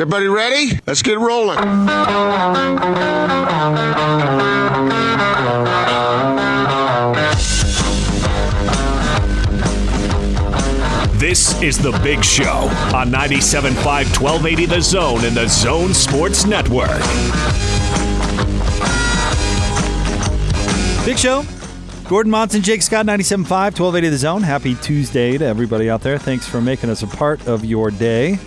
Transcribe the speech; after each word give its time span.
Is 0.00 0.04
everybody 0.04 0.28
ready? 0.28 0.80
Let's 0.86 1.02
get 1.02 1.18
rolling. 1.18 1.58
This 11.18 11.60
is 11.60 11.76
The 11.76 11.92
Big 12.02 12.24
Show 12.24 12.70
on 12.94 13.10
97.5 13.10 13.74
1280 13.84 14.64
The 14.64 14.80
Zone 14.80 15.22
in 15.26 15.34
the 15.34 15.46
Zone 15.46 15.92
Sports 15.92 16.46
Network. 16.46 16.88
Big 21.04 21.18
Show. 21.18 21.44
Gordon 22.08 22.30
Monson, 22.30 22.62
Jake 22.62 22.80
Scott, 22.80 23.04
97.5, 23.04 23.50
1280 23.50 24.08
The 24.08 24.16
Zone. 24.16 24.42
Happy 24.42 24.76
Tuesday 24.76 25.36
to 25.36 25.44
everybody 25.44 25.90
out 25.90 26.00
there. 26.00 26.16
Thanks 26.16 26.48
for 26.48 26.62
making 26.62 26.88
us 26.88 27.02
a 27.02 27.06
part 27.06 27.46
of 27.46 27.66
your 27.66 27.90
day. 27.90 28.38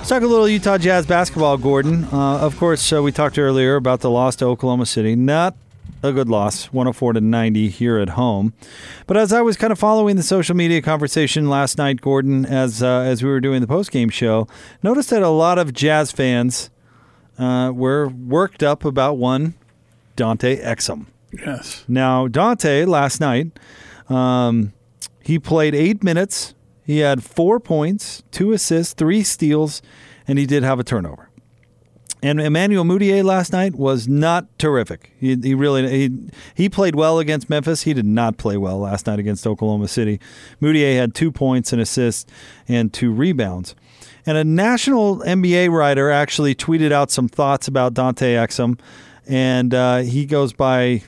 Let's 0.00 0.08
talk 0.08 0.22
a 0.22 0.26
little 0.26 0.48
Utah 0.48 0.78
Jazz 0.78 1.04
basketball, 1.04 1.58
Gordon. 1.58 2.04
Uh, 2.04 2.38
of 2.38 2.56
course, 2.56 2.90
uh, 2.90 3.02
we 3.02 3.12
talked 3.12 3.38
earlier 3.38 3.76
about 3.76 4.00
the 4.00 4.08
loss 4.08 4.34
to 4.36 4.46
Oklahoma 4.46 4.86
City. 4.86 5.14
Not 5.14 5.54
a 6.02 6.10
good 6.10 6.26
loss, 6.26 6.72
104 6.72 7.12
to 7.12 7.20
90 7.20 7.68
here 7.68 7.98
at 7.98 8.08
home. 8.10 8.54
But 9.06 9.18
as 9.18 9.30
I 9.30 9.42
was 9.42 9.58
kind 9.58 9.70
of 9.70 9.78
following 9.78 10.16
the 10.16 10.22
social 10.22 10.56
media 10.56 10.80
conversation 10.80 11.50
last 11.50 11.76
night, 11.76 12.00
Gordon, 12.00 12.46
as 12.46 12.82
uh, 12.82 13.00
as 13.00 13.22
we 13.22 13.28
were 13.28 13.40
doing 13.40 13.60
the 13.60 13.66
post 13.66 13.90
game 13.90 14.08
show, 14.08 14.48
noticed 14.82 15.10
that 15.10 15.22
a 15.22 15.28
lot 15.28 15.58
of 15.58 15.74
Jazz 15.74 16.10
fans 16.10 16.70
uh, 17.38 17.70
were 17.72 18.08
worked 18.08 18.62
up 18.62 18.86
about 18.86 19.18
one 19.18 19.52
Dante 20.16 20.62
Exum. 20.62 21.08
Yes. 21.30 21.84
Now 21.86 22.26
Dante 22.26 22.86
last 22.86 23.20
night, 23.20 23.48
um, 24.08 24.72
he 25.22 25.38
played 25.38 25.74
eight 25.74 26.02
minutes. 26.02 26.54
He 26.90 26.98
had 26.98 27.22
four 27.22 27.60
points, 27.60 28.24
two 28.32 28.50
assists, 28.50 28.94
three 28.94 29.22
steals, 29.22 29.80
and 30.26 30.40
he 30.40 30.44
did 30.44 30.64
have 30.64 30.80
a 30.80 30.82
turnover. 30.82 31.30
And 32.20 32.40
Emmanuel 32.40 32.82
Mudiay 32.82 33.22
last 33.22 33.52
night 33.52 33.76
was 33.76 34.08
not 34.08 34.58
terrific. 34.58 35.12
He, 35.16 35.36
he 35.36 35.54
really 35.54 35.88
he, 35.88 36.30
he 36.52 36.68
played 36.68 36.96
well 36.96 37.20
against 37.20 37.48
Memphis. 37.48 37.82
He 37.82 37.94
did 37.94 38.06
not 38.06 38.38
play 38.38 38.56
well 38.56 38.80
last 38.80 39.06
night 39.06 39.20
against 39.20 39.46
Oklahoma 39.46 39.86
City. 39.86 40.18
Mudiay 40.60 40.96
had 40.96 41.14
two 41.14 41.30
points, 41.30 41.72
an 41.72 41.78
assist, 41.78 42.28
and 42.66 42.92
two 42.92 43.12
rebounds. 43.12 43.76
And 44.26 44.36
a 44.36 44.42
national 44.42 45.18
NBA 45.18 45.70
writer 45.70 46.10
actually 46.10 46.56
tweeted 46.56 46.90
out 46.90 47.12
some 47.12 47.28
thoughts 47.28 47.68
about 47.68 47.94
Dante 47.94 48.34
Exum, 48.34 48.80
and 49.28 49.72
uh, 49.72 49.98
he 49.98 50.26
goes 50.26 50.52
by 50.52 51.02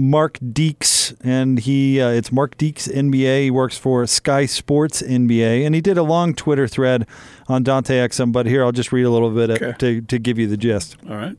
Mark 0.00 0.38
Deeks, 0.38 1.16
and 1.24 1.58
he 1.58 2.00
uh, 2.00 2.08
it's 2.10 2.30
Mark 2.30 2.56
Deeks 2.56 2.88
NBA. 2.88 3.42
He 3.44 3.50
works 3.50 3.76
for 3.76 4.06
Sky 4.06 4.46
Sports 4.46 5.02
NBA, 5.02 5.66
and 5.66 5.74
he 5.74 5.80
did 5.80 5.98
a 5.98 6.04
long 6.04 6.34
Twitter 6.34 6.68
thread 6.68 7.06
on 7.48 7.64
Dante 7.64 7.96
Exum. 7.96 8.30
But 8.32 8.46
here, 8.46 8.64
I'll 8.64 8.70
just 8.72 8.92
read 8.92 9.02
a 9.04 9.10
little 9.10 9.30
bit 9.30 9.50
Okay. 9.50 9.74
to 9.78 10.00
to 10.02 10.18
give 10.18 10.38
you 10.38 10.46
the 10.46 10.56
gist. 10.56 10.96
All 11.08 11.16
right. 11.16 11.36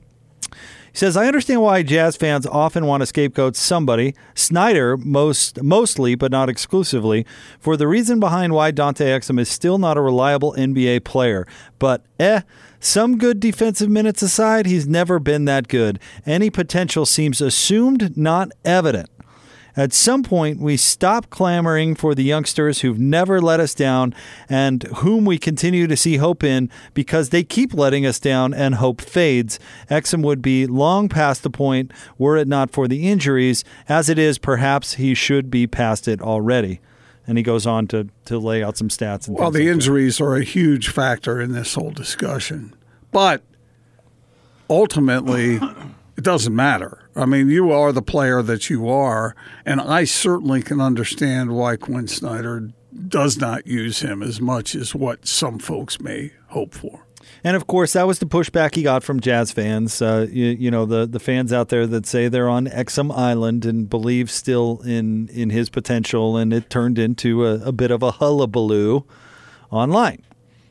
He 0.91 0.97
says, 0.97 1.15
I 1.15 1.27
understand 1.27 1.61
why 1.61 1.83
Jazz 1.83 2.15
fans 2.15 2.45
often 2.45 2.85
want 2.85 3.01
to 3.01 3.05
scapegoat 3.07 3.55
somebody, 3.55 4.15
Snyder 4.33 4.97
most 4.97 5.61
mostly, 5.61 6.15
but 6.15 6.31
not 6.31 6.49
exclusively, 6.49 7.25
for 7.59 7.77
the 7.77 7.87
reason 7.87 8.19
behind 8.19 8.53
why 8.53 8.71
Dante 8.71 9.05
Exum 9.05 9.39
is 9.39 9.49
still 9.49 9.77
not 9.77 9.97
a 9.97 10.01
reliable 10.01 10.53
NBA 10.53 11.03
player. 11.03 11.45
But 11.77 12.03
eh, 12.19 12.41
some 12.79 13.17
good 13.17 13.39
defensive 13.39 13.89
minutes 13.89 14.21
aside, 14.21 14.65
he's 14.65 14.87
never 14.87 15.19
been 15.19 15.45
that 15.45 15.67
good. 15.67 15.99
Any 16.25 16.49
potential 16.49 17.05
seems 17.05 17.41
assumed, 17.41 18.17
not 18.17 18.51
evident. 18.63 19.09
At 19.79 19.93
some 19.93 20.23
point, 20.23 20.59
we 20.59 20.75
stop 20.75 21.29
clamoring 21.29 21.95
for 21.95 22.13
the 22.13 22.21
youngsters 22.25 22.81
who've 22.81 22.99
never 22.99 23.39
let 23.39 23.61
us 23.61 23.73
down 23.73 24.13
and 24.49 24.83
whom 24.97 25.23
we 25.23 25.37
continue 25.37 25.87
to 25.87 25.95
see 25.95 26.17
hope 26.17 26.43
in 26.43 26.69
because 26.93 27.29
they 27.29 27.43
keep 27.45 27.73
letting 27.73 28.05
us 28.05 28.19
down 28.19 28.53
and 28.53 28.75
hope 28.75 28.99
fades. 28.99 29.57
Exum 29.89 30.21
would 30.21 30.41
be 30.41 30.67
long 30.67 31.07
past 31.07 31.43
the 31.43 31.49
point 31.49 31.93
were 32.17 32.35
it 32.35 32.45
not 32.45 32.71
for 32.71 32.89
the 32.89 33.07
injuries. 33.07 33.63
As 33.87 34.09
it 34.09 34.19
is, 34.19 34.37
perhaps 34.37 34.95
he 34.95 35.13
should 35.13 35.49
be 35.49 35.65
past 35.65 36.09
it 36.09 36.21
already. 36.21 36.81
And 37.25 37.37
he 37.37 37.43
goes 37.43 37.65
on 37.65 37.87
to, 37.87 38.09
to 38.25 38.37
lay 38.37 38.61
out 38.61 38.75
some 38.75 38.89
stats. 38.89 39.29
And 39.29 39.37
Well, 39.37 39.49
the 39.49 39.59
like 39.59 39.67
that. 39.67 39.71
injuries 39.71 40.19
are 40.19 40.35
a 40.35 40.43
huge 40.43 40.89
factor 40.89 41.39
in 41.39 41.53
this 41.53 41.75
whole 41.75 41.91
discussion. 41.91 42.73
But 43.13 43.43
ultimately, 44.69 45.61
it 46.19 46.25
doesn't 46.25 46.53
matter. 46.53 47.09
I 47.15 47.25
mean, 47.25 47.47
you 47.47 47.71
are 47.71 47.93
the 47.93 48.01
player 48.01 48.41
that 48.41 48.69
you 48.69 48.89
are, 48.89 49.37
and 49.65 49.79
I 49.79 50.03
certainly 50.03 50.61
can 50.61 50.81
understand 50.81 51.55
why 51.55 51.77
Quinn 51.77 52.09
Snyder 52.09 52.71
does 53.07 53.37
not 53.37 53.65
use 53.65 54.01
him 54.01 54.21
as 54.21 54.41
much 54.41 54.75
as 54.75 54.93
what 54.93 55.25
some 55.25 55.59
folks 55.59 56.01
may 56.01 56.33
hope 56.47 56.73
for. 56.73 57.05
And 57.41 57.55
of 57.55 57.67
course, 57.67 57.93
that 57.93 58.05
was 58.05 58.19
the 58.19 58.25
pushback 58.25 58.75
he 58.75 58.83
got 58.83 59.01
from 59.01 59.21
Jazz 59.21 59.53
fans. 59.53 60.01
Uh, 60.01 60.27
you, 60.29 60.47
you 60.47 60.69
know, 60.69 60.85
the, 60.85 61.07
the 61.07 61.21
fans 61.21 61.53
out 61.53 61.69
there 61.69 61.87
that 61.87 62.05
say 62.05 62.27
they're 62.27 62.49
on 62.49 62.67
Exum 62.67 63.17
Island 63.17 63.65
and 63.65 63.89
believe 63.89 64.29
still 64.29 64.81
in, 64.81 65.29
in 65.29 65.51
his 65.51 65.69
potential, 65.69 66.35
and 66.35 66.51
it 66.51 66.69
turned 66.69 66.99
into 66.99 67.47
a, 67.47 67.67
a 67.67 67.71
bit 67.71 67.91
of 67.91 68.03
a 68.03 68.11
hullabaloo 68.11 69.05
online. 69.71 70.21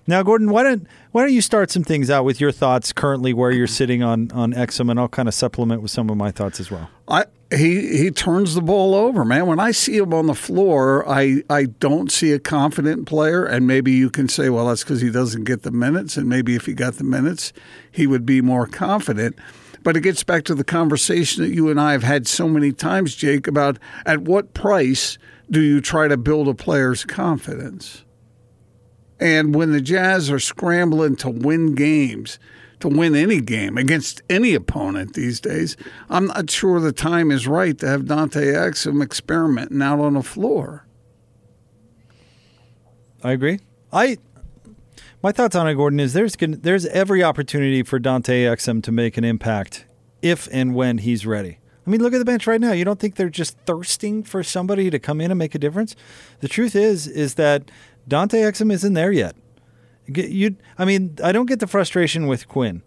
Now, 0.08 0.22
Gordon, 0.22 0.50
why 0.50 0.62
don't 0.62 0.86
why 1.12 1.20
don't 1.20 1.34
you 1.34 1.42
start 1.42 1.70
some 1.70 1.84
things 1.84 2.08
out 2.08 2.24
with 2.24 2.40
your 2.40 2.50
thoughts 2.50 2.94
currently 2.94 3.34
where 3.34 3.50
you're 3.50 3.66
sitting 3.80 4.02
on 4.02 4.32
on 4.32 4.54
Exum, 4.54 4.90
and 4.90 4.98
I'll 4.98 5.06
kind 5.06 5.28
of 5.28 5.34
supplement 5.34 5.82
with 5.82 5.90
some 5.90 6.08
of 6.08 6.16
my 6.16 6.30
thoughts 6.30 6.58
as 6.58 6.70
well. 6.70 6.88
I 7.06 7.26
he 7.54 7.98
he 7.98 8.10
turns 8.10 8.54
the 8.54 8.62
ball 8.62 8.94
over, 8.94 9.22
man. 9.22 9.46
When 9.46 9.60
I 9.60 9.70
see 9.70 9.98
him 9.98 10.14
on 10.14 10.26
the 10.26 10.34
floor, 10.34 11.06
I 11.06 11.42
I 11.50 11.66
don't 11.66 12.10
see 12.10 12.32
a 12.32 12.38
confident 12.38 13.06
player, 13.06 13.44
and 13.44 13.66
maybe 13.66 13.92
you 13.92 14.08
can 14.08 14.30
say, 14.30 14.48
well, 14.48 14.68
that's 14.68 14.82
because 14.82 15.02
he 15.02 15.10
doesn't 15.10 15.44
get 15.44 15.62
the 15.62 15.70
minutes, 15.70 16.16
and 16.16 16.26
maybe 16.26 16.56
if 16.56 16.64
he 16.64 16.72
got 16.72 16.94
the 16.94 17.04
minutes, 17.04 17.52
he 17.92 18.06
would 18.06 18.24
be 18.24 18.40
more 18.40 18.66
confident. 18.66 19.38
But 19.82 19.94
it 19.94 20.00
gets 20.00 20.24
back 20.24 20.44
to 20.44 20.54
the 20.54 20.64
conversation 20.64 21.44
that 21.44 21.54
you 21.54 21.68
and 21.68 21.78
I 21.78 21.92
have 21.92 22.02
had 22.02 22.26
so 22.26 22.48
many 22.48 22.72
times, 22.72 23.14
Jake, 23.14 23.46
about 23.46 23.78
at 24.06 24.22
what 24.22 24.54
price 24.54 25.18
do 25.50 25.60
you 25.60 25.82
try 25.82 26.08
to 26.08 26.16
build 26.16 26.48
a 26.48 26.54
player's 26.54 27.04
confidence? 27.04 28.04
And 29.20 29.54
when 29.54 29.72
the 29.72 29.80
Jazz 29.80 30.30
are 30.30 30.38
scrambling 30.38 31.16
to 31.16 31.30
win 31.30 31.74
games, 31.74 32.38
to 32.80 32.88
win 32.88 33.16
any 33.16 33.40
game 33.40 33.76
against 33.76 34.22
any 34.30 34.54
opponent 34.54 35.14
these 35.14 35.40
days, 35.40 35.76
I'm 36.08 36.26
not 36.26 36.50
sure 36.50 36.78
the 36.78 36.92
time 36.92 37.30
is 37.30 37.48
right 37.48 37.76
to 37.78 37.88
have 37.88 38.06
Dante 38.06 38.52
Exum 38.52 39.02
experimenting 39.02 39.82
out 39.82 40.00
on 40.00 40.14
the 40.14 40.22
floor. 40.22 40.86
I 43.22 43.32
agree. 43.32 43.60
I 43.92 44.18
my 45.20 45.32
thoughts 45.32 45.56
on 45.56 45.66
it, 45.66 45.74
Gordon, 45.74 45.98
is 45.98 46.12
there's 46.12 46.36
there's 46.38 46.86
every 46.86 47.24
opportunity 47.24 47.82
for 47.82 47.98
Dante 47.98 48.44
Exum 48.44 48.82
to 48.84 48.92
make 48.92 49.16
an 49.16 49.24
impact 49.24 49.86
if 50.22 50.48
and 50.52 50.74
when 50.74 50.98
he's 50.98 51.26
ready. 51.26 51.58
I 51.88 51.90
mean, 51.90 52.02
look 52.02 52.12
at 52.12 52.18
the 52.18 52.24
bench 52.24 52.46
right 52.46 52.60
now. 52.60 52.72
You 52.72 52.84
don't 52.84 53.00
think 53.00 53.16
they're 53.16 53.30
just 53.30 53.56
thirsting 53.60 54.22
for 54.22 54.42
somebody 54.44 54.90
to 54.90 54.98
come 54.98 55.22
in 55.22 55.30
and 55.30 55.38
make 55.38 55.54
a 55.54 55.58
difference? 55.58 55.96
The 56.40 56.48
truth 56.48 56.76
is, 56.76 57.06
is 57.06 57.34
that 57.34 57.70
Dante 58.08 58.40
Exum 58.40 58.72
isn't 58.72 58.94
there 58.94 59.12
yet. 59.12 59.36
You, 60.06 60.56
I 60.78 60.84
mean, 60.84 61.16
I 61.22 61.32
don't 61.32 61.46
get 61.46 61.60
the 61.60 61.66
frustration 61.66 62.26
with 62.26 62.48
Quinn. 62.48 62.82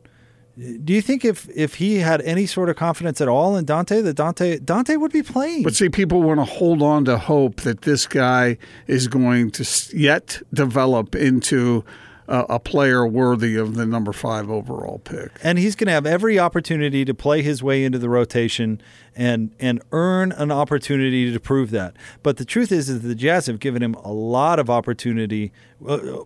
Do 0.58 0.94
you 0.94 1.02
think 1.02 1.24
if 1.24 1.48
if 1.56 1.76
he 1.76 2.00
had 2.00 2.22
any 2.22 2.46
sort 2.46 2.70
of 2.70 2.76
confidence 2.76 3.22
at 3.22 3.30
all 3.30 3.56
in 3.56 3.66
Dante, 3.66 4.02
that 4.02 4.16
Dante 4.16 4.60
Dante 4.60 4.96
would 4.98 5.14
be 5.14 5.24
playing? 5.24 5.64
But 5.64 5.76
see, 5.76 5.88
people 5.88 6.22
want 6.22 6.40
to 6.40 6.46
hold 6.46 6.81
on 6.81 7.06
to 7.06 7.18
hope 7.18 7.62
that 7.62 7.84
this 7.84 8.06
guy 8.06 8.58
is 8.86 9.08
going 9.08 9.52
to 9.52 9.66
yet 9.96 10.42
develop 10.54 11.16
into 11.16 11.86
a, 12.31 12.59
player 12.59 13.06
worthy 13.06 13.58
of 13.58 13.75
the 13.75 13.86
number 13.86 14.14
five 14.14 14.50
overall 14.50 15.00
pick. 15.00 15.31
and 15.44 15.59
he's 15.59 15.75
going 15.75 15.88
to 15.88 15.94
have 15.94 16.06
every 16.06 16.40
opportunity 16.40 17.03
to 17.03 17.14
play 17.14 17.42
his 17.42 17.62
way 17.62 17.84
into 17.84 18.00
the 18.00 18.09
rotation 18.09 18.81
and 19.16 19.53
and 19.59 19.81
earn 19.92 20.31
an 20.34 20.52
opportunity 20.52 21.31
to 21.31 21.40
prove 21.40 21.72
that. 21.72 21.96
But 22.24 22.38
the 22.38 22.46
truth 22.46 22.72
is, 22.72 22.90
is 22.90 23.02
the 23.02 23.16
Jazz 23.16 23.47
have 23.47 23.59
given 23.59 23.84
him 23.84 23.96
a 23.96 24.12
lot 24.12 24.59
of 24.59 24.69
opportunity 24.69 25.52
uh, 25.86 26.24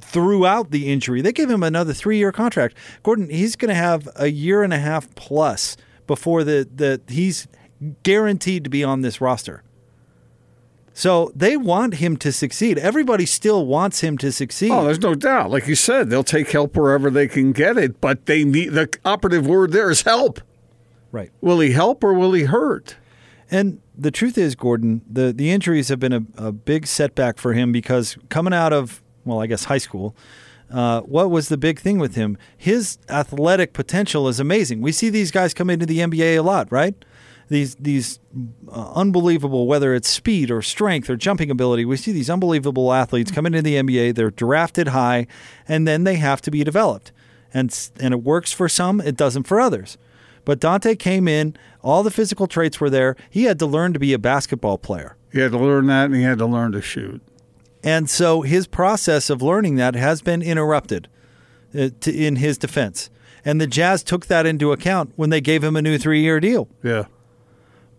throughout 0.00 0.70
the 0.70 0.92
injury. 0.92 1.20
They 1.20 1.32
gave 1.32 1.50
him 1.50 1.62
another 1.62 1.92
three 1.92 2.18
year 2.18 2.32
contract. 2.32 2.76
Gordon, 3.02 3.28
he's 3.28 3.56
going 3.56 3.70
to 3.70 3.74
have 3.74 4.08
a 4.16 4.28
year 4.28 4.62
and 4.62 4.72
a 4.72 4.78
half 4.78 5.12
plus 5.14 5.76
before 6.06 6.44
the 6.44 6.68
the 6.72 7.00
he's 7.12 7.48
guaranteed 8.02 8.64
to 8.64 8.70
be 8.70 8.84
on 8.84 9.00
this 9.00 9.20
roster. 9.20 9.62
So 10.96 11.32
they 11.34 11.56
want 11.56 11.94
him 11.94 12.16
to 12.18 12.30
succeed. 12.30 12.78
Everybody 12.78 13.26
still 13.26 13.66
wants 13.66 14.00
him 14.00 14.16
to 14.18 14.30
succeed. 14.30 14.70
Oh, 14.70 14.84
there's 14.84 15.00
no 15.00 15.16
doubt. 15.16 15.50
Like 15.50 15.66
you 15.66 15.74
said, 15.74 16.08
they'll 16.08 16.22
take 16.22 16.52
help 16.52 16.76
wherever 16.76 17.10
they 17.10 17.26
can 17.26 17.50
get 17.50 17.76
it, 17.76 18.00
but 18.00 18.26
they 18.26 18.44
need 18.44 18.68
the 18.74 18.88
operative 19.04 19.44
word 19.44 19.72
there 19.72 19.90
is 19.90 20.02
help. 20.02 20.40
right. 21.10 21.30
Will 21.40 21.58
he 21.58 21.72
help 21.72 22.04
or 22.04 22.14
will 22.14 22.32
he 22.32 22.44
hurt? 22.44 22.96
And 23.50 23.80
the 23.96 24.12
truth 24.12 24.38
is, 24.38 24.54
Gordon, 24.54 25.02
the, 25.10 25.32
the 25.32 25.50
injuries 25.50 25.88
have 25.88 25.98
been 25.98 26.12
a, 26.12 26.22
a 26.36 26.52
big 26.52 26.86
setback 26.86 27.38
for 27.38 27.52
him 27.54 27.72
because 27.72 28.16
coming 28.28 28.54
out 28.54 28.72
of, 28.72 29.02
well, 29.24 29.40
I 29.40 29.46
guess 29.48 29.64
high 29.64 29.78
school, 29.78 30.14
uh, 30.72 31.00
what 31.02 31.28
was 31.30 31.48
the 31.48 31.56
big 31.56 31.80
thing 31.80 31.98
with 31.98 32.14
him? 32.14 32.38
His 32.56 32.98
athletic 33.08 33.72
potential 33.72 34.28
is 34.28 34.38
amazing. 34.40 34.80
We 34.80 34.92
see 34.92 35.10
these 35.10 35.30
guys 35.32 35.54
come 35.54 35.70
into 35.70 35.86
the 35.86 35.98
NBA 35.98 36.38
a 36.38 36.42
lot, 36.42 36.70
right? 36.70 36.94
These 37.48 37.74
these 37.76 38.20
uh, 38.70 38.92
unbelievable 38.94 39.66
whether 39.66 39.94
it's 39.94 40.08
speed 40.08 40.50
or 40.50 40.62
strength 40.62 41.10
or 41.10 41.16
jumping 41.16 41.50
ability. 41.50 41.84
We 41.84 41.96
see 41.96 42.12
these 42.12 42.30
unbelievable 42.30 42.92
athletes 42.92 43.30
come 43.30 43.46
into 43.46 43.62
the 43.62 43.76
NBA. 43.76 44.14
They're 44.14 44.30
drafted 44.30 44.88
high, 44.88 45.26
and 45.68 45.86
then 45.86 46.04
they 46.04 46.16
have 46.16 46.40
to 46.42 46.50
be 46.50 46.64
developed, 46.64 47.12
and 47.52 47.90
and 48.00 48.14
it 48.14 48.22
works 48.22 48.52
for 48.52 48.68
some, 48.68 49.00
it 49.00 49.16
doesn't 49.16 49.44
for 49.44 49.60
others. 49.60 49.98
But 50.44 50.60
Dante 50.60 50.94
came 50.94 51.26
in, 51.26 51.56
all 51.82 52.02
the 52.02 52.10
physical 52.10 52.46
traits 52.46 52.78
were 52.80 52.90
there. 52.90 53.16
He 53.30 53.44
had 53.44 53.58
to 53.60 53.66
learn 53.66 53.94
to 53.94 53.98
be 53.98 54.12
a 54.12 54.18
basketball 54.18 54.76
player. 54.76 55.16
He 55.32 55.40
had 55.40 55.52
to 55.52 55.58
learn 55.58 55.86
that, 55.86 56.06
and 56.06 56.14
he 56.14 56.22
had 56.22 56.38
to 56.38 56.46
learn 56.46 56.72
to 56.72 56.82
shoot. 56.82 57.22
And 57.82 58.08
so 58.08 58.42
his 58.42 58.66
process 58.66 59.30
of 59.30 59.42
learning 59.42 59.76
that 59.76 59.94
has 59.94 60.22
been 60.22 60.42
interrupted 60.42 61.08
uh, 61.78 61.90
to, 62.00 62.14
in 62.14 62.36
his 62.36 62.56
defense. 62.56 63.10
And 63.44 63.60
the 63.60 63.66
Jazz 63.66 64.02
took 64.02 64.26
that 64.26 64.46
into 64.46 64.72
account 64.72 65.12
when 65.16 65.30
they 65.30 65.40
gave 65.40 65.62
him 65.62 65.76
a 65.76 65.82
new 65.82 65.98
three 65.98 66.22
year 66.22 66.40
deal. 66.40 66.68
Yeah. 66.82 67.04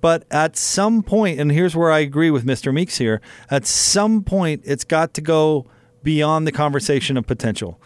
But 0.05 0.23
at 0.29 0.55
some 0.55 1.01
point, 1.01 1.39
and 1.39 1.51
here's 1.51 1.75
where 1.75 1.91
I 1.91 1.97
agree 1.97 2.29
with 2.29 2.45
Mr. 2.45 2.71
Meeks 2.71 2.99
here, 2.99 3.21
at 3.49 3.65
some 3.65 4.21
point, 4.23 4.61
it's 4.63 4.83
got 4.83 5.15
to 5.15 5.21
go 5.21 5.65
beyond 6.03 6.45
the 6.45 6.51
conversation 6.51 7.17
of 7.17 7.25
potential. 7.25 7.81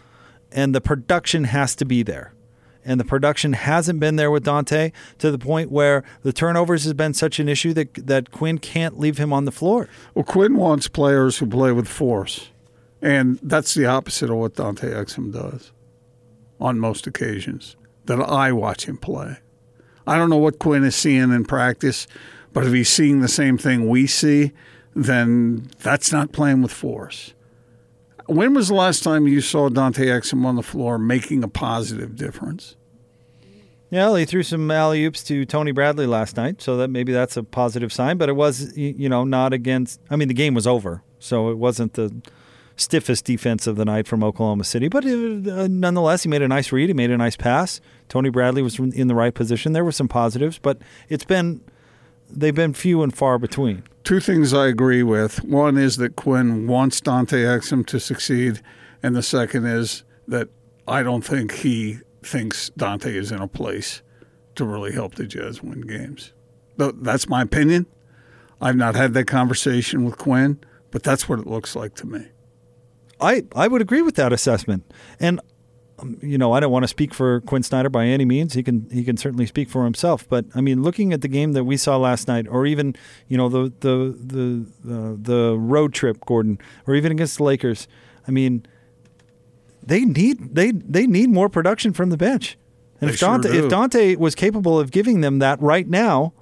And 0.51 0.75
the 0.75 0.81
production 0.81 1.45
has 1.45 1.77
to 1.77 1.85
be 1.85 2.03
there. 2.03 2.33
And 2.83 2.99
the 2.99 3.05
production 3.05 3.53
hasn't 3.53 4.01
been 4.01 4.17
there 4.17 4.31
with 4.31 4.43
Dante 4.43 4.91
to 5.19 5.31
the 5.31 5.37
point 5.37 5.71
where 5.71 6.03
the 6.23 6.33
turnovers 6.33 6.83
has 6.83 6.93
been 6.93 7.13
such 7.13 7.39
an 7.39 7.47
issue 7.47 7.71
that, 7.75 7.93
that 7.93 8.31
Quinn 8.31 8.57
can't 8.57 8.99
leave 8.99 9.17
him 9.17 9.31
on 9.31 9.45
the 9.45 9.51
floor. 9.53 9.87
Well, 10.13 10.25
Quinn 10.25 10.57
wants 10.57 10.89
players 10.89 11.37
who 11.37 11.47
play 11.47 11.71
with 11.71 11.87
force, 11.87 12.49
and 13.01 13.39
that's 13.41 13.73
the 13.73 13.85
opposite 13.85 14.29
of 14.29 14.35
what 14.35 14.55
Dante 14.55 14.91
Exum 14.91 15.31
does 15.31 15.71
on 16.59 16.79
most 16.79 17.07
occasions 17.07 17.77
that 18.07 18.19
I 18.19 18.51
watch 18.51 18.87
him 18.87 18.97
play. 18.97 19.37
I 20.09 20.17
don't 20.17 20.31
know 20.31 20.37
what 20.37 20.57
Quinn 20.57 20.83
is 20.83 20.95
seeing 20.95 21.31
in 21.31 21.45
practice, 21.45 22.07
but 22.51 22.65
if 22.65 22.73
he's 22.73 22.89
seeing 22.89 23.21
the 23.21 23.27
same 23.27 23.59
thing 23.59 23.87
we 23.87 24.07
see, 24.07 24.53
then 24.95 25.69
that's 25.79 26.11
not 26.11 26.31
playing 26.31 26.63
with 26.63 26.71
force. 26.71 27.35
When 28.25 28.55
was 28.55 28.69
the 28.69 28.73
last 28.73 29.03
time 29.03 29.27
you 29.27 29.39
saw 29.39 29.69
Dante 29.69 30.07
Exum 30.07 30.45
on 30.45 30.55
the 30.55 30.63
floor 30.63 30.97
making 30.97 31.43
a 31.43 31.47
positive 31.47 32.15
difference? 32.15 32.75
Yeah, 33.91 34.17
he 34.17 34.25
threw 34.25 34.41
some 34.41 34.69
alley 34.71 35.05
oops 35.05 35.23
to 35.25 35.45
Tony 35.45 35.71
Bradley 35.71 36.07
last 36.07 36.37
night, 36.37 36.59
so 36.59 36.77
that 36.77 36.89
maybe 36.89 37.11
that's 37.11 37.37
a 37.37 37.43
positive 37.43 37.93
sign. 37.93 38.17
But 38.17 38.29
it 38.29 38.35
was, 38.35 38.75
you 38.75 39.09
know, 39.09 39.23
not 39.23 39.53
against. 39.53 39.99
I 40.09 40.15
mean, 40.15 40.27
the 40.27 40.33
game 40.33 40.55
was 40.55 40.65
over, 40.65 41.03
so 41.19 41.49
it 41.49 41.57
wasn't 41.59 41.93
the 41.93 42.19
stiffest 42.79 43.25
defense 43.25 43.67
of 43.67 43.75
the 43.75 43.85
night 43.85 44.07
from 44.07 44.23
Oklahoma 44.23 44.63
City. 44.63 44.87
But 44.87 45.05
uh, 45.05 45.67
nonetheless, 45.69 46.23
he 46.23 46.29
made 46.29 46.41
a 46.41 46.47
nice 46.47 46.71
read. 46.71 46.89
He 46.89 46.93
made 46.93 47.11
a 47.11 47.17
nice 47.17 47.35
pass. 47.35 47.81
Tony 48.07 48.29
Bradley 48.29 48.61
was 48.61 48.79
in 48.79 49.07
the 49.07 49.15
right 49.15 49.33
position. 49.33 49.73
There 49.73 49.85
were 49.85 49.91
some 49.91 50.07
positives, 50.07 50.57
but 50.57 50.79
it's 51.09 51.25
been 51.25 51.61
they've 52.29 52.55
been 52.55 52.73
few 52.73 53.03
and 53.03 53.15
far 53.15 53.37
between. 53.37 53.83
Two 54.03 54.19
things 54.19 54.53
I 54.53 54.67
agree 54.67 55.03
with. 55.03 55.43
One 55.43 55.77
is 55.77 55.97
that 55.97 56.15
Quinn 56.15 56.67
wants 56.67 57.01
Dante 57.01 57.43
Exum 57.43 57.85
to 57.87 57.99
succeed, 57.99 58.61
and 59.03 59.15
the 59.15 59.23
second 59.23 59.65
is 59.65 60.03
that 60.27 60.49
I 60.87 61.03
don't 61.03 61.21
think 61.21 61.51
he 61.53 61.99
thinks 62.23 62.69
Dante 62.71 63.15
is 63.15 63.31
in 63.31 63.41
a 63.41 63.47
place 63.47 64.01
to 64.55 64.65
really 64.65 64.91
help 64.91 65.15
the 65.15 65.25
Jazz 65.25 65.61
win 65.61 65.81
games. 65.81 66.33
That's 66.77 67.29
my 67.29 67.41
opinion. 67.41 67.85
I've 68.61 68.75
not 68.75 68.95
had 68.95 69.13
that 69.13 69.25
conversation 69.25 70.03
with 70.03 70.17
Quinn, 70.17 70.59
but 70.91 71.03
that's 71.03 71.29
what 71.29 71.39
it 71.39 71.47
looks 71.47 71.75
like 71.75 71.95
to 71.95 72.07
me. 72.07 72.27
I, 73.19 73.43
I 73.55 73.67
would 73.67 73.81
agree 73.81 74.01
with 74.01 74.15
that 74.15 74.31
assessment. 74.33 74.83
And 75.19 75.39
um, 75.99 76.17
you 76.21 76.37
know, 76.37 76.53
I 76.53 76.59
don't 76.59 76.71
want 76.71 76.83
to 76.83 76.87
speak 76.87 77.13
for 77.13 77.41
Quinn 77.41 77.63
Snyder 77.63 77.89
by 77.89 78.05
any 78.05 78.25
means. 78.25 78.53
He 78.53 78.63
can 78.63 78.89
he 78.89 79.03
can 79.03 79.17
certainly 79.17 79.45
speak 79.45 79.69
for 79.69 79.83
himself. 79.83 80.27
But 80.27 80.45
I 80.55 80.61
mean, 80.61 80.81
looking 80.81 81.13
at 81.13 81.21
the 81.21 81.27
game 81.27 81.53
that 81.53 81.63
we 81.65 81.77
saw 81.77 81.97
last 81.97 82.27
night, 82.27 82.47
or 82.47 82.65
even 82.65 82.95
you 83.27 83.37
know 83.37 83.49
the 83.49 83.73
the 83.81 84.15
the 84.17 84.93
uh, 84.93 85.15
the 85.19 85.57
road 85.57 85.93
trip, 85.93 86.25
Gordon, 86.25 86.57
or 86.87 86.95
even 86.95 87.11
against 87.11 87.37
the 87.37 87.43
Lakers, 87.43 87.87
I 88.27 88.31
mean, 88.31 88.65
they 89.83 90.01
need 90.05 90.55
they 90.55 90.71
they 90.71 91.05
need 91.05 91.29
more 91.29 91.49
production 91.49 91.93
from 91.93 92.09
the 92.09 92.17
bench. 92.17 92.57
And 93.01 93.09
They 93.09 93.13
if 93.13 93.19
Dante 93.19 93.51
do. 93.51 93.63
if 93.65 93.69
Dante 93.69 94.15
was 94.15 94.35
capable 94.35 94.79
of 94.79 94.91
giving 94.91 95.21
them 95.21 95.39
that 95.39 95.61
right 95.61 95.87
now, 95.87 96.33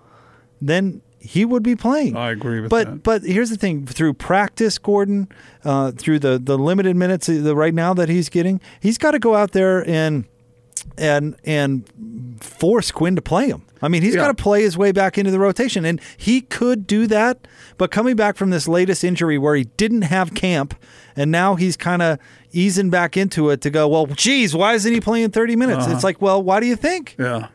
then 0.61 1.01
he 1.27 1.45
would 1.45 1.63
be 1.63 1.75
playing. 1.75 2.15
I 2.15 2.31
agree 2.31 2.61
with 2.61 2.69
but, 2.69 2.87
that. 2.87 3.03
But 3.03 3.23
here's 3.23 3.49
the 3.49 3.57
thing: 3.57 3.85
through 3.85 4.13
practice, 4.13 4.77
Gordon, 4.77 5.27
uh, 5.63 5.91
through 5.91 6.19
the 6.19 6.39
the 6.39 6.57
limited 6.57 6.95
minutes 6.95 7.27
the 7.27 7.55
right 7.55 7.73
now 7.73 7.93
that 7.93 8.09
he's 8.09 8.29
getting, 8.29 8.61
he's 8.79 8.97
got 8.97 9.11
to 9.11 9.19
go 9.19 9.35
out 9.35 9.51
there 9.51 9.87
and 9.87 10.25
and 10.97 11.35
and 11.43 11.83
force 12.41 12.91
Quinn 12.91 13.15
to 13.15 13.21
play 13.21 13.47
him. 13.49 13.63
I 13.81 13.89
mean, 13.89 14.01
he's 14.01 14.15
Yeah. 14.15 14.21
got 14.21 14.37
to 14.37 14.43
play 14.43 14.63
his 14.63 14.77
way 14.77 14.91
back 14.91 15.17
into 15.17 15.29
the 15.29 15.39
rotation, 15.39 15.85
and 15.85 16.01
he 16.17 16.41
could 16.41 16.87
do 16.87 17.05
that. 17.07 17.47
But 17.77 17.91
coming 17.91 18.15
back 18.15 18.35
from 18.35 18.49
this 18.49 18.67
latest 18.67 19.03
injury 19.03 19.37
where 19.37 19.55
he 19.55 19.65
didn't 19.77 20.03
have 20.03 20.33
camp, 20.33 20.73
and 21.15 21.31
now 21.31 21.55
he's 21.55 21.77
kind 21.77 22.01
of 22.01 22.17
easing 22.53 22.89
back 22.89 23.17
into 23.17 23.49
it 23.51 23.61
to 23.61 23.69
go. 23.69 23.87
Well, 23.87 24.07
geez, 24.07 24.55
why 24.55 24.73
isn't 24.73 24.91
he 24.91 24.99
playing 24.99 25.29
30 25.29 25.55
minutes? 25.55 25.85
Uh-huh. 25.85 25.93
It's 25.93 26.03
like, 26.03 26.21
well, 26.21 26.41
why 26.41 26.59
do 26.59 26.65
you 26.65 26.75
think? 26.75 27.15
Yeah. 27.19 27.49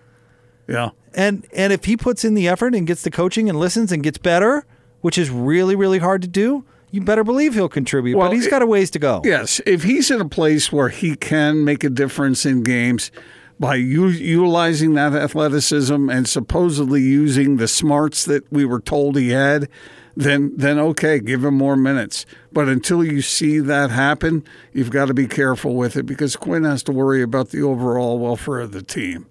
Yeah. 0.69 0.91
And 1.15 1.47
and 1.55 1.73
if 1.73 1.85
he 1.85 1.97
puts 1.97 2.25
in 2.25 2.35
the 2.35 2.49
effort 2.49 2.75
and 2.75 2.87
gets 2.87 3.03
the 3.03 3.11
coaching 3.11 3.49
and 3.49 3.59
listens 3.59 3.93
and 3.93 4.03
gets 4.03 4.19
better, 4.19 4.65
which 5.01 5.19
is 5.19 5.31
really 5.31 5.77
really 5.77 5.99
hard 5.99 6.23
to 6.23 6.29
do, 6.29 6.65
you 6.91 7.01
better 7.01 7.25
believe 7.25 7.55
he'll 7.55 7.69
contribute. 7.69 8.17
Well, 8.17 8.29
but 8.29 8.35
he's 8.35 8.49
got 8.49 8.63
a 8.63 8.67
ways 8.67 8.91
to 8.93 8.99
go. 8.99 9.23
Yes, 9.25 9.61
if 9.67 9.83
he's 9.83 10.11
in 10.11 10.21
a 10.21 10.29
place 10.29 10.71
where 10.73 10.91
he 10.91 11.17
can 11.17 11.65
make 11.65 11.85
a 11.85 11.91
difference 11.91 12.47
in 12.47 12.63
games 12.63 13.11
by 13.59 13.77
u- 13.77 14.09
utilizing 14.09 14.95
that 14.95 15.15
athleticism 15.15 16.11
and 16.11 16.29
supposedly 16.29 17.01
using 17.01 17.57
the 17.57 17.69
smarts 17.69 18.25
that 18.25 18.51
we 18.53 18.65
were 18.65 18.81
told 18.81 19.17
he 19.17 19.31
had, 19.31 19.69
then 20.17 20.53
then 20.57 20.79
okay, 20.79 21.19
give 21.21 21.45
him 21.45 21.55
more 21.55 21.77
minutes. 21.77 22.27
But 22.53 22.69
until 22.69 23.05
you 23.05 23.23
see 23.23 23.59
that 23.61 23.91
happen, 23.91 24.45
you've 24.73 24.91
got 24.91 25.07
to 25.07 25.15
be 25.15 25.27
careful 25.27 25.75
with 25.75 25.97
it 25.97 26.05
because 26.05 26.37
Quinn 26.37 26.65
has 26.65 26.83
to 26.85 26.93
worry 26.93 27.23
about 27.23 27.51
the 27.51 27.63
overall 27.63 28.19
welfare 28.19 28.61
of 28.61 28.73
the 28.73 28.83
team. 28.83 29.27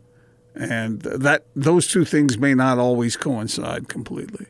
And 0.62 1.02
that 1.02 1.46
those 1.56 1.88
two 1.88 2.06
things 2.06 2.38
may 2.38 2.54
not 2.54 2.78
always 2.78 3.18
coincide 3.18 3.88
completely. 3.90 4.46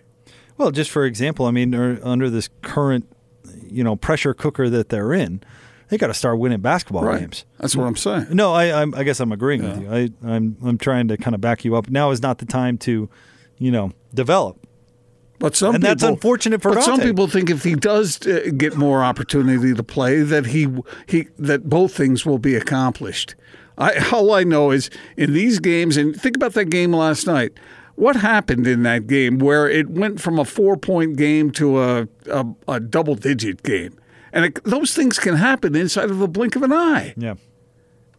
Well, 0.57 0.71
just 0.71 0.91
for 0.91 1.05
example, 1.05 1.45
I 1.45 1.51
mean, 1.51 1.73
er, 1.73 1.99
under 2.03 2.29
this 2.29 2.49
current, 2.61 3.05
you 3.65 3.83
know, 3.83 3.95
pressure 3.95 4.33
cooker 4.33 4.69
that 4.69 4.89
they're 4.89 5.13
in, 5.13 5.41
they 5.89 5.97
got 5.97 6.07
to 6.07 6.13
start 6.13 6.37
winning 6.39 6.59
basketball 6.61 7.03
Right. 7.03 7.21
games. 7.21 7.45
That's 7.59 7.75
what 7.75 7.85
I'm 7.85 7.95
saying. 7.95 8.27
No, 8.31 8.53
I, 8.53 8.81
I'm, 8.81 8.93
I 8.93 9.03
guess 9.03 9.19
I'm 9.19 9.31
agreeing 9.31 9.63
with 9.63 9.81
you. 9.81 9.91
I, 9.91 10.09
I'm, 10.35 10.57
I'm 10.63 10.77
trying 10.77 11.07
to 11.07 11.17
kind 11.17 11.33
of 11.35 11.41
back 11.41 11.63
you 11.65 11.75
up. 11.75 11.89
Now 11.89 12.11
is 12.11 12.21
not 12.21 12.37
the 12.39 12.45
time 12.45 12.77
to, 12.79 13.09
you 13.57 13.71
know, 13.71 13.91
develop. 14.13 14.57
But 15.39 15.55
some 15.55 15.75
And 15.75 15.83
that's 15.83 16.03
people- 16.03 16.13
unfortunate 16.15 16.61
for 16.61 16.73
But 16.73 16.83
some 16.83 16.99
people 16.99 17.27
think 17.27 17.49
if 17.49 17.63
he 17.63 17.73
does 17.75 18.25
uh, 18.27 18.51
get 18.55 18.75
more 18.77 19.01
opportunity 19.03 19.73
to 19.73 19.83
play, 19.83 20.21
that 20.21 20.45
he 20.47 20.67
he 21.07 21.27
that 21.39 21.67
both 21.67 21.95
things 21.95 22.25
will 22.25 22.37
be 22.37 22.53
accomplished. 22.55 23.33
I, 23.81 24.10
all 24.12 24.31
I 24.33 24.44
know 24.44 24.69
is 24.69 24.89
in 25.18 25.33
these 25.33 25.59
games, 25.59 25.97
and 25.97 26.16
think 26.16 26.35
about 26.35 26.54
that 26.54 26.66
game 26.66 26.94
last 26.94 27.26
night. 27.26 27.54
What 27.95 28.16
happened 28.16 28.68
in 28.68 28.83
that 28.83 29.07
game 29.07 29.40
where 29.40 29.68
it 29.68 29.90
went 29.90 30.21
from 30.21 30.40
a 30.40 30.45
four 30.45 30.78
point 30.78 31.18
game 31.18 31.52
to 31.52 31.81
a 31.81 32.07
a, 32.30 32.45
a 32.68 32.80
double 32.80 33.16
digit 33.16 33.64
game, 33.64 33.97
and 34.31 34.45
it, 34.45 34.64
those 34.64 34.94
things 34.94 35.19
can 35.19 35.35
happen 35.35 35.76
inside 35.76 36.11
of 36.11 36.19
the 36.19 36.28
blink 36.28 36.56
of 36.56 36.61
an 36.64 36.71
eye. 36.71 37.14
Yeah. 37.18 37.35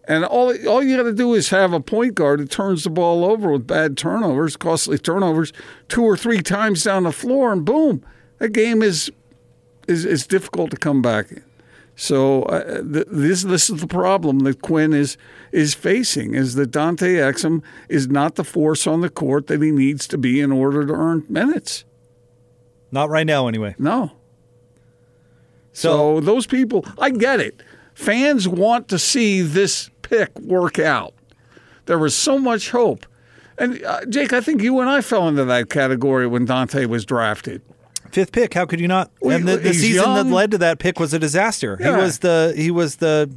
And 0.08 0.24
all 0.24 0.52
all 0.66 0.82
you 0.82 0.96
got 0.96 1.04
to 1.04 1.12
do 1.12 1.32
is 1.34 1.50
have 1.50 1.72
a 1.72 1.80
point 1.80 2.16
guard 2.16 2.40
who 2.40 2.46
turns 2.46 2.82
the 2.82 2.90
ball 2.90 3.24
over 3.24 3.52
with 3.52 3.66
bad 3.66 3.96
turnovers, 3.96 4.56
costly 4.56 4.98
turnovers, 4.98 5.52
two 5.88 6.02
or 6.02 6.16
three 6.16 6.42
times 6.42 6.82
down 6.82 7.04
the 7.04 7.12
floor, 7.12 7.52
and 7.52 7.64
boom, 7.64 8.04
a 8.40 8.48
game 8.48 8.82
is 8.82 9.12
is 9.86 10.04
is 10.04 10.26
difficult 10.26 10.72
to 10.72 10.76
come 10.76 11.02
back 11.02 11.30
in. 11.30 11.44
So 11.94 12.44
uh, 12.44 12.82
th- 12.82 13.06
this 13.10 13.42
this 13.42 13.68
is 13.68 13.80
the 13.80 13.86
problem 13.86 14.40
that 14.40 14.62
Quinn 14.62 14.92
is 14.92 15.16
is 15.52 15.74
facing 15.74 16.34
is 16.34 16.54
that 16.54 16.70
Dante 16.70 17.16
Exum 17.16 17.62
is 17.88 18.08
not 18.08 18.36
the 18.36 18.44
force 18.44 18.86
on 18.86 19.02
the 19.02 19.10
court 19.10 19.46
that 19.48 19.60
he 19.60 19.70
needs 19.70 20.08
to 20.08 20.18
be 20.18 20.40
in 20.40 20.52
order 20.52 20.86
to 20.86 20.92
earn 20.92 21.24
minutes. 21.28 21.84
Not 22.90 23.08
right 23.10 23.26
now, 23.26 23.46
anyway. 23.46 23.74
No. 23.78 24.12
So, 25.72 26.18
So 26.18 26.20
those 26.20 26.46
people, 26.46 26.84
I 26.98 27.10
get 27.10 27.40
it. 27.40 27.62
Fans 27.94 28.48
want 28.48 28.88
to 28.88 28.98
see 28.98 29.42
this 29.42 29.90
pick 30.02 30.38
work 30.40 30.78
out. 30.78 31.14
There 31.86 31.98
was 31.98 32.14
so 32.14 32.38
much 32.38 32.70
hope. 32.70 33.06
And 33.58 33.82
uh, 33.84 34.04
Jake, 34.06 34.32
I 34.32 34.40
think 34.40 34.62
you 34.62 34.80
and 34.80 34.88
I 34.88 35.00
fell 35.02 35.28
into 35.28 35.44
that 35.44 35.68
category 35.68 36.26
when 36.26 36.44
Dante 36.46 36.86
was 36.86 37.04
drafted. 37.04 37.62
Fifth 38.12 38.32
pick. 38.32 38.54
How 38.54 38.66
could 38.66 38.80
you 38.80 38.88
not? 38.88 39.10
And 39.22 39.46
the, 39.48 39.56
the 39.56 39.74
season 39.74 40.04
young. 40.04 40.28
that 40.28 40.34
led 40.34 40.50
to 40.52 40.58
that 40.58 40.78
pick 40.78 41.00
was 41.00 41.12
a 41.12 41.18
disaster. 41.18 41.76
He 41.76 41.88
was 41.88 42.20
the 42.20 42.54
he 42.56 42.70
was 42.70 42.96
the 42.96 43.32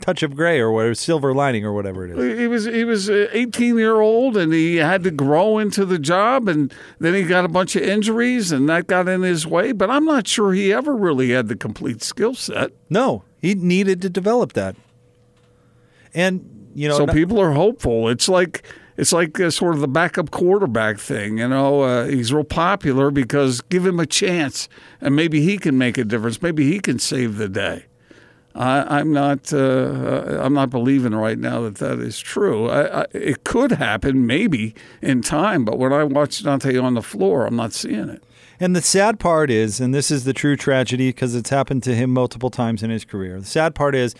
touch 0.00 0.22
of 0.22 0.36
gray 0.36 0.60
or 0.60 0.70
whatever, 0.70 0.94
silver 0.94 1.34
lining 1.34 1.64
or 1.64 1.72
whatever 1.72 2.06
it 2.06 2.16
is. 2.16 2.38
He 2.38 2.46
was 2.46 2.64
he 2.64 2.84
was 2.84 3.10
uh, 3.10 3.28
18 3.32 3.76
year 3.76 4.00
old 4.00 4.36
and 4.36 4.52
he 4.52 4.76
had 4.76 5.02
to 5.04 5.10
grow 5.10 5.58
into 5.58 5.84
the 5.84 5.98
job 5.98 6.48
and 6.48 6.72
then 6.98 7.14
he 7.14 7.22
got 7.22 7.44
a 7.44 7.48
bunch 7.48 7.76
of 7.76 7.82
injuries 7.82 8.52
and 8.52 8.68
that 8.68 8.86
got 8.86 9.08
in 9.08 9.22
his 9.22 9.46
way. 9.46 9.72
But 9.72 9.90
I'm 9.90 10.04
not 10.04 10.26
sure 10.26 10.52
he 10.52 10.72
ever 10.72 10.94
really 10.94 11.30
had 11.30 11.48
the 11.48 11.56
complete 11.56 12.02
skill 12.02 12.34
set. 12.34 12.70
No, 12.88 13.24
he 13.40 13.54
needed 13.54 14.00
to 14.02 14.10
develop 14.10 14.52
that. 14.54 14.76
And 16.14 16.70
you 16.74 16.88
know, 16.88 16.96
so 16.96 17.04
not- 17.06 17.14
people 17.14 17.40
are 17.40 17.52
hopeful. 17.52 18.08
It's 18.08 18.28
like 18.28 18.64
it's 18.98 19.12
like 19.12 19.38
uh, 19.38 19.48
sort 19.48 19.74
of 19.74 19.80
the 19.80 19.88
backup 19.88 20.32
quarterback 20.32 20.98
thing. 20.98 21.38
You 21.38 21.48
know, 21.48 21.82
uh, 21.82 22.06
he's 22.06 22.32
real 22.32 22.44
popular 22.44 23.10
because 23.10 23.60
give 23.62 23.86
him 23.86 24.00
a 24.00 24.06
chance, 24.06 24.68
and 25.00 25.14
maybe 25.14 25.40
he 25.40 25.56
can 25.56 25.78
make 25.78 25.96
a 25.96 26.04
difference. 26.04 26.42
Maybe 26.42 26.70
he 26.70 26.80
can 26.80 26.98
save 26.98 27.36
the 27.36 27.48
day. 27.48 27.84
I, 28.56 28.98
I'm 28.98 29.12
not. 29.12 29.52
Uh, 29.52 30.40
I'm 30.42 30.52
not 30.52 30.68
believing 30.70 31.14
right 31.14 31.38
now 31.38 31.62
that 31.62 31.76
that 31.76 32.00
is 32.00 32.18
true. 32.18 32.68
I, 32.68 33.02
I, 33.02 33.06
it 33.12 33.44
could 33.44 33.70
happen, 33.70 34.26
maybe 34.26 34.74
in 35.00 35.22
time, 35.22 35.64
but 35.64 35.78
when 35.78 35.92
I 35.92 36.02
watch 36.02 36.42
Dante 36.42 36.76
on 36.76 36.94
the 36.94 37.02
floor, 37.02 37.46
I'm 37.46 37.56
not 37.56 37.72
seeing 37.72 38.08
it. 38.08 38.22
And 38.60 38.74
the 38.74 38.82
sad 38.82 39.20
part 39.20 39.52
is, 39.52 39.78
and 39.78 39.94
this 39.94 40.10
is 40.10 40.24
the 40.24 40.32
true 40.32 40.56
tragedy 40.56 41.10
because 41.10 41.36
it's 41.36 41.50
happened 41.50 41.84
to 41.84 41.94
him 41.94 42.10
multiple 42.10 42.50
times 42.50 42.82
in 42.82 42.90
his 42.90 43.04
career. 43.04 43.38
The 43.38 43.46
sad 43.46 43.76
part 43.76 43.94
is 43.94 44.16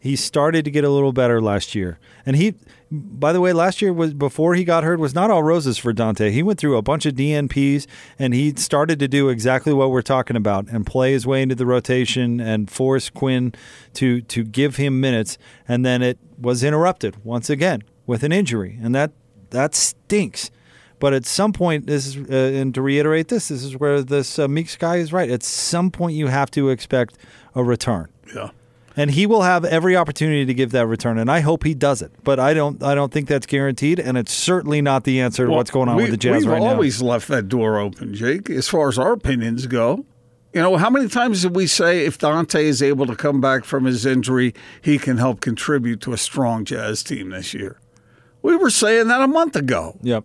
he 0.00 0.16
started 0.16 0.64
to 0.64 0.70
get 0.70 0.82
a 0.82 0.90
little 0.90 1.12
better 1.12 1.40
last 1.40 1.74
year. 1.74 1.98
And 2.26 2.34
he 2.34 2.54
by 2.92 3.32
the 3.32 3.40
way, 3.40 3.52
last 3.52 3.80
year 3.80 3.92
was 3.92 4.14
before 4.14 4.54
he 4.54 4.64
got 4.64 4.82
hurt 4.82 4.98
was 4.98 5.14
not 5.14 5.30
all 5.30 5.44
roses 5.44 5.78
for 5.78 5.92
Dante. 5.92 6.30
He 6.30 6.42
went 6.42 6.58
through 6.58 6.76
a 6.76 6.82
bunch 6.82 7.06
of 7.06 7.14
DNPs 7.14 7.86
and 8.18 8.34
he 8.34 8.52
started 8.56 8.98
to 8.98 9.06
do 9.06 9.28
exactly 9.28 9.72
what 9.72 9.90
we're 9.90 10.02
talking 10.02 10.34
about 10.34 10.66
and 10.68 10.84
play 10.84 11.12
his 11.12 11.24
way 11.24 11.42
into 11.42 11.54
the 11.54 11.66
rotation 11.66 12.40
and 12.40 12.68
force 12.68 13.08
Quinn 13.08 13.54
to 13.94 14.22
to 14.22 14.42
give 14.42 14.76
him 14.76 15.00
minutes 15.00 15.38
and 15.68 15.86
then 15.86 16.02
it 16.02 16.18
was 16.36 16.64
interrupted 16.64 17.24
once 17.24 17.48
again 17.48 17.82
with 18.06 18.24
an 18.24 18.32
injury 18.32 18.78
and 18.82 18.94
that 18.94 19.12
that 19.50 19.74
stinks. 19.74 20.50
But 20.98 21.14
at 21.14 21.24
some 21.24 21.54
point, 21.54 21.86
this 21.86 22.06
is, 22.06 22.16
uh, 22.18 22.34
and 22.34 22.74
to 22.74 22.82
reiterate 22.82 23.28
this, 23.28 23.48
this 23.48 23.64
is 23.64 23.74
where 23.74 24.02
this 24.02 24.38
uh, 24.38 24.46
Meeks 24.48 24.76
guy 24.76 24.96
is 24.96 25.14
right. 25.14 25.30
At 25.30 25.42
some 25.42 25.90
point, 25.90 26.14
you 26.14 26.26
have 26.26 26.50
to 26.50 26.68
expect 26.68 27.16
a 27.54 27.64
return. 27.64 28.10
Yeah. 28.34 28.50
And 28.96 29.12
he 29.12 29.24
will 29.26 29.42
have 29.42 29.64
every 29.64 29.96
opportunity 29.96 30.44
to 30.44 30.52
give 30.52 30.72
that 30.72 30.86
return, 30.86 31.16
and 31.18 31.30
I 31.30 31.40
hope 31.40 31.62
he 31.64 31.74
does 31.74 32.02
it. 32.02 32.10
But 32.24 32.40
I 32.40 32.54
don't. 32.54 32.82
I 32.82 32.94
don't 32.94 33.12
think 33.12 33.28
that's 33.28 33.46
guaranteed, 33.46 34.00
and 34.00 34.18
it's 34.18 34.32
certainly 34.32 34.82
not 34.82 35.04
the 35.04 35.20
answer 35.20 35.44
to 35.44 35.48
Well, 35.50 35.58
what's 35.58 35.70
going 35.70 35.88
on 35.88 35.96
we, 35.96 36.02
with 36.04 36.10
the 36.10 36.16
Jazz 36.16 36.32
Right. 36.32 36.38
we've 36.40 36.48
right 36.50 36.62
now. 36.62 36.70
always 36.70 37.00
left 37.00 37.28
that 37.28 37.48
door 37.48 37.78
open, 37.78 38.14
Jake, 38.14 38.50
as 38.50 38.68
far 38.68 38.88
as 38.88 38.98
our 38.98 39.12
opinions 39.12 39.66
go. 39.66 40.04
You 40.52 40.60
know, 40.60 40.76
how 40.76 40.90
many 40.90 41.06
times 41.08 41.42
did 41.42 41.54
we 41.54 41.68
say 41.68 42.04
if 42.04 42.18
Dante 42.18 42.66
is 42.66 42.82
able 42.82 43.06
to 43.06 43.14
come 43.14 43.40
back 43.40 43.64
from 43.64 43.84
his 43.84 44.04
injury, 44.04 44.52
he 44.82 44.98
can 44.98 45.18
help 45.18 45.40
contribute 45.40 46.00
to 46.00 46.12
a 46.12 46.18
strong 46.18 46.64
Jazz 46.64 47.04
team 47.04 47.30
this 47.30 47.54
year? 47.54 47.78
We 48.42 48.56
were 48.56 48.70
saying 48.70 49.06
that 49.06 49.20
a 49.22 49.28
month 49.28 49.54
ago. 49.54 49.96
Yep. 50.02 50.24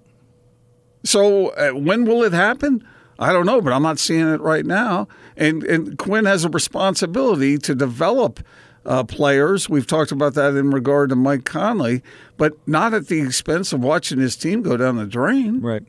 So 1.03 1.49
uh, 1.49 1.71
when 1.71 2.05
will 2.05 2.23
it 2.23 2.33
happen? 2.33 2.83
I 3.17 3.31
don't 3.31 3.45
know, 3.45 3.61
but 3.61 3.73
I'm 3.73 3.83
not 3.83 3.99
seeing 3.99 4.27
it 4.27 4.41
right 4.41 4.65
now. 4.65 5.07
And 5.37 5.63
and 5.63 5.97
Quinn 5.97 6.25
has 6.25 6.43
a 6.43 6.49
responsibility 6.49 7.57
to 7.59 7.75
develop 7.75 8.41
uh, 8.85 9.03
players. 9.03 9.69
We've 9.69 9.87
talked 9.87 10.11
about 10.11 10.33
that 10.35 10.55
in 10.55 10.71
regard 10.71 11.09
to 11.09 11.15
Mike 11.15 11.45
Conley, 11.45 12.03
but 12.37 12.53
not 12.67 12.93
at 12.93 13.07
the 13.07 13.21
expense 13.21 13.73
of 13.73 13.81
watching 13.81 14.19
his 14.19 14.35
team 14.35 14.61
go 14.61 14.77
down 14.77 14.97
the 14.97 15.05
drain. 15.05 15.61
Right. 15.61 15.83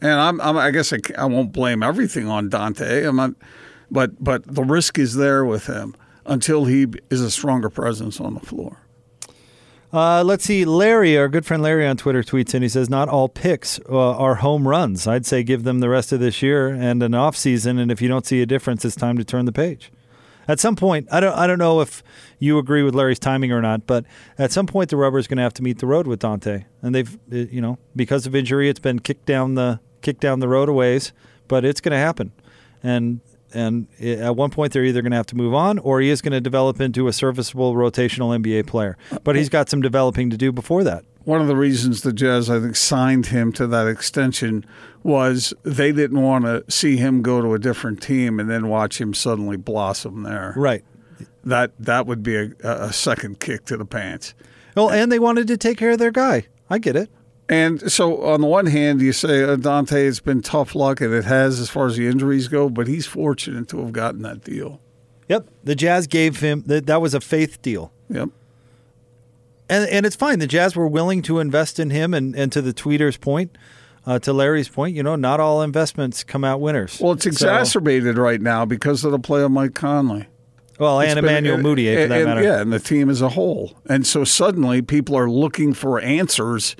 And 0.00 0.12
I'm, 0.12 0.40
I'm 0.40 0.56
I 0.56 0.70
guess 0.70 0.92
I, 0.92 0.98
I 1.16 1.24
won't 1.26 1.52
blame 1.52 1.82
everything 1.82 2.28
on 2.28 2.48
Dante. 2.48 3.04
I'm 3.04 3.16
not, 3.16 3.32
but 3.90 4.22
but 4.22 4.42
the 4.46 4.64
risk 4.64 4.98
is 4.98 5.14
there 5.14 5.44
with 5.44 5.66
him 5.66 5.94
until 6.26 6.64
he 6.64 6.86
is 7.08 7.20
a 7.20 7.30
stronger 7.30 7.70
presence 7.70 8.20
on 8.20 8.34
the 8.34 8.40
floor. 8.40 8.85
Uh, 9.96 10.22
let's 10.22 10.44
see. 10.44 10.66
Larry, 10.66 11.16
our 11.16 11.26
good 11.26 11.46
friend 11.46 11.62
Larry 11.62 11.86
on 11.86 11.96
Twitter, 11.96 12.22
tweets 12.22 12.52
and 12.52 12.62
he 12.62 12.68
says, 12.68 12.90
"Not 12.90 13.08
all 13.08 13.30
picks 13.30 13.80
uh, 13.88 13.94
are 13.96 14.34
home 14.34 14.68
runs. 14.68 15.06
I'd 15.06 15.24
say 15.24 15.42
give 15.42 15.62
them 15.62 15.80
the 15.80 15.88
rest 15.88 16.12
of 16.12 16.20
this 16.20 16.42
year 16.42 16.68
and 16.68 17.02
an 17.02 17.14
off 17.14 17.34
season, 17.34 17.78
and 17.78 17.90
if 17.90 18.02
you 18.02 18.08
don't 18.08 18.26
see 18.26 18.42
a 18.42 18.46
difference, 18.46 18.84
it's 18.84 18.94
time 18.94 19.16
to 19.16 19.24
turn 19.24 19.46
the 19.46 19.52
page." 19.52 19.90
At 20.46 20.60
some 20.60 20.76
point, 20.76 21.08
I 21.10 21.20
don't, 21.20 21.34
I 21.34 21.46
don't 21.46 21.58
know 21.58 21.80
if 21.80 22.02
you 22.38 22.58
agree 22.58 22.82
with 22.82 22.94
Larry's 22.94 23.18
timing 23.18 23.52
or 23.52 23.62
not, 23.62 23.86
but 23.86 24.04
at 24.36 24.52
some 24.52 24.66
point, 24.66 24.90
the 24.90 24.98
rubber 24.98 25.16
is 25.16 25.26
going 25.26 25.38
to 25.38 25.42
have 25.42 25.54
to 25.54 25.62
meet 25.62 25.78
the 25.78 25.86
road 25.86 26.06
with 26.06 26.20
Dante, 26.20 26.66
and 26.82 26.94
they've, 26.94 27.14
uh, 27.32 27.36
you 27.36 27.62
know, 27.62 27.78
because 27.96 28.26
of 28.26 28.34
injury, 28.34 28.68
it's 28.68 28.78
been 28.78 28.98
kicked 28.98 29.24
down 29.24 29.54
the 29.54 29.80
kicked 30.02 30.20
down 30.20 30.40
the 30.40 30.48
road 30.48 30.68
a 30.68 30.74
ways, 30.74 31.14
but 31.48 31.64
it's 31.64 31.80
going 31.80 31.92
to 31.92 31.98
happen, 31.98 32.32
and 32.82 33.20
and 33.54 33.86
at 34.00 34.36
one 34.36 34.50
point 34.50 34.72
they're 34.72 34.84
either 34.84 35.02
going 35.02 35.12
to 35.12 35.16
have 35.16 35.26
to 35.26 35.36
move 35.36 35.54
on 35.54 35.78
or 35.78 36.00
he 36.00 36.10
is 36.10 36.20
going 36.20 36.32
to 36.32 36.40
develop 36.40 36.80
into 36.80 37.08
a 37.08 37.12
serviceable 37.12 37.74
rotational 37.74 38.36
NBA 38.38 38.66
player. 38.66 38.96
But 39.24 39.36
he's 39.36 39.48
got 39.48 39.68
some 39.68 39.80
developing 39.80 40.30
to 40.30 40.36
do 40.36 40.52
before 40.52 40.84
that. 40.84 41.04
One 41.24 41.40
of 41.40 41.48
the 41.48 41.56
reasons 41.56 42.02
the 42.02 42.12
Jazz, 42.12 42.48
I 42.48 42.60
think, 42.60 42.76
signed 42.76 43.26
him 43.26 43.52
to 43.54 43.66
that 43.66 43.88
extension 43.88 44.64
was 45.02 45.52
they 45.64 45.90
didn't 45.90 46.22
want 46.22 46.44
to 46.44 46.64
see 46.70 46.96
him 46.96 47.22
go 47.22 47.42
to 47.42 47.54
a 47.54 47.58
different 47.58 48.00
team 48.00 48.38
and 48.38 48.48
then 48.48 48.68
watch 48.68 49.00
him 49.00 49.12
suddenly 49.12 49.56
blossom 49.56 50.22
there. 50.22 50.54
Right. 50.56 50.84
That 51.44 51.72
that 51.80 52.06
would 52.06 52.22
be 52.22 52.36
a, 52.36 52.52
a 52.62 52.92
second 52.92 53.40
kick 53.40 53.64
to 53.66 53.76
the 53.76 53.84
pants. 53.84 54.34
Well, 54.76 54.90
and 54.90 55.10
they 55.10 55.18
wanted 55.18 55.48
to 55.48 55.56
take 55.56 55.78
care 55.78 55.92
of 55.92 55.98
their 55.98 56.10
guy. 56.10 56.46
I 56.68 56.78
get 56.78 56.96
it. 56.96 57.10
And 57.48 57.90
so, 57.92 58.22
on 58.24 58.40
the 58.40 58.46
one 58.48 58.66
hand, 58.66 59.00
you 59.00 59.12
say 59.12 59.44
uh, 59.44 59.54
Dante, 59.56 60.06
it's 60.06 60.18
been 60.20 60.42
tough 60.42 60.74
luck, 60.74 61.00
and 61.00 61.14
it 61.14 61.24
has 61.24 61.60
as 61.60 61.70
far 61.70 61.86
as 61.86 61.96
the 61.96 62.08
injuries 62.08 62.48
go, 62.48 62.68
but 62.68 62.88
he's 62.88 63.06
fortunate 63.06 63.68
to 63.68 63.78
have 63.78 63.92
gotten 63.92 64.22
that 64.22 64.42
deal. 64.42 64.80
Yep. 65.28 65.48
The 65.62 65.74
Jazz 65.76 66.06
gave 66.08 66.40
him 66.40 66.64
that. 66.66 66.86
That 66.86 67.00
was 67.00 67.14
a 67.14 67.20
faith 67.20 67.62
deal. 67.62 67.92
Yep. 68.08 68.30
and 69.68 69.88
and 69.90 70.06
it's 70.06 70.16
fine. 70.16 70.38
The 70.38 70.46
Jazz 70.46 70.74
were 70.76 70.88
willing 70.88 71.22
to 71.22 71.38
invest 71.38 71.78
in 71.78 71.90
him, 71.90 72.14
and, 72.14 72.34
and 72.34 72.50
to 72.52 72.60
the 72.62 72.72
tweeter's 72.72 73.16
point, 73.16 73.56
uh, 74.06 74.18
to 74.20 74.32
Larry's 74.32 74.68
point, 74.68 74.96
you 74.96 75.02
know, 75.02 75.16
not 75.16 75.40
all 75.40 75.62
investments 75.62 76.22
come 76.24 76.44
out 76.44 76.60
winners. 76.60 76.98
Well, 77.00 77.12
it's 77.12 77.24
So- 77.24 77.28
exacerbated 77.30 78.18
right 78.18 78.40
now 78.40 78.64
because 78.64 79.04
of 79.04 79.12
the 79.12 79.18
play 79.18 79.42
of 79.42 79.50
Mike 79.50 79.74
Conley. 79.74 80.26
well, 80.78 81.00
It's 81.00 81.12
and 81.12 81.22
been- 81.22 81.44
Emmanuel 81.46 81.58
Mudiay 81.58 82.02
for 82.02 82.08
that 82.08 82.16
and- 82.18 82.24
matter. 82.26 82.42
Yeah, 82.42 82.60
and 82.60 82.72
the 82.72 82.78
team 82.80 83.08
as 83.10 83.20
a 83.22 83.30
whole. 83.30 83.72
And 83.88 84.06
so 84.06 84.24
suddenly 84.24 84.82
people 84.82 85.16
are 85.16 85.30
looking 85.30 85.72
for 85.74 85.98
answers 86.00 86.76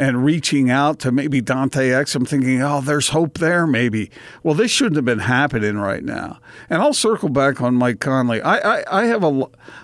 and 0.00 0.24
reaching 0.24 0.70
out 0.70 0.98
to 0.98 1.12
maybe 1.12 1.42
Dante 1.42 1.90
Exum 1.90 2.26
thinking, 2.26 2.62
oh, 2.62 2.80
there's 2.80 3.10
hope 3.10 3.36
there, 3.36 3.66
maybe. 3.66 4.10
Well, 4.42 4.54
this 4.54 4.70
shouldn't 4.70 4.96
have 4.96 5.04
been 5.04 5.18
happening 5.18 5.76
right 5.76 6.02
now. 6.02 6.40
And 6.70 6.80
I'll 6.80 6.94
circle 6.94 7.28
back 7.28 7.60
on 7.60 7.74
Mike 7.74 8.00
Conley. 8.00 8.40
I, 8.40 8.78
I, 8.78 9.02
I 9.02 9.04
have 9.04 9.22
a, 9.22 9.42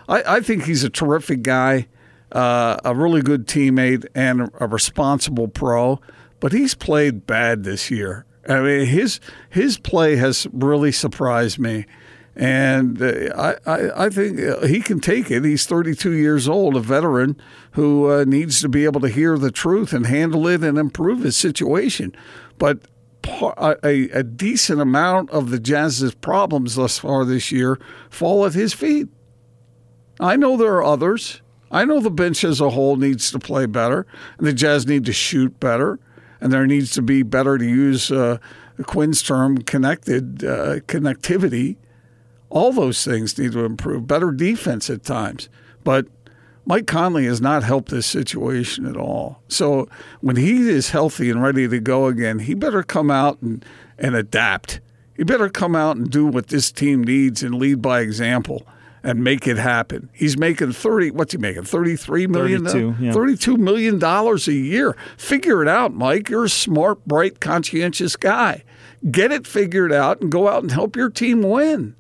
I, 0.08 0.36
I 0.36 0.40
think 0.40 0.64
he's 0.64 0.82
a 0.84 0.88
terrific 0.88 1.42
guy, 1.42 1.88
uh, 2.32 2.78
a 2.82 2.94
really 2.94 3.20
good 3.20 3.46
teammate, 3.46 4.06
and 4.14 4.50
a 4.58 4.66
responsible 4.66 5.48
pro. 5.48 6.00
But 6.40 6.52
he's 6.52 6.74
played 6.74 7.26
bad 7.26 7.64
this 7.64 7.90
year. 7.90 8.24
I 8.48 8.60
mean, 8.60 8.86
his 8.86 9.20
his 9.50 9.76
play 9.76 10.16
has 10.16 10.46
really 10.50 10.92
surprised 10.92 11.58
me. 11.58 11.84
And 12.36 13.00
uh, 13.00 13.34
I, 13.34 13.54
I, 13.66 14.04
I 14.04 14.08
think 14.10 14.38
he 14.64 14.80
can 14.80 15.00
take 15.00 15.30
it. 15.30 15.42
He's 15.44 15.64
32 15.64 16.12
years 16.12 16.46
old, 16.46 16.76
a 16.76 16.80
veteran 16.80 17.40
who 17.72 18.10
uh, 18.10 18.24
needs 18.24 18.60
to 18.60 18.68
be 18.68 18.84
able 18.84 19.00
to 19.00 19.08
hear 19.08 19.38
the 19.38 19.50
truth 19.50 19.94
and 19.94 20.06
handle 20.06 20.46
it 20.46 20.62
and 20.62 20.76
improve 20.76 21.22
his 21.22 21.36
situation. 21.36 22.14
But 22.58 22.80
a, 23.24 24.08
a 24.10 24.22
decent 24.22 24.80
amount 24.80 25.30
of 25.30 25.50
the 25.50 25.58
Jazz's 25.58 26.14
problems 26.14 26.74
thus 26.74 26.98
far 26.98 27.24
this 27.24 27.50
year 27.50 27.78
fall 28.10 28.44
at 28.44 28.52
his 28.52 28.72
feet. 28.72 29.08
I 30.20 30.36
know 30.36 30.56
there 30.56 30.74
are 30.74 30.84
others. 30.84 31.42
I 31.70 31.84
know 31.84 32.00
the 32.00 32.10
bench 32.10 32.44
as 32.44 32.60
a 32.60 32.70
whole 32.70 32.96
needs 32.96 33.30
to 33.32 33.38
play 33.38 33.66
better, 33.66 34.06
and 34.38 34.46
the 34.46 34.52
Jazz 34.52 34.86
need 34.86 35.04
to 35.06 35.12
shoot 35.12 35.58
better, 35.58 35.98
and 36.40 36.52
there 36.52 36.66
needs 36.66 36.92
to 36.92 37.02
be 37.02 37.22
better 37.22 37.58
to 37.58 37.64
use 37.64 38.10
uh, 38.10 38.38
Quinn's 38.84 39.22
term, 39.22 39.58
connected 39.58 40.44
uh, 40.44 40.80
connectivity. 40.86 41.76
All 42.56 42.72
those 42.72 43.04
things 43.04 43.36
need 43.36 43.52
to 43.52 43.66
improve. 43.66 44.06
Better 44.06 44.30
defense 44.30 44.88
at 44.88 45.04
times, 45.04 45.50
but 45.84 46.06
Mike 46.64 46.86
Conley 46.86 47.26
has 47.26 47.38
not 47.38 47.62
helped 47.62 47.90
this 47.90 48.06
situation 48.06 48.86
at 48.86 48.96
all. 48.96 49.42
So 49.46 49.90
when 50.22 50.36
he 50.36 50.70
is 50.70 50.88
healthy 50.88 51.28
and 51.28 51.42
ready 51.42 51.68
to 51.68 51.80
go 51.80 52.06
again, 52.06 52.38
he 52.38 52.54
better 52.54 52.82
come 52.82 53.10
out 53.10 53.42
and, 53.42 53.62
and 53.98 54.16
adapt. 54.16 54.80
He 55.14 55.22
better 55.22 55.50
come 55.50 55.76
out 55.76 55.98
and 55.98 56.10
do 56.10 56.24
what 56.24 56.46
this 56.46 56.72
team 56.72 57.04
needs 57.04 57.42
and 57.42 57.56
lead 57.56 57.82
by 57.82 58.00
example 58.00 58.66
and 59.02 59.22
make 59.22 59.46
it 59.46 59.58
happen. 59.58 60.08
He's 60.14 60.38
making 60.38 60.72
30 60.72 61.10
what's 61.10 61.32
he 61.32 61.38
making? 61.38 61.64
33 61.64 62.26
million 62.26 62.64
32, 62.64 63.04
yeah. 63.04 63.12
32 63.12 63.58
million 63.58 63.98
dollars 63.98 64.48
a 64.48 64.54
year. 64.54 64.96
Figure 65.18 65.60
it 65.60 65.68
out, 65.68 65.92
Mike. 65.92 66.30
You're 66.30 66.44
a 66.44 66.48
smart, 66.48 67.04
bright, 67.04 67.38
conscientious 67.38 68.16
guy. 68.16 68.64
Get 69.10 69.30
it 69.30 69.46
figured 69.46 69.92
out 69.92 70.22
and 70.22 70.32
go 70.32 70.48
out 70.48 70.62
and 70.62 70.72
help 70.72 70.96
your 70.96 71.10
team 71.10 71.42
win. 71.42 71.94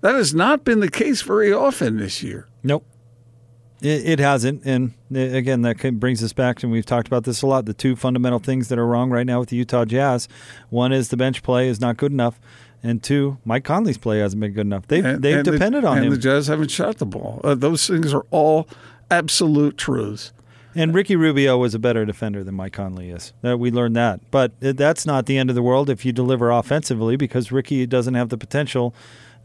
That 0.00 0.14
has 0.14 0.34
not 0.34 0.64
been 0.64 0.80
the 0.80 0.90
case 0.90 1.22
very 1.22 1.52
often 1.52 1.96
this 1.96 2.22
year. 2.22 2.46
Nope. 2.62 2.84
It, 3.80 4.08
it 4.08 4.18
hasn't, 4.18 4.64
and 4.64 4.94
uh, 5.14 5.18
again, 5.20 5.62
that 5.62 5.78
brings 6.00 6.20
us 6.22 6.32
back, 6.32 6.64
and 6.64 6.72
we've 6.72 6.84
talked 6.86 7.06
about 7.06 7.22
this 7.22 7.42
a 7.42 7.46
lot. 7.46 7.64
The 7.64 7.74
two 7.74 7.94
fundamental 7.94 8.40
things 8.40 8.68
that 8.68 8.78
are 8.78 8.86
wrong 8.86 9.10
right 9.10 9.24
now 9.26 9.38
with 9.38 9.50
the 9.50 9.56
Utah 9.56 9.84
Jazz: 9.84 10.26
one 10.68 10.92
is 10.92 11.10
the 11.10 11.16
bench 11.16 11.44
play 11.44 11.68
is 11.68 11.80
not 11.80 11.96
good 11.96 12.10
enough, 12.10 12.40
and 12.82 13.00
two, 13.00 13.38
Mike 13.44 13.62
Conley's 13.62 13.96
play 13.98 14.18
hasn't 14.18 14.40
been 14.40 14.52
good 14.52 14.66
enough. 14.66 14.88
They've 14.88 15.04
And- 15.04 15.22
they've 15.22 15.36
and 15.36 15.44
the- 15.46 15.52
depended 15.52 15.84
on 15.84 15.98
and 15.98 16.06
him. 16.06 16.12
And 16.12 16.20
the 16.20 16.24
Jazz 16.24 16.48
haven't 16.48 16.72
shot 16.72 16.98
the 16.98 17.06
ball. 17.06 17.40
Uh, 17.44 17.54
those 17.54 17.86
things 17.86 18.12
are 18.12 18.26
all 18.32 18.66
absolute 19.12 19.76
truths. 19.76 20.32
And 20.74 20.92
Ricky 20.92 21.14
Rubio 21.14 21.56
was 21.56 21.72
a 21.74 21.78
better 21.78 22.04
defender 22.04 22.42
than 22.42 22.54
Mike 22.56 22.72
Conley 22.72 23.10
is. 23.10 23.32
That 23.42 23.58
we 23.60 23.70
learned 23.70 23.94
that, 23.96 24.20
but 24.32 24.52
that's 24.60 25.06
not 25.06 25.26
the 25.26 25.38
end 25.38 25.50
of 25.50 25.56
the 25.56 25.62
world 25.62 25.88
if 25.88 26.04
you 26.04 26.12
deliver 26.12 26.50
offensively, 26.50 27.14
because 27.16 27.52
Ricky 27.52 27.86
doesn't 27.86 28.14
have 28.14 28.28
the 28.28 28.36
potential 28.36 28.92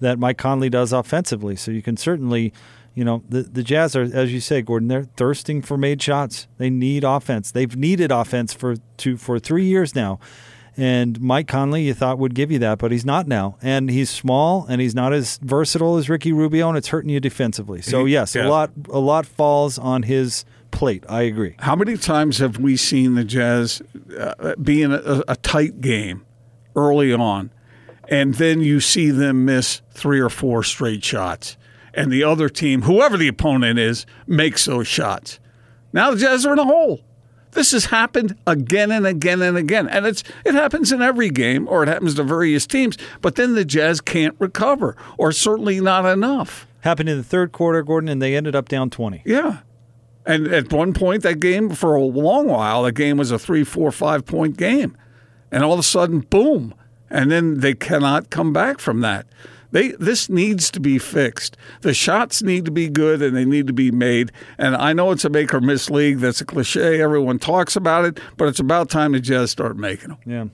that 0.04 0.20
Mike 0.20 0.38
Conley 0.38 0.70
does 0.70 0.94
offensively. 0.94 1.56
So 1.56 1.72
you 1.72 1.82
can 1.82 1.98
certainly 1.98 2.54
You 2.96 3.04
know, 3.04 3.24
the 3.28 3.42
the 3.42 3.64
Jazz 3.64 3.96
are, 3.96 4.04
as 4.04 4.32
you 4.32 4.40
say, 4.40 4.62
Gordon, 4.62 4.88
they're 4.88 5.08
thirsting 5.18 5.64
for 5.64 5.78
made 5.78 6.00
shots. 6.00 6.48
They 6.60 6.70
need 6.70 7.04
offense. 7.04 7.52
They've 7.52 7.76
needed 7.76 8.12
offense 8.12 8.54
for 8.54 8.76
two 8.98 9.18
for 9.18 9.40
three 9.40 9.66
years 9.66 9.96
now. 9.96 10.20
And 10.78 11.20
Mike 11.22 11.48
Conley, 11.48 11.84
you 11.84 11.94
thought 11.96 12.18
would 12.20 12.34
give 12.36 12.52
you 12.52 12.60
that, 12.60 12.78
but 12.80 12.92
he's 12.92 13.06
not 13.06 13.28
now. 13.28 13.58
And 13.64 13.90
he's 13.90 14.10
small, 14.12 14.66
and 14.70 14.80
he's 14.82 14.96
not 14.96 15.12
as 15.14 15.38
versatile 15.42 15.98
as 15.98 16.08
Ricky 16.10 16.32
Rubio, 16.32 16.68
and 16.70 16.78
it's 16.78 16.90
hurting 16.90 17.10
you 17.10 17.20
defensively. 17.20 17.82
So 17.82 18.06
yes, 18.06 18.36
Yeah. 18.36 18.46
a 18.46 18.50
lot 18.50 18.70
a 18.90 19.00
lot 19.00 19.26
falls 19.26 19.78
on 19.80 20.04
his 20.04 20.46
plate. 20.72 21.04
I 21.10 21.24
agree. 21.24 21.56
How 21.60 21.76
many 21.76 21.98
times 21.98 22.38
have 22.40 22.58
we 22.60 22.76
seen 22.78 23.16
the 23.16 23.24
Jazz 23.24 23.82
uh, 24.20 24.56
be 24.62 24.82
in 24.84 24.92
a, 24.92 25.24
a 25.28 25.36
tight 25.36 25.82
game 25.82 26.26
early 26.76 27.12
on, 27.14 27.50
and 28.10 28.36
then 28.36 28.62
you 28.62 28.80
see 28.80 29.12
them 29.12 29.46
miss 29.46 29.82
three 29.92 30.20
or 30.20 30.30
four 30.30 30.64
straight 30.64 31.04
shots, 31.04 31.58
and 31.94 32.12
the 32.12 32.24
other 32.24 32.50
team, 32.50 32.84
whoever 32.84 33.18
the 33.18 33.28
opponent 33.28 33.80
is, 33.80 34.06
makes 34.28 34.66
those 34.66 34.88
shots. 34.88 35.40
Now 35.92 36.12
the 36.12 36.18
Jazz 36.18 36.46
are 36.46 36.54
in 36.54 36.60
a 36.60 36.66
hole. 36.66 37.02
This 37.52 37.72
has 37.72 37.86
happened 37.86 38.36
again 38.48 38.92
and 38.92 39.06
again 39.06 39.42
and 39.44 39.58
again, 39.58 39.88
and 39.88 40.08
it's 40.08 40.24
it 40.44 40.56
happens 40.56 40.92
in 40.92 41.04
every 41.04 41.30
game, 41.30 41.68
or 41.68 41.84
it 41.84 41.88
happens 41.88 42.16
to 42.16 42.24
various 42.24 42.66
teams. 42.66 42.98
But 43.22 43.36
then 43.36 43.54
the 43.54 43.64
Jazz 43.64 44.02
can't 44.02 44.36
recover, 44.40 44.96
or 45.18 45.32
certainly 45.32 45.80
not 45.80 46.06
enough. 46.06 46.66
Happened 46.82 47.10
in 47.10 47.18
the 47.18 47.24
third 47.24 47.52
quarter, 47.52 47.84
Gordon, 47.84 48.10
and 48.10 48.22
they 48.22 48.36
ended 48.36 48.56
up 48.56 48.70
down 48.70 48.90
twenty. 48.90 49.22
Yeah. 49.24 49.60
And 50.26 50.48
at 50.48 50.72
one 50.72 50.94
point, 50.94 51.22
that 51.24 51.42
game, 51.42 51.70
for 51.70 51.96
a 51.96 52.02
long 52.02 52.48
while, 52.48 52.84
that 52.84 52.94
game 52.94 53.18
was 53.18 53.30
a 53.30 53.38
three, 53.38 53.64
four, 53.64 53.92
five 53.92 54.26
point 54.26 54.58
game. 54.58 54.98
And 55.52 55.64
all 55.64 55.74
of 55.74 55.80
a 55.80 55.84
sudden, 55.84 56.22
boom. 56.22 56.74
And 57.14 57.32
then 57.32 57.60
they 57.60 57.76
cannot 57.76 58.30
come 58.32 58.52
back 58.52 58.80
from 58.80 59.00
that. 59.02 59.28
They, 59.72 59.92
this 59.94 60.30
needs 60.30 60.70
to 60.72 60.80
be 60.80 61.00
fixed. 61.00 61.58
The 61.82 61.94
shots 61.94 62.44
need 62.44 62.66
to 62.66 62.72
be 62.72 62.90
good 62.90 63.22
and 63.22 63.36
they 63.36 63.46
need 63.46 63.68
to 63.68 63.74
be 63.74 63.90
made. 63.90 64.32
And 64.58 64.76
I 64.76 64.94
know 64.94 65.12
it's 65.12 65.26
a 65.26 65.30
make 65.30 65.54
or 65.54 65.62
miss 65.62 65.90
league. 65.90 66.20
That's 66.20 66.42
a 66.42 66.46
cliche. 66.46 67.02
Everyone 67.02 67.40
talks 67.40 67.76
about 67.76 68.06
it, 68.06 68.20
but 68.38 68.48
it's 68.48 68.60
about 68.60 68.90
time 68.90 69.14
to 69.14 69.20
just 69.20 69.52
start 69.52 69.78
making 69.78 70.10
them. 70.10 70.18
Yeah. 70.26 70.46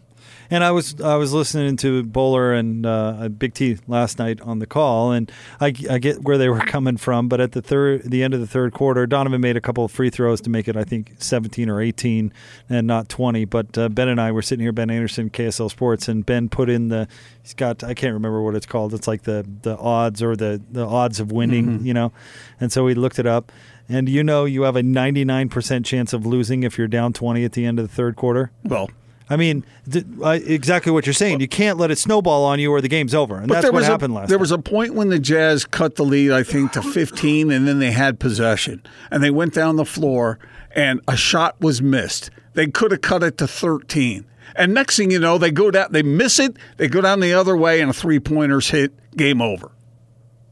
And 0.52 0.64
I 0.64 0.72
was 0.72 1.00
I 1.00 1.16
was 1.16 1.32
listening 1.32 1.78
to 1.78 2.04
Bowler 2.04 2.54
and 2.54 2.86
uh, 2.86 3.30
Big 3.30 3.54
T 3.54 3.78
last 3.88 4.18
night 4.18 4.42
on 4.42 4.60
the 4.60 4.66
call, 4.66 5.12
and 5.12 5.32
I, 5.62 5.68
I 5.90 6.00
get 6.00 6.24
where 6.24 6.38
they 6.38 6.50
were 6.50 6.60
coming 6.60 6.98
from. 6.98 7.28
But 7.30 7.40
at 7.40 7.52
the 7.52 7.62
third, 7.62 8.04
the 8.04 8.24
end 8.24 8.34
of 8.34 8.40
the 8.40 8.48
third 8.48 8.74
quarter, 8.74 9.06
Donovan 9.06 9.42
made 9.42 9.58
a 9.58 9.62
couple 9.62 9.86
of 9.86 9.92
free 9.92 10.10
throws 10.10 10.42
to 10.42 10.50
make 10.50 10.68
it, 10.68 10.76
I 10.76 10.84
think, 10.84 11.14
17 11.20 11.70
or 11.70 11.82
18, 11.82 12.34
and 12.70 12.88
not 12.88 13.10
20. 13.10 13.46
But 13.46 13.78
uh, 13.78 13.90
Ben 13.90 14.08
and 14.08 14.20
I 14.20 14.32
were 14.32 14.42
sitting 14.42 14.64
here, 14.64 14.72
Ben 14.72 14.90
Anderson, 14.90 15.30
KSL 15.30 15.70
Sports, 15.70 16.08
and 16.08 16.26
Ben 16.26 16.50
put 16.50 16.70
in 16.70 16.88
the 16.88 17.08
he's 17.44 17.54
got 17.54 17.84
I 17.84 17.94
can't 17.94 18.14
remember 18.14 18.42
what 18.42 18.56
it's 18.56 18.66
called. 18.66 18.94
It's 18.94 19.08
like 19.08 19.24
the 19.24 19.46
the 19.62 19.78
odds 19.78 20.22
or 20.24 20.36
the 20.36 20.62
the 20.72 20.86
odds 20.86 21.20
of 21.20 21.32
winning, 21.32 21.86
you 21.86 21.94
know. 21.94 22.12
And 22.60 22.72
so 22.72 22.84
we 22.84 22.94
looked 22.94 23.20
it 23.20 23.26
up, 23.26 23.52
and 23.88 24.10
you 24.10 24.24
know 24.24 24.46
you 24.46 24.64
have 24.64 24.76
a 24.76 24.82
99% 24.82 25.86
chance 25.86 26.14
of 26.14 26.26
losing 26.26 26.64
if 26.64 26.78
you're 26.78 26.88
down 26.88 27.14
20 27.14 27.44
at 27.44 27.54
the 27.54 27.66
end 27.66 27.80
of 27.80 27.88
the 27.88 27.94
third 27.94 28.16
quarter. 28.16 28.52
Well, 28.64 28.90
I 29.30 29.36
mean, 29.36 29.64
th- 29.90 30.06
uh, 30.24 30.40
exactly 30.44 30.92
what 30.92 31.06
you're 31.06 31.14
saying. 31.14 31.40
You 31.40 31.48
can't 31.48 31.78
let 31.78 31.92
it 31.92 31.98
snowball 31.98 32.44
on 32.46 32.60
you, 32.60 32.72
or 32.72 32.82
the 32.82 32.88
game's 32.88 33.14
over, 33.14 33.38
and 33.38 33.50
that's 33.50 33.72
what 33.72 33.84
happened 33.84 34.14
a, 34.14 34.18
last. 34.18 34.30
There 34.30 34.38
time. 34.38 34.42
was 34.42 34.52
a 34.52 34.58
point 34.58 34.96
when 34.96 35.10
the 35.10 35.20
Jazz 35.20 35.66
cut 35.66 35.96
the 35.96 36.06
lead, 36.06 36.32
I 36.32 36.44
think, 36.44 36.72
to 36.74 36.82
15, 36.82 37.52
and 37.52 37.68
then 37.68 37.80
they 37.80 37.92
had 37.92 38.20
possession, 38.20 38.84
and 39.12 39.24
they 39.24 39.30
went 39.30 39.54
down 39.54 39.76
the 39.76 39.86
floor, 39.86 40.40
and 40.72 41.02
a 41.08 41.16
shot 41.16 41.60
was 41.62 41.82
missed. 41.82 42.32
They 42.54 42.68
could 42.68 42.92
have 42.92 43.02
cut 43.02 43.22
it 43.24 43.38
to 43.38 43.48
13, 43.48 44.26
and 44.56 44.74
next 44.74 44.98
thing 44.98 45.12
you 45.12 45.20
know, 45.20 45.38
they 45.38 45.52
go 45.52 45.70
down, 45.70 45.92
they 45.92 46.04
miss 46.04 46.40
it, 46.40 46.58
they 46.78 46.88
go 46.88 47.02
down 47.02 47.20
the 47.20 47.34
other 47.34 47.56
way, 47.56 47.82
and 47.82 47.90
a 47.90 47.94
three 47.94 48.20
pointers 48.20 48.70
hit. 48.70 48.94
Game 49.16 49.42
over. 49.42 49.72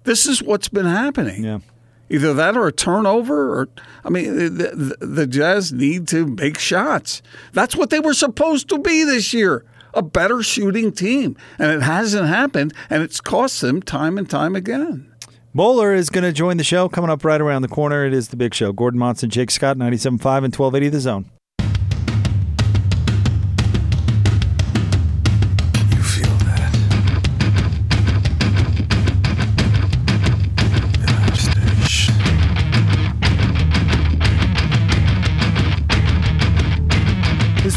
This 0.03 0.25
is 0.25 0.41
what's 0.41 0.67
been 0.67 0.85
happening. 0.85 1.43
yeah. 1.43 1.59
Either 2.09 2.33
that 2.33 2.55
or 2.55 2.67
a 2.67 2.71
turnover, 2.71 3.59
or 3.59 3.69
I 4.03 4.09
mean, 4.09 4.35
the, 4.57 4.95
the, 4.99 5.05
the 5.05 5.27
Jazz 5.27 5.73
need 5.73 6.07
to 6.09 6.25
make 6.25 6.57
shots. 6.57 7.21
That's 7.53 7.75
what 7.75 7.89
they 7.89 7.99
were 7.99 8.13
supposed 8.13 8.69
to 8.69 8.79
be 8.79 9.03
this 9.03 9.33
year 9.33 9.65
a 9.93 10.01
better 10.01 10.43
shooting 10.43 10.91
team. 10.91 11.35
And 11.57 11.71
it 11.71 11.81
hasn't 11.81 12.27
happened, 12.27 12.73
and 12.89 13.01
it's 13.01 13.19
cost 13.19 13.61
them 13.61 13.81
time 13.81 14.17
and 14.17 14.29
time 14.29 14.55
again. 14.55 15.11
Bowler 15.55 15.93
is 15.93 16.09
going 16.09 16.23
to 16.23 16.31
join 16.31 16.57
the 16.57 16.63
show 16.63 16.87
coming 16.87 17.09
up 17.09 17.25
right 17.25 17.41
around 17.41 17.63
the 17.63 17.67
corner. 17.67 18.05
It 18.05 18.13
is 18.13 18.27
the 18.27 18.37
big 18.37 18.53
show. 18.53 18.71
Gordon 18.71 18.99
Monson, 18.99 19.29
Jake 19.31 19.49
Scott, 19.49 19.75
97.5 19.75 20.11
and 20.11 20.55
1280 20.55 20.89
The 20.89 20.99
Zone. 20.99 21.31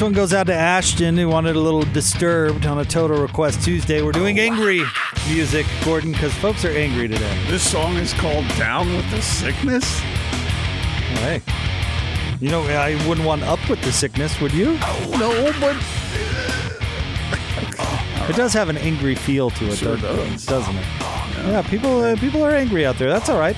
This 0.00 0.06
one 0.06 0.12
goes 0.14 0.32
out 0.32 0.46
to 0.46 0.54
Ashton, 0.54 1.14
who 1.18 1.28
wanted 1.28 1.56
a 1.56 1.60
little 1.60 1.82
disturbed 1.82 2.64
on 2.64 2.78
a 2.78 2.86
Total 2.86 3.20
Request 3.20 3.62
Tuesday. 3.62 4.00
We're 4.00 4.12
doing 4.12 4.40
angry 4.40 4.80
music, 5.28 5.66
Gordon, 5.84 6.12
because 6.12 6.32
folks 6.32 6.64
are 6.64 6.70
angry 6.70 7.06
today. 7.06 7.38
This 7.48 7.70
song 7.70 7.96
is 7.96 8.14
called 8.14 8.48
Down 8.56 8.96
with 8.96 9.10
the 9.10 9.20
Sickness. 9.20 9.84
Hey. 11.18 11.42
You 12.40 12.48
know, 12.48 12.62
I 12.62 12.94
wouldn't 13.06 13.26
want 13.26 13.42
up 13.42 13.58
with 13.68 13.82
the 13.82 13.92
sickness, 13.92 14.40
would 14.40 14.54
you? 14.54 14.72
No, 15.18 15.52
but 15.60 15.76
It 18.30 18.36
does 18.36 18.54
have 18.54 18.70
an 18.70 18.78
angry 18.78 19.14
feel 19.14 19.50
to 19.50 19.66
it, 19.66 19.76
Sure 19.76 19.96
though, 19.96 20.16
does. 20.16 20.46
doesn't 20.46 20.76
it? 20.76 20.86
Yeah, 21.44 21.60
people 21.68 22.00
uh, 22.00 22.16
people 22.16 22.42
are 22.42 22.52
angry 22.52 22.86
out 22.86 22.96
there. 22.96 23.10
That's 23.10 23.28
all 23.28 23.38
right. 23.38 23.56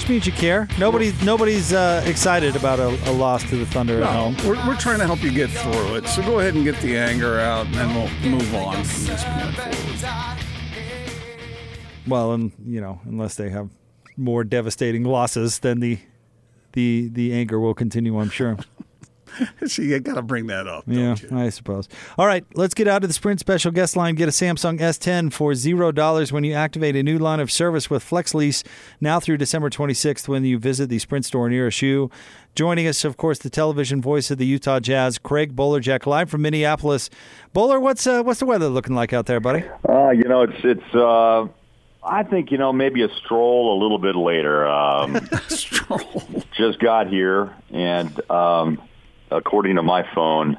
Just 0.00 0.08
means 0.08 0.26
you 0.26 0.32
care. 0.32 0.66
Nobody 0.78 1.12
nobody's 1.22 1.74
uh, 1.74 2.02
excited 2.06 2.56
about 2.56 2.80
a, 2.80 2.88
a 3.10 3.12
loss 3.12 3.42
to 3.50 3.56
the 3.58 3.66
Thunder 3.66 3.96
at 3.96 4.00
no, 4.00 4.06
home. 4.06 4.36
we're, 4.46 4.66
we're 4.66 4.78
trying 4.78 4.98
to 4.98 5.04
help 5.04 5.22
you 5.22 5.30
get 5.30 5.50
through 5.50 5.96
it. 5.96 6.06
So 6.06 6.22
go 6.22 6.40
ahead 6.40 6.54
and 6.54 6.64
get 6.64 6.80
the 6.80 6.96
anger 6.96 7.38
out, 7.38 7.66
and 7.66 7.74
then 7.74 7.94
we'll 7.94 8.08
move 8.30 8.54
on 8.54 8.82
from 8.82 9.04
this 9.04 9.22
point 9.24 9.54
forward. 9.56 10.38
Well, 12.06 12.32
and 12.32 12.50
you 12.64 12.80
know, 12.80 12.98
unless 13.04 13.34
they 13.34 13.50
have 13.50 13.68
more 14.16 14.42
devastating 14.42 15.04
losses, 15.04 15.58
then 15.58 15.80
the 15.80 15.98
the 16.72 17.10
the 17.12 17.34
anger 17.34 17.60
will 17.60 17.74
continue. 17.74 18.18
I'm 18.18 18.30
sure. 18.30 18.56
See, 19.66 19.84
you 19.84 20.00
got 20.00 20.14
to 20.14 20.22
bring 20.22 20.46
that 20.48 20.66
up, 20.66 20.86
don't 20.86 20.94
Yeah, 20.96 21.14
you? 21.30 21.36
I 21.36 21.48
suppose. 21.50 21.88
All 22.18 22.26
right, 22.26 22.44
let's 22.54 22.74
get 22.74 22.88
out 22.88 23.02
of 23.04 23.08
the 23.10 23.14
Sprint 23.14 23.40
special 23.40 23.70
guest 23.72 23.96
line. 23.96 24.14
Get 24.14 24.28
a 24.28 24.32
Samsung 24.32 24.78
S10 24.80 25.32
for 25.32 25.54
zero 25.54 25.92
dollars 25.92 26.32
when 26.32 26.44
you 26.44 26.54
activate 26.54 26.96
a 26.96 27.02
new 27.02 27.18
line 27.18 27.40
of 27.40 27.50
service 27.50 27.88
with 27.90 28.04
FlexLease 28.04 28.64
now 29.00 29.20
through 29.20 29.36
December 29.38 29.70
26th 29.70 30.28
when 30.28 30.44
you 30.44 30.58
visit 30.58 30.88
the 30.88 30.98
Sprint 30.98 31.24
store 31.24 31.48
nearest 31.48 31.82
you. 31.82 32.10
Joining 32.56 32.86
us, 32.88 33.04
of 33.04 33.16
course, 33.16 33.38
the 33.38 33.50
television 33.50 34.02
voice 34.02 34.30
of 34.30 34.38
the 34.38 34.46
Utah 34.46 34.80
Jazz, 34.80 35.18
Craig 35.18 35.54
Bolerjack, 35.54 36.04
live 36.04 36.28
from 36.28 36.42
Minneapolis. 36.42 37.08
Bowler, 37.52 37.78
what's 37.78 38.06
uh, 38.06 38.22
what's 38.22 38.40
the 38.40 38.46
weather 38.46 38.68
looking 38.68 38.94
like 38.96 39.12
out 39.12 39.26
there, 39.26 39.38
buddy? 39.38 39.62
Uh, 39.88 40.10
you 40.10 40.24
know, 40.24 40.42
it's 40.42 40.60
it's. 40.64 40.94
Uh, 40.94 41.46
I 42.02 42.22
think 42.24 42.50
you 42.50 42.58
know 42.58 42.72
maybe 42.72 43.02
a 43.02 43.08
stroll 43.22 43.78
a 43.78 43.82
little 43.82 43.98
bit 43.98 44.16
later. 44.16 44.66
Um, 44.66 45.20
just 46.56 46.78
got 46.80 47.08
here, 47.08 47.54
and 47.70 48.30
um, 48.30 48.82
according 49.30 49.76
to 49.76 49.82
my 49.82 50.04
phone, 50.14 50.56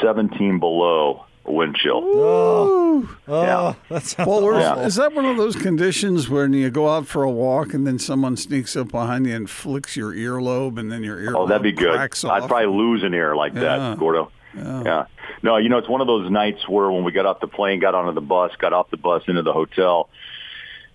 17 0.00 0.58
below 0.58 1.24
wind 1.44 1.74
chill. 1.74 2.00
Oh, 2.04 3.08
Yeah. 3.26 3.58
Oh, 3.72 3.76
that's 3.88 4.16
Well, 4.18 4.58
Yeah. 4.60 4.76
is 4.84 4.94
that 4.96 5.12
one 5.12 5.24
of 5.24 5.36
those 5.36 5.56
conditions 5.56 6.28
when 6.30 6.52
you 6.52 6.70
go 6.70 6.88
out 6.88 7.06
for 7.06 7.24
a 7.24 7.30
walk 7.30 7.74
and 7.74 7.84
then 7.86 7.98
someone 7.98 8.36
sneaks 8.36 8.76
up 8.76 8.90
behind 8.92 9.26
you 9.26 9.34
and 9.34 9.50
flicks 9.50 9.96
your 9.96 10.12
earlobe 10.12 10.78
and 10.78 10.90
then 10.92 11.02
your 11.02 11.18
oh, 11.18 11.22
earlobe 11.32 11.36
Oh, 11.38 11.46
that'd 11.48 11.62
be 11.62 11.72
good. 11.72 11.94
cracks 11.94 12.24
I'd 12.24 12.46
probably 12.46 12.66
lose 12.66 13.02
an 13.02 13.12
ear 13.14 13.34
like 13.34 13.54
Yeah. 13.54 13.60
that, 13.60 13.98
Gordo. 13.98 14.30
Yeah. 14.54 15.06
No, 15.42 15.56
you 15.56 15.68
know, 15.68 15.78
it's 15.78 15.88
one 15.88 16.00
of 16.00 16.06
those 16.06 16.30
nights 16.30 16.68
where 16.68 16.90
when 16.92 17.02
we 17.04 17.10
got 17.10 17.26
off 17.26 17.40
the 17.40 17.48
plane, 17.48 17.80
got 17.80 17.94
onto 17.96 18.12
the 18.12 18.20
bus, 18.20 18.52
got 18.58 18.72
off 18.72 18.90
the 18.90 18.96
bus 18.96 19.22
into 19.26 19.42
the 19.42 19.52
hotel, 19.52 20.08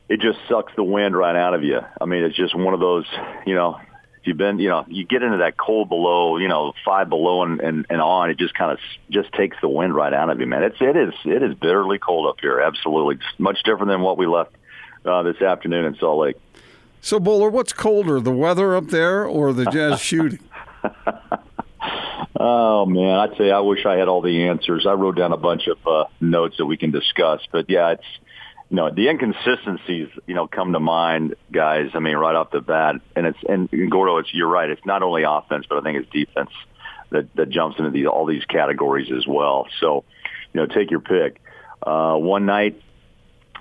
it 0.08 0.22
just 0.22 0.38
sucks 0.48 0.72
the 0.78 0.84
wind 0.84 1.18
right 1.18 1.36
out 1.36 1.54
of 1.56 1.64
you. 1.64 1.80
I 2.00 2.06
mean, 2.06 2.24
it's 2.24 2.38
just 2.38 2.56
one 2.56 2.74
of 2.74 2.80
those, 2.80 3.06
you 3.46 3.56
know, 3.56 3.78
if 3.82 3.87
you've 4.28 4.38
been, 4.38 4.60
you 4.60 4.70
know, 4.70 4.86
you 4.88 5.06
get 5.06 5.24
into 5.24 5.38
that 5.38 5.58
cold 5.58 5.90
below, 5.90 6.38
you 6.38 6.48
know, 6.48 6.74
five 6.86 7.10
below 7.10 7.44
and, 7.44 7.60
and, 7.62 7.86
and 7.90 8.02
on, 8.02 8.30
it 8.30 8.38
just 8.38 8.54
kind 8.54 8.72
of 8.72 8.80
just 9.10 9.32
takes 9.34 9.58
the 9.62 9.70
wind 9.70 9.96
right 9.96 10.14
out 10.14 10.30
of 10.30 10.40
you, 10.40 10.46
man. 10.46 10.64
It's, 10.64 10.78
it 10.80 10.96
is, 10.96 11.14
it 11.26 11.42
is 11.42 11.56
bitterly 11.56 11.98
cold 11.98 12.28
up 12.28 12.38
here. 12.42 12.60
Absolutely. 12.60 13.16
It's 13.16 13.40
much 13.40 13.64
different 13.64 13.88
than 13.88 14.02
what 14.02 14.18
we 14.18 14.28
left 14.28 14.54
uh, 15.06 15.24
this 15.24 15.42
afternoon 15.42 15.86
in 15.86 15.96
Salt 15.96 16.20
Lake. 16.20 16.36
So, 17.02 17.20
Bowler, 17.20 17.50
what's 17.50 17.74
colder, 17.74 18.20
the 18.20 18.32
weather 18.32 18.76
up 18.76 18.88
there 18.88 19.26
or 19.26 19.54
the 19.54 19.66
Jazz 19.66 20.02
shooting? 20.02 20.40
Oh 22.40 22.86
man, 22.86 23.18
I'd 23.18 23.36
say 23.38 23.50
I 23.50 23.60
wish 23.60 23.86
I 23.86 23.96
had 23.96 24.08
all 24.08 24.22
the 24.22 24.48
answers. 24.48 24.86
I 24.86 24.94
wrote 24.94 25.16
down 25.16 25.32
a 25.32 25.38
bunch 25.38 25.68
of 25.68 25.78
uh, 25.88 26.06
notes 26.22 26.58
that 26.58 26.68
we 26.68 26.78
can 26.78 26.92
discuss, 26.92 27.42
but 27.52 27.68
yeah, 27.68 27.92
it's 27.94 28.04
you 28.70 28.76
know 28.76 28.90
the 28.90 29.08
inconsistencies 29.08 30.10
you 30.26 30.36
know 30.36 30.48
come 30.48 30.74
to 30.74 30.80
mind, 30.80 31.36
guys. 31.52 31.92
I 31.94 32.00
mean, 32.00 32.18
right 32.18 32.36
off 32.36 32.52
the 32.52 32.62
bat, 32.62 32.96
and 33.16 33.28
it's 33.28 33.40
and 33.48 33.70
Gordo, 33.90 34.18
it's 34.18 34.34
you're 34.34 34.48
right. 34.48 34.70
It's 34.70 34.86
not 34.86 35.04
only 35.04 35.24
offense, 35.24 35.66
but 35.70 35.78
I 35.78 35.82
think 35.82 36.00
it's 36.00 36.10
defense 36.12 36.52
that 37.12 37.34
that 37.36 37.50
jumps 37.50 37.78
into 37.80 37.92
these 37.92 38.08
all 38.08 38.26
these 38.26 38.46
categories 38.46 39.12
as 39.16 39.26
well. 39.26 39.68
So, 39.80 40.04
you 40.54 40.62
know, 40.62 40.68
take 40.68 40.92
your 40.92 41.00
pick. 41.00 41.42
Uh, 41.82 42.16
one 42.16 42.46
night, 42.46 42.82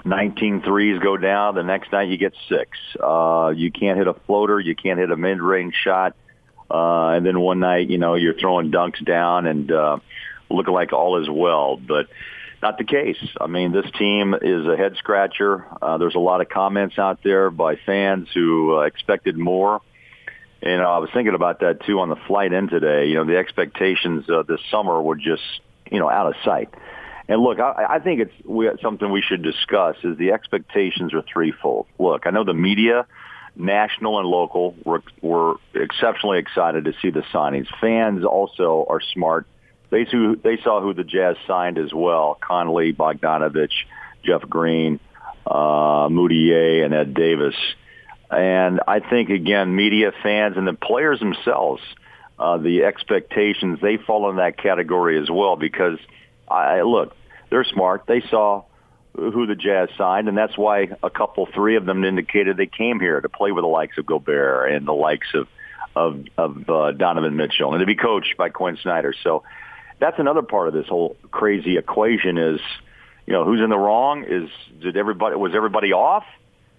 19 0.04 0.62
threes 0.62 0.98
go 1.00 1.16
down. 1.16 1.54
The 1.54 1.62
next 1.62 1.92
night 1.92 2.08
you 2.08 2.16
get 2.16 2.34
six. 2.48 2.78
Uh, 3.00 3.52
you 3.54 3.70
can't 3.70 3.98
hit 3.98 4.08
a 4.08 4.14
floater. 4.14 4.58
You 4.58 4.74
can't 4.74 4.98
hit 4.98 5.10
a 5.10 5.16
mid-range 5.16 5.74
shot. 5.74 6.16
Uh, 6.70 7.10
and 7.10 7.24
then 7.24 7.38
one 7.38 7.60
night, 7.60 7.88
you 7.88 7.98
know, 7.98 8.14
you're 8.14 8.34
throwing 8.34 8.72
dunks 8.72 9.04
down 9.04 9.46
and 9.46 9.70
uh, 9.70 9.98
looking 10.50 10.74
like 10.74 10.92
all 10.92 11.22
is 11.22 11.28
well. 11.30 11.76
But 11.76 12.08
not 12.66 12.78
the 12.78 12.84
case. 12.84 13.18
I 13.40 13.46
mean, 13.46 13.70
this 13.70 13.86
team 13.96 14.34
is 14.34 14.66
a 14.66 14.76
head 14.76 14.96
scratcher. 14.96 15.64
Uh, 15.80 15.98
there's 15.98 16.16
a 16.16 16.24
lot 16.30 16.40
of 16.40 16.48
comments 16.48 16.98
out 16.98 17.20
there 17.22 17.48
by 17.48 17.76
fans 17.86 18.28
who 18.34 18.78
uh, 18.78 18.80
expected 18.80 19.38
more. 19.38 19.80
And 20.62 20.82
uh, 20.82 20.90
I 20.90 20.98
was 20.98 21.10
thinking 21.14 21.34
about 21.34 21.60
that 21.60 21.84
too 21.86 22.00
on 22.00 22.08
the 22.08 22.16
flight 22.26 22.52
in 22.52 22.68
today. 22.68 23.06
You 23.06 23.14
know, 23.16 23.24
the 23.24 23.36
expectations 23.36 24.28
uh, 24.28 24.42
this 24.42 24.58
summer 24.68 25.00
were 25.00 25.14
just, 25.14 25.44
you 25.92 26.00
know, 26.00 26.10
out 26.10 26.26
of 26.26 26.34
sight. 26.44 26.70
And 27.28 27.40
look, 27.40 27.60
I, 27.60 27.86
I 27.88 27.98
think 28.00 28.22
it's 28.22 28.34
we, 28.44 28.68
something 28.82 29.12
we 29.12 29.22
should 29.22 29.44
discuss. 29.44 29.94
Is 30.02 30.18
the 30.18 30.32
expectations 30.32 31.14
are 31.14 31.22
threefold. 31.22 31.86
Look, 32.00 32.26
I 32.26 32.30
know 32.30 32.42
the 32.42 32.54
media, 32.54 33.06
national 33.54 34.18
and 34.18 34.26
local, 34.26 34.74
were, 34.84 35.04
were 35.22 35.54
exceptionally 35.72 36.40
excited 36.40 36.86
to 36.86 36.94
see 37.00 37.10
the 37.10 37.22
signings. 37.32 37.68
Fans 37.80 38.24
also 38.24 38.86
are 38.88 39.00
smart. 39.14 39.46
They 39.90 40.06
saw, 40.06 40.34
they 40.42 40.58
saw 40.62 40.80
who 40.80 40.94
the 40.94 41.04
Jazz 41.04 41.36
signed 41.46 41.78
as 41.78 41.92
well: 41.92 42.38
Conley, 42.40 42.92
Bogdanovich, 42.92 43.72
Jeff 44.24 44.42
Green, 44.42 45.00
uh, 45.46 46.08
Mudiay, 46.08 46.84
and 46.84 46.94
Ed 46.94 47.14
Davis. 47.14 47.54
And 48.30 48.80
I 48.86 49.00
think 49.00 49.30
again, 49.30 49.74
media, 49.74 50.12
fans, 50.22 50.56
and 50.56 50.66
the 50.66 50.72
players 50.74 51.20
themselves, 51.20 51.80
uh, 52.38 52.58
the 52.58 52.84
expectations 52.84 53.78
they 53.80 53.98
fall 53.98 54.28
in 54.30 54.36
that 54.36 54.58
category 54.58 55.20
as 55.20 55.30
well 55.30 55.56
because 55.56 55.98
I 56.48 56.82
look, 56.82 57.14
they're 57.50 57.64
smart. 57.64 58.04
They 58.06 58.22
saw 58.28 58.64
who 59.14 59.46
the 59.46 59.54
Jazz 59.54 59.88
signed, 59.96 60.28
and 60.28 60.36
that's 60.36 60.58
why 60.58 60.88
a 61.02 61.10
couple, 61.10 61.46
three 61.54 61.76
of 61.76 61.86
them 61.86 62.04
indicated 62.04 62.56
they 62.56 62.66
came 62.66 63.00
here 63.00 63.20
to 63.20 63.28
play 63.28 63.52
with 63.52 63.62
the 63.62 63.68
likes 63.68 63.96
of 63.96 64.06
Gobert 64.06 64.72
and 64.72 64.86
the 64.86 64.92
likes 64.92 65.28
of 65.34 65.48
of, 65.94 66.26
of 66.36 66.68
uh, 66.68 66.92
Donovan 66.92 67.36
Mitchell 67.36 67.72
and 67.72 67.80
to 67.80 67.86
be 67.86 67.94
coached 67.94 68.36
by 68.36 68.50
Quinn 68.50 68.76
Snyder. 68.82 69.14
So 69.24 69.44
that's 69.98 70.18
another 70.18 70.42
part 70.42 70.68
of 70.68 70.74
this 70.74 70.86
whole 70.86 71.16
crazy 71.30 71.76
equation 71.76 72.38
is, 72.38 72.60
you 73.26 73.32
know, 73.32 73.44
who's 73.44 73.60
in 73.60 73.70
the 73.70 73.78
wrong? 73.78 74.24
Is 74.24 74.48
did 74.80 74.96
everybody 74.96 75.36
was 75.36 75.52
everybody 75.54 75.92
off? 75.92 76.24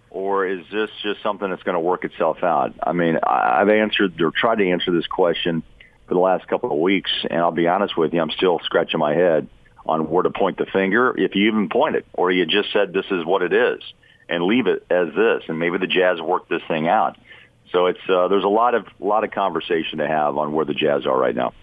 Or 0.10 0.48
is 0.48 0.66
this 0.72 0.90
just 1.04 1.22
something 1.22 1.50
that's 1.50 1.64
going 1.64 1.76
to 1.76 1.82
work 1.82 2.06
itself 2.06 2.42
out? 2.42 2.74
I 2.82 2.94
mean, 2.94 3.20
I've 3.22 3.68
answered 3.70 4.20
or 4.22 4.32
tried 4.32 4.60
to 4.60 4.70
answer 4.70 4.92
this 4.92 5.06
question 5.06 5.64
for 6.08 6.14
the 6.14 6.20
last 6.20 6.48
couple 6.48 6.72
of 6.72 6.78
weeks, 6.80 7.12
and 7.30 7.42
I'll 7.42 7.52
be 7.52 7.68
honest 7.68 7.98
with 7.98 8.14
you, 8.14 8.22
I'm 8.22 8.32
still 8.32 8.60
scratching 8.64 9.00
my 9.00 9.14
head 9.14 9.50
on 9.86 10.10
where 10.10 10.24
to 10.24 10.30
point 10.30 10.58
the 10.58 10.66
finger, 10.66 11.14
if 11.18 11.36
you 11.36 11.48
even 11.48 11.70
point 11.70 11.96
it, 11.98 12.06
or 12.14 12.32
you 12.32 12.46
just 12.46 12.72
said 12.72 12.94
this 12.94 13.06
is 13.12 13.26
what 13.26 13.42
it 13.42 13.54
is, 13.54 13.82
and 14.30 14.44
leave 14.44 14.68
it 14.68 14.86
as 14.90 15.08
this, 15.14 15.44
and 15.48 15.60
maybe 15.60 15.78
the 15.78 15.88
Jazz 15.88 16.22
work 16.22 16.48
this 16.48 16.62
thing 16.68 16.88
out. 16.88 17.18
So 17.72 17.88
it's 17.88 18.00
uh, 18.10 18.30
there's 18.30 18.46
a 18.46 18.50
lot 18.50 18.76
of 18.76 18.86
lot 19.00 19.26
of 19.26 19.32
conversation 19.32 20.00
to 20.00 20.08
have 20.08 20.38
on 20.38 20.54
where 20.54 20.66
the 20.66 20.74
Jazz 20.74 21.06
are 21.06 21.18
right 21.18 21.36
now. 21.36 21.54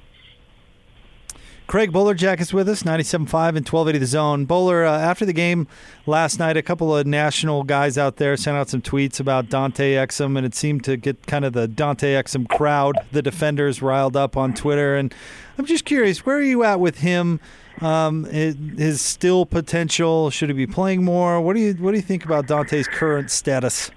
Craig 1.67 1.93
Bolerjack 1.93 2.41
is 2.41 2.53
with 2.53 2.69
us, 2.69 2.83
97.5 2.83 3.23
and 3.57 3.67
1280 3.67 3.99
The 3.99 4.07
Zone. 4.07 4.45
Bowler, 4.45 4.85
uh, 4.85 4.99
after 4.99 5.25
the 5.25 5.33
game 5.33 5.67
last 6.07 6.39
night, 6.39 6.59
a 6.59 6.63
couple 6.63 6.95
of 6.95 7.07
national 7.07 7.63
guys 7.63 7.97
out 7.97 8.17
there 8.17 8.37
sent 8.37 8.57
out 8.57 8.69
some 8.69 8.83
tweets 8.83 9.19
about 9.19 9.49
Dante 9.49 9.95
Exum, 9.95 10.37
and 10.37 10.45
it 10.45 10.55
seemed 10.55 10.85
to 10.85 10.99
get 10.99 11.27
kind 11.27 11.43
of 11.43 11.55
the 11.55 11.67
Dante 11.67 12.13
Exum 12.13 12.47
crowd, 12.47 12.97
the 13.13 13.23
defenders, 13.23 13.81
riled 13.81 14.15
up 14.15 14.37
on 14.37 14.53
Twitter. 14.53 14.95
And 14.95 15.13
I'm 15.57 15.65
just 15.65 15.87
curious, 15.87 16.27
where 16.27 16.37
are 16.37 16.43
you 16.43 16.65
at 16.65 16.81
with 16.81 16.99
him? 16.99 17.41
Um, 17.81 18.25
his, 18.25 19.01
still 19.01 19.47
potential? 19.47 20.29
Should 20.29 20.51
he 20.51 20.55
be 20.55 20.67
playing 20.67 21.03
more? 21.03 21.41
What 21.41 21.55
do 21.55 21.61
you 21.61 21.73
What 21.75 21.91
do 21.91 21.97
you 21.97 22.03
think 22.03 22.25
about 22.25 22.47
Dante's 22.47 22.87
current 22.87 23.31
status? 23.31 23.91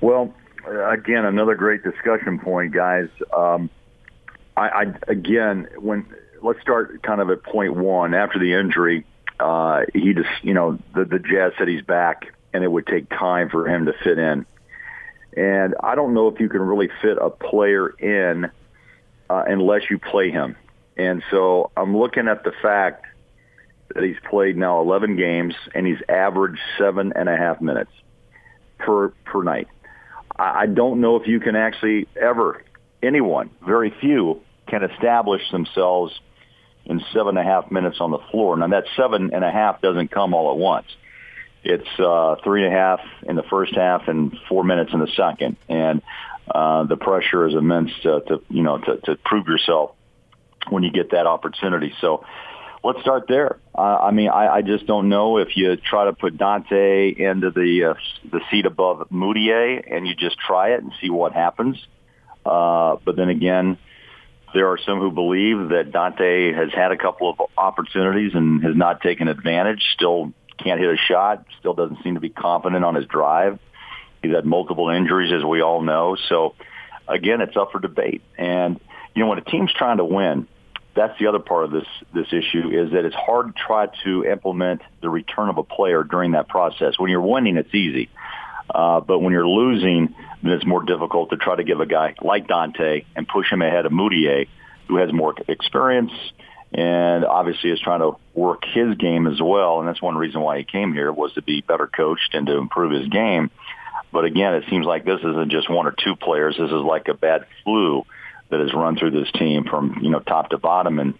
Well, 0.00 0.34
again, 0.66 1.24
another 1.24 1.54
great 1.54 1.82
discussion 1.84 2.38
point, 2.38 2.72
guys. 2.74 3.08
Um, 3.34 3.70
I, 4.58 4.68
I 4.68 4.84
again, 5.08 5.68
when 5.78 6.04
let's 6.42 6.60
start 6.60 7.02
kind 7.02 7.20
of 7.20 7.30
at 7.30 7.42
point 7.42 7.74
one. 7.74 8.14
After 8.14 8.38
the 8.38 8.54
injury, 8.54 9.04
uh, 9.40 9.82
he 9.92 10.14
just, 10.14 10.28
you 10.42 10.54
know, 10.54 10.78
the, 10.94 11.04
the 11.04 11.18
Jazz 11.18 11.52
said 11.58 11.68
he's 11.68 11.82
back, 11.82 12.26
and 12.52 12.64
it 12.64 12.68
would 12.70 12.86
take 12.86 13.08
time 13.08 13.50
for 13.50 13.68
him 13.68 13.86
to 13.86 13.92
fit 14.04 14.18
in. 14.18 14.46
And 15.36 15.74
I 15.82 15.94
don't 15.94 16.14
know 16.14 16.28
if 16.28 16.40
you 16.40 16.48
can 16.48 16.62
really 16.62 16.88
fit 17.02 17.18
a 17.20 17.28
player 17.30 17.88
in 17.88 18.46
uh, 19.28 19.44
unless 19.46 19.90
you 19.90 19.98
play 19.98 20.30
him. 20.30 20.56
And 20.96 21.22
so 21.30 21.70
I'm 21.76 21.96
looking 21.96 22.26
at 22.26 22.42
the 22.42 22.52
fact 22.62 23.04
that 23.94 24.02
he's 24.02 24.16
played 24.30 24.56
now 24.56 24.80
11 24.80 25.16
games 25.16 25.54
and 25.74 25.86
he's 25.86 26.00
averaged 26.08 26.60
seven 26.78 27.12
and 27.14 27.28
a 27.28 27.36
half 27.36 27.60
minutes 27.60 27.92
per 28.78 29.08
per 29.24 29.42
night. 29.42 29.68
I 30.38 30.66
don't 30.66 31.00
know 31.00 31.16
if 31.16 31.26
you 31.26 31.40
can 31.40 31.56
actually 31.56 32.08
ever 32.20 32.62
anyone, 33.02 33.50
very 33.66 33.90
few, 34.00 34.40
can 34.66 34.82
establish 34.84 35.42
themselves 35.50 36.12
in 36.84 37.02
seven 37.12 37.36
and 37.36 37.38
a 37.38 37.42
half 37.42 37.70
minutes 37.70 37.98
on 38.00 38.10
the 38.10 38.18
floor. 38.30 38.56
Now 38.56 38.68
that 38.68 38.84
seven 38.96 39.34
and 39.34 39.44
a 39.44 39.50
half 39.50 39.80
doesn't 39.80 40.10
come 40.10 40.34
all 40.34 40.52
at 40.52 40.58
once. 40.58 40.86
It's 41.64 41.88
uh, 41.98 42.36
three 42.44 42.64
and 42.64 42.72
a 42.72 42.76
half 42.76 43.00
in 43.28 43.34
the 43.34 43.42
first 43.42 43.74
half 43.74 44.06
and 44.06 44.36
four 44.48 44.62
minutes 44.62 44.92
in 44.92 45.00
the 45.00 45.10
second, 45.16 45.56
and 45.68 46.00
uh, 46.48 46.84
the 46.84 46.96
pressure 46.96 47.46
is 47.48 47.54
immense 47.54 47.90
to, 48.02 48.20
to 48.28 48.42
you 48.48 48.62
know 48.62 48.78
to, 48.78 48.98
to 48.98 49.16
prove 49.16 49.48
yourself 49.48 49.90
when 50.70 50.84
you 50.84 50.92
get 50.92 51.10
that 51.10 51.26
opportunity. 51.26 51.92
So 52.00 52.24
let's 52.84 53.00
start 53.00 53.24
there. 53.28 53.58
Uh, 53.76 53.80
I 53.80 54.10
mean, 54.12 54.28
I, 54.28 54.56
I 54.56 54.62
just 54.62 54.86
don't 54.86 55.08
know 55.08 55.38
if 55.38 55.56
you 55.56 55.76
try 55.76 56.04
to 56.04 56.12
put 56.12 56.38
Dante 56.38 57.12
into 57.12 57.50
the 57.50 57.90
uh, 57.90 57.94
the 58.30 58.40
seat 58.50 58.64
above 58.64 59.08
Mudiay 59.10 59.92
and 59.92 60.06
you 60.06 60.14
just 60.14 60.38
try 60.38 60.70
it 60.70 60.82
and 60.82 60.92
see 61.00 61.10
what 61.10 61.32
happens. 61.32 61.76
Uh, 62.44 62.96
but 63.04 63.16
then 63.16 63.28
again, 63.28 63.76
there 64.56 64.68
are 64.70 64.78
some 64.78 64.98
who 65.00 65.10
believe 65.10 65.68
that 65.68 65.92
Dante 65.92 66.52
has 66.52 66.72
had 66.72 66.90
a 66.90 66.96
couple 66.96 67.28
of 67.28 67.40
opportunities 67.58 68.32
and 68.34 68.62
has 68.64 68.74
not 68.74 69.02
taken 69.02 69.28
advantage. 69.28 69.82
Still 69.92 70.32
can't 70.58 70.80
hit 70.80 70.88
a 70.88 70.96
shot. 70.96 71.44
Still 71.58 71.74
doesn't 71.74 72.02
seem 72.02 72.14
to 72.14 72.20
be 72.20 72.30
confident 72.30 72.84
on 72.84 72.94
his 72.94 73.06
drive. 73.06 73.58
He's 74.22 74.34
had 74.34 74.46
multiple 74.46 74.88
injuries, 74.88 75.32
as 75.32 75.44
we 75.44 75.60
all 75.60 75.82
know. 75.82 76.16
So 76.28 76.54
again, 77.06 77.42
it's 77.42 77.56
up 77.56 77.72
for 77.72 77.78
debate. 77.78 78.22
And 78.38 78.80
you 79.14 79.22
know, 79.22 79.28
when 79.28 79.38
a 79.38 79.44
team's 79.44 79.72
trying 79.72 79.98
to 79.98 80.04
win, 80.04 80.48
that's 80.94 81.18
the 81.18 81.26
other 81.26 81.38
part 81.38 81.64
of 81.64 81.70
this 81.70 81.86
this 82.14 82.28
issue 82.32 82.70
is 82.70 82.92
that 82.92 83.04
it's 83.04 83.14
hard 83.14 83.48
to 83.48 83.62
try 83.66 83.88
to 84.04 84.24
implement 84.24 84.80
the 85.02 85.10
return 85.10 85.50
of 85.50 85.58
a 85.58 85.62
player 85.62 86.02
during 86.02 86.32
that 86.32 86.48
process. 86.48 86.98
When 86.98 87.10
you're 87.10 87.20
winning, 87.20 87.58
it's 87.58 87.74
easy, 87.74 88.08
uh, 88.70 89.00
but 89.00 89.20
when 89.20 89.32
you're 89.32 89.48
losing, 89.48 90.14
then 90.42 90.52
it's 90.52 90.66
more 90.66 90.82
difficult 90.82 91.30
to 91.30 91.36
try 91.36 91.56
to 91.56 91.64
give 91.64 91.80
a 91.80 91.86
guy 91.86 92.14
like 92.22 92.48
Dante 92.48 93.04
and 93.14 93.26
push 93.26 93.50
him 93.50 93.62
ahead 93.62 93.86
of 93.86 93.92
Mudiay, 93.92 94.48
who 94.88 94.96
has 94.96 95.12
more 95.12 95.34
experience 95.48 96.12
and 96.72 97.24
obviously 97.24 97.70
is 97.70 97.80
trying 97.80 98.00
to 98.00 98.16
work 98.34 98.64
his 98.64 98.96
game 98.96 99.26
as 99.26 99.40
well. 99.40 99.78
And 99.78 99.88
that's 99.88 100.02
one 100.02 100.16
reason 100.16 100.40
why 100.40 100.58
he 100.58 100.64
came 100.64 100.92
here 100.92 101.12
was 101.12 101.32
to 101.34 101.42
be 101.42 101.60
better 101.60 101.86
coached 101.86 102.34
and 102.34 102.46
to 102.46 102.56
improve 102.56 102.92
his 102.92 103.08
game. 103.08 103.50
But 104.12 104.24
again, 104.24 104.54
it 104.54 104.64
seems 104.68 104.86
like 104.86 105.04
this 105.04 105.20
isn't 105.20 105.50
just 105.50 105.70
one 105.70 105.86
or 105.86 105.94
two 105.96 106.16
players. 106.16 106.56
This 106.58 106.70
is 106.70 106.72
like 106.72 107.08
a 107.08 107.14
bad 107.14 107.46
flu 107.64 108.04
that 108.50 108.60
has 108.60 108.72
run 108.72 108.96
through 108.96 109.10
this 109.12 109.30
team 109.32 109.64
from 109.64 109.98
you 110.02 110.10
know 110.10 110.20
top 110.20 110.50
to 110.50 110.58
bottom, 110.58 110.98
and 110.98 111.14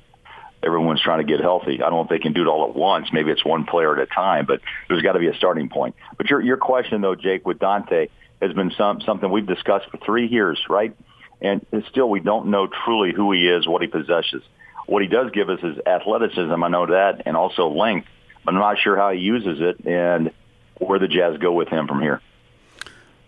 everyone's 0.62 1.03
trying 1.03 1.25
to 1.25 1.31
get 1.31 1.40
healthy. 1.40 1.75
I 1.75 1.88
don't 1.88 1.92
know 1.92 2.03
if 2.03 2.09
they 2.09 2.19
can 2.19 2.33
do 2.33 2.42
it 2.42 2.49
all 2.49 2.69
at 2.69 2.75
once. 2.75 3.09
Maybe 3.12 3.31
it's 3.31 3.45
one 3.45 3.64
player 3.64 3.95
at 3.97 4.03
a 4.03 4.07
time, 4.07 4.47
but 4.47 4.61
there's 4.88 5.03
got 5.03 5.12
to 5.12 5.19
be 5.19 5.29
a 5.29 5.35
starting 5.35 5.69
point. 5.69 5.95
But 6.16 6.29
your 6.31 6.40
your 6.40 6.57
question 6.57 7.01
though, 7.01 7.14
Jake, 7.14 7.47
with 7.47 7.59
Dante 7.59 8.09
has 8.40 8.53
been 8.53 8.73
some 8.77 9.01
something 9.01 9.31
we've 9.31 9.47
discussed 9.47 9.90
for 9.90 9.99
three 9.99 10.27
years, 10.27 10.61
right? 10.69 10.97
And 11.40 11.64
still, 11.90 12.09
we 12.09 12.21
don't 12.21 12.47
know 12.47 12.66
truly 12.66 13.12
who 13.12 13.33
he 13.33 13.47
is, 13.47 13.69
what 13.69 13.83
he 13.83 13.88
possesses. 13.88 14.42
What 14.87 15.03
he 15.03 15.09
does 15.09 15.31
give 15.33 15.51
us 15.51 15.61
is 15.62 15.79
athleticism. 15.85 16.62
I 16.62 16.69
know 16.69 16.87
that, 16.87 17.23
and 17.27 17.37
also 17.37 17.69
length. 17.69 18.09
But 18.45 18.55
I'm 18.55 18.61
not 18.61 18.79
sure 18.79 18.97
how 18.97 19.11
he 19.11 19.19
uses 19.21 19.59
it 19.61 19.85
and 19.85 20.31
where 20.79 20.99
the 20.99 21.09
Jazz 21.09 21.38
go 21.38 21.53
with 21.53 21.69
him 21.69 21.88
from 21.88 22.01
here. 22.01 22.23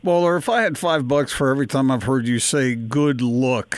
Bowler, 0.02 0.36
if 0.36 0.48
I 0.48 0.62
had 0.62 0.78
five 0.78 1.08
bucks 1.08 1.32
for 1.32 1.50
every 1.50 1.66
time 1.66 1.90
I've 1.90 2.04
heard 2.04 2.28
you 2.28 2.38
say 2.38 2.76
good 2.76 3.20
look 3.20 3.76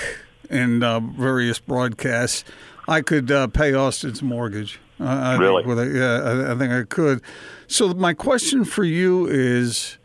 in 0.50 0.82
uh, 0.82 1.00
various 1.00 1.58
broadcasts, 1.58 2.44
I 2.90 3.02
could 3.02 3.30
uh, 3.30 3.46
pay 3.46 3.72
Austin's 3.72 4.20
mortgage. 4.20 4.80
Uh, 4.98 5.04
I 5.04 5.36
really? 5.36 5.62
Think 5.62 5.94
a, 5.94 5.98
yeah, 5.98 6.22
I, 6.22 6.52
I, 6.52 6.58
think 6.58 6.72
I 6.72 6.82
could. 6.82 7.22
So 7.68 7.94
my 7.94 8.14
question 8.14 8.64
for 8.64 8.82
you 8.82 9.28
is, 9.28 9.96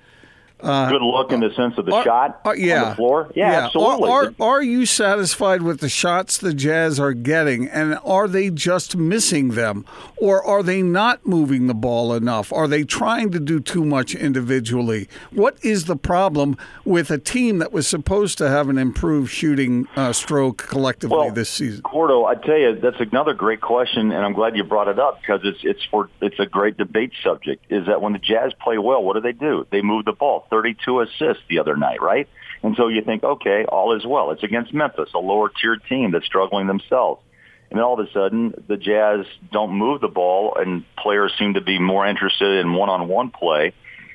good 0.59 1.01
look 1.01 1.31
in 1.31 1.39
the 1.39 1.53
sense 1.53 1.77
of 1.77 1.85
the 1.85 1.93
Are- 1.93 2.03
shot 2.03 2.41
are- 2.45 2.55
yeah. 2.55 2.83
on 2.83 2.89
the 2.89 2.95
floor. 2.95 3.31
Yeah, 3.35 3.65
absolutely. 3.65 4.09
Are, 4.09 4.25
are, 4.25 4.33
are 4.39 4.63
you 4.63 4.85
satisfied 4.85 5.61
with 5.61 5.79
the 5.79 5.89
shots 5.89 6.37
the 6.37 6.53
Jazz 6.53 6.99
are 6.99 7.13
getting, 7.13 7.67
and 7.67 7.99
are 8.03 8.27
they 8.27 8.49
just 8.49 8.95
missing 8.95 9.49
them, 9.49 9.85
or 10.17 10.43
are 10.43 10.63
they 10.63 10.81
not 10.81 11.25
moving 11.25 11.67
the 11.67 11.73
ball 11.73 12.13
enough? 12.13 12.51
Are 12.53 12.67
they 12.67 12.83
trying 12.83 13.31
to 13.31 13.39
do 13.39 13.59
too 13.59 13.85
much 13.85 14.15
individually? 14.15 15.07
What 15.31 15.57
is 15.63 15.85
the 15.85 15.95
problem 15.95 16.57
with 16.83 17.11
a 17.11 17.17
team 17.17 17.59
that 17.59 17.71
was 17.71 17.87
supposed 17.87 18.37
to 18.39 18.49
have 18.49 18.69
an 18.69 18.77
improved 18.77 19.31
shooting 19.31 19.87
uh, 19.95 20.13
stroke 20.13 20.57
collectively 20.57 21.17
well, 21.17 21.31
this 21.31 21.49
season? 21.49 21.81
Gordo, 21.89 22.25
I 22.25 22.35
tell 22.35 22.57
you, 22.57 22.79
that's 22.79 22.99
another 22.99 23.33
great 23.33 23.61
question, 23.61 24.11
and 24.11 24.25
I'm 24.25 24.33
glad 24.33 24.55
you 24.55 24.63
brought 24.63 24.87
it 24.87 24.99
up 24.99 25.19
because 25.21 25.41
it's 25.43 25.59
it's 25.63 25.83
for 25.91 26.09
it's 26.21 26.39
a 26.39 26.45
great 26.45 26.77
debate 26.77 27.11
subject. 27.23 27.65
Is 27.69 27.87
that 27.87 28.01
when 28.01 28.13
the 28.13 28.19
Jazz 28.19 28.53
play 28.61 28.77
well, 28.77 29.03
what 29.03 29.13
do 29.13 29.21
they 29.21 29.31
do? 29.31 29.65
They 29.71 29.81
move 29.81 30.05
the 30.05 30.13
ball, 30.13 30.44
32 30.49 31.01
assists 31.01 31.43
the 31.49 31.60
other 31.60 31.75
night, 31.75 32.01
right? 32.01 32.27
And 32.63 32.75
so 32.75 32.88
you 32.88 33.01
think, 33.03 33.23
okay, 33.23 33.65
all 33.65 33.95
is 33.95 34.05
well. 34.05 34.31
It's 34.31 34.43
against 34.43 34.73
Memphis, 34.73 35.10
a 35.13 35.19
lower 35.19 35.49
tier 35.49 35.77
team 35.77 36.12
that's 36.12 36.25
struggling 36.25 36.67
themselves. 36.67 37.21
And 37.69 37.77
then 37.77 37.84
all 37.84 37.99
of 37.99 38.08
a 38.08 38.12
sudden, 38.12 38.53
the 38.67 38.77
Jazz 38.77 39.25
don't 39.51 39.71
move 39.71 40.01
the 40.01 40.08
ball, 40.08 40.55
and 40.55 40.84
players 40.97 41.34
seem 41.38 41.55
to 41.55 41.62
be 41.62 41.79
more 41.79 42.05
interested 42.08 42.60
in 42.60 42.73
one-on-one 42.73 43.31
play. 43.31 43.73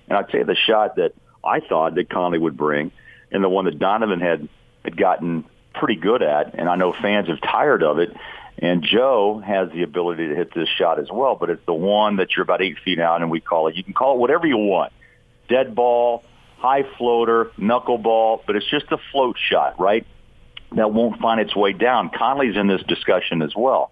And 0.09 0.17
I'd 0.17 0.31
say 0.31 0.43
the 0.43 0.57
shot 0.57 0.97
that 0.97 1.13
I 1.45 1.61
thought 1.61 1.95
that 1.97 2.11
Conley 2.11 2.39
would 2.39 2.57
bring, 2.57 2.93
and 3.31 3.43
the 3.43 3.49
one 3.49 3.65
that 3.67 3.79
Donovan 3.79 4.21
had 4.21 4.49
had 4.85 4.97
gotten 4.97 5.45
pretty 5.75 5.97
good 5.97 6.23
at, 6.23 6.55
and 6.55 6.69
I 6.69 6.77
know 6.77 6.93
fans 6.93 7.29
have 7.29 7.41
tired 7.41 7.83
of 7.83 7.99
it. 7.99 8.17
And 8.59 8.83
Joe 8.83 9.43
has 9.45 9.71
the 9.73 9.83
ability 9.83 10.29
to 10.29 10.35
hit 10.35 10.53
this 10.55 10.69
shot 10.69 10.99
as 10.99 11.09
well, 11.11 11.35
but 11.35 11.49
it's 11.49 11.65
the 11.65 11.73
one 11.73 12.17
that 12.17 12.37
you're 12.37 12.43
about 12.43 12.61
eight 12.61 12.77
feet 12.85 12.99
out, 12.99 13.23
and 13.23 13.31
we 13.31 13.41
call 13.41 13.69
it. 13.69 13.77
You 13.77 13.85
can 13.85 13.95
call 13.95 14.17
it 14.17 14.19
whatever 14.19 14.47
you 14.47 14.59
want, 14.59 14.93
dead 15.51 15.75
ball, 15.75 16.25
high 16.59 16.85
floater, 16.97 17.51
knuckleball, 17.59 18.43
but 18.47 18.57
it's 18.57 18.71
just 18.71 18.87
a 18.91 18.99
float 19.13 19.37
shot, 19.51 19.79
right? 19.79 20.07
That 20.77 20.93
won't 20.93 21.21
find 21.21 21.41
its 21.41 21.55
way 21.55 21.73
down. 21.73 22.11
Conley's 22.17 22.57
in 22.57 22.69
this 22.69 22.83
discussion 22.87 23.43
as 23.43 23.53
well, 23.57 23.91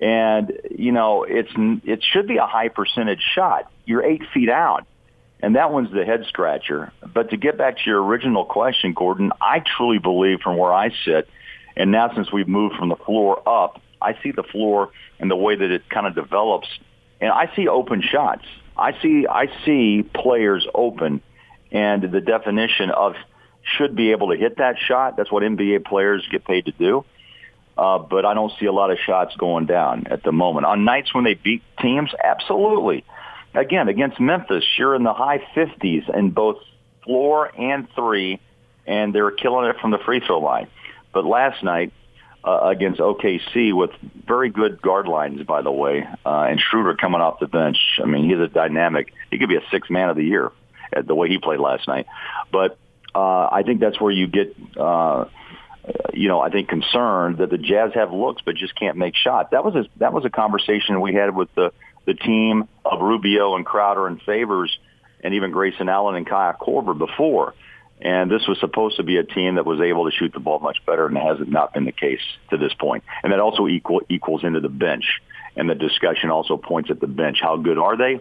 and 0.00 0.52
you 0.70 0.92
know 0.92 1.24
it's 1.24 1.50
it 1.84 2.04
should 2.04 2.28
be 2.28 2.36
a 2.36 2.46
high 2.46 2.68
percentage 2.68 3.22
shot. 3.34 3.70
You're 3.84 4.04
eight 4.04 4.22
feet 4.32 4.48
out, 4.48 4.86
and 5.40 5.56
that 5.56 5.72
one's 5.72 5.92
the 5.92 6.04
head 6.04 6.24
scratcher. 6.28 6.92
But 7.12 7.30
to 7.30 7.36
get 7.36 7.58
back 7.58 7.78
to 7.78 7.82
your 7.86 8.02
original 8.02 8.44
question, 8.44 8.92
Gordon, 8.94 9.32
I 9.40 9.60
truly 9.76 9.98
believe 9.98 10.40
from 10.40 10.56
where 10.56 10.72
I 10.72 10.90
sit, 11.04 11.28
and 11.76 11.90
now 11.90 12.14
since 12.14 12.32
we've 12.32 12.48
moved 12.48 12.76
from 12.76 12.90
the 12.90 12.96
floor 12.96 13.42
up, 13.48 13.82
I 14.00 14.16
see 14.22 14.30
the 14.30 14.44
floor 14.44 14.90
and 15.18 15.28
the 15.28 15.36
way 15.36 15.56
that 15.56 15.70
it 15.70 15.90
kind 15.90 16.06
of 16.06 16.14
develops, 16.14 16.68
and 17.20 17.32
I 17.32 17.50
see 17.56 17.66
open 17.66 18.02
shots. 18.02 18.44
I 18.76 19.00
see 19.00 19.26
I 19.28 19.46
see 19.64 20.02
players 20.02 20.66
open, 20.74 21.22
and 21.70 22.02
the 22.02 22.20
definition 22.20 22.90
of 22.90 23.14
should 23.62 23.96
be 23.96 24.10
able 24.10 24.30
to 24.30 24.36
hit 24.36 24.58
that 24.58 24.76
shot. 24.78 25.16
That's 25.16 25.30
what 25.30 25.42
NBA 25.42 25.84
players 25.84 26.26
get 26.30 26.44
paid 26.44 26.66
to 26.66 26.72
do. 26.72 27.04
Uh, 27.76 27.98
but 27.98 28.24
I 28.24 28.34
don't 28.34 28.52
see 28.60 28.66
a 28.66 28.72
lot 28.72 28.90
of 28.90 28.98
shots 29.04 29.34
going 29.36 29.66
down 29.66 30.06
at 30.08 30.22
the 30.22 30.32
moment. 30.32 30.66
On 30.66 30.84
nights 30.84 31.12
when 31.14 31.24
they 31.24 31.34
beat 31.34 31.62
teams, 31.80 32.10
absolutely. 32.22 33.04
Again, 33.52 33.88
against 33.88 34.20
Memphis, 34.20 34.64
you're 34.78 34.94
in 34.94 35.02
the 35.02 35.12
high 35.12 35.38
50s 35.56 36.14
in 36.14 36.30
both 36.30 36.58
floor 37.04 37.50
and 37.58 37.88
three, 37.94 38.40
and 38.86 39.14
they 39.14 39.22
were 39.22 39.32
killing 39.32 39.68
it 39.68 39.76
from 39.80 39.90
the 39.90 39.98
free 39.98 40.20
throw 40.20 40.38
line. 40.38 40.68
But 41.12 41.24
last 41.24 41.62
night 41.64 41.92
uh, 42.44 42.68
against 42.68 43.00
OKC 43.00 43.74
with 43.74 43.90
very 44.26 44.50
good 44.50 44.80
guard 44.82 45.08
lines, 45.08 45.42
by 45.44 45.62
the 45.62 45.72
way, 45.72 46.06
uh, 46.26 46.46
and 46.48 46.60
Schroeder 46.60 46.94
coming 46.94 47.20
off 47.20 47.40
the 47.40 47.46
bench. 47.46 47.78
I 48.02 48.06
mean, 48.06 48.28
he's 48.28 48.38
a 48.38 48.48
dynamic. 48.48 49.12
He 49.30 49.38
could 49.38 49.48
be 49.48 49.56
a 49.56 49.64
six 49.70 49.88
man 49.88 50.10
of 50.10 50.16
the 50.16 50.24
year 50.24 50.52
at 50.92 51.06
the 51.06 51.14
way 51.14 51.28
he 51.28 51.38
played 51.38 51.60
last 51.60 51.88
night. 51.88 52.06
But 52.52 52.78
uh, 53.14 53.48
I 53.50 53.62
think 53.64 53.80
that's 53.80 54.00
where 54.00 54.12
you 54.12 54.26
get, 54.26 54.54
uh, 54.76 55.24
you 56.12 56.28
know, 56.28 56.40
I 56.40 56.50
think 56.50 56.68
concerned 56.68 57.38
that 57.38 57.50
the 57.50 57.58
Jazz 57.58 57.92
have 57.94 58.12
looks 58.12 58.42
but 58.44 58.56
just 58.56 58.74
can't 58.74 58.98
make 58.98 59.14
shots. 59.16 59.48
That 59.52 59.64
was 59.64 59.74
a, 59.74 59.86
that 59.98 60.12
was 60.12 60.24
a 60.24 60.30
conversation 60.30 61.00
we 61.00 61.14
had 61.14 61.34
with 61.34 61.54
the 61.54 61.72
the 62.06 62.14
team 62.14 62.68
of 62.84 63.00
Rubio 63.00 63.56
and 63.56 63.64
Crowder 63.64 64.06
and 64.06 64.20
Favors 64.20 64.76
and 65.22 65.32
even 65.32 65.52
Grayson 65.52 65.88
Allen 65.88 66.16
and 66.16 66.26
Kyle 66.26 66.52
Korver 66.52 66.96
before. 66.96 67.54
And 68.00 68.30
this 68.30 68.46
was 68.48 68.58
supposed 68.60 68.96
to 68.96 69.02
be 69.02 69.16
a 69.16 69.24
team 69.24 69.54
that 69.54 69.64
was 69.64 69.80
able 69.80 70.10
to 70.10 70.16
shoot 70.16 70.32
the 70.32 70.40
ball 70.40 70.58
much 70.58 70.78
better, 70.84 71.06
and 71.06 71.16
has 71.16 71.36
it 71.36 71.44
has 71.44 71.48
not 71.48 71.72
been 71.72 71.84
the 71.84 71.92
case 71.92 72.20
to 72.50 72.56
this 72.56 72.74
point. 72.74 73.04
And 73.22 73.32
that 73.32 73.40
also 73.40 73.66
equal, 73.66 74.02
equals 74.08 74.44
into 74.44 74.60
the 74.60 74.68
bench. 74.68 75.04
And 75.56 75.70
the 75.70 75.74
discussion 75.74 76.30
also 76.30 76.56
points 76.56 76.90
at 76.90 77.00
the 77.00 77.06
bench. 77.06 77.38
How 77.40 77.56
good 77.56 77.78
are 77.78 77.96
they? 77.96 78.20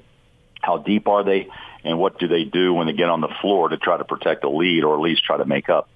How 0.62 0.78
deep 0.78 1.08
are 1.08 1.24
they? 1.24 1.50
And 1.84 2.00
what 2.00 2.20
do 2.20 2.28
they 2.28 2.44
do 2.46 2.74
when 2.74 2.88
they 2.88 2.94
get 2.94 3.10
on 3.10 3.20
the 3.20 3.34
floor 3.42 3.70
to 3.70 3.78
try 3.78 3.98
to 3.98 4.06
protect 4.06 4.44
a 4.44 4.50
lead 4.50 4.84
or 4.84 4.96
at 4.96 5.02
least 5.02 5.24
try 5.26 5.38
to 5.38 5.46
make 5.46 5.70
up 5.70 5.90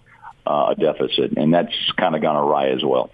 uh, 0.46 0.74
a 0.74 0.76
deficit? 0.76 1.38
And 1.38 1.54
that's 1.54 1.74
kind 1.98 2.16
of 2.16 2.22
gone 2.22 2.36
awry 2.36 2.70
as 2.70 2.84
well. 2.84 3.12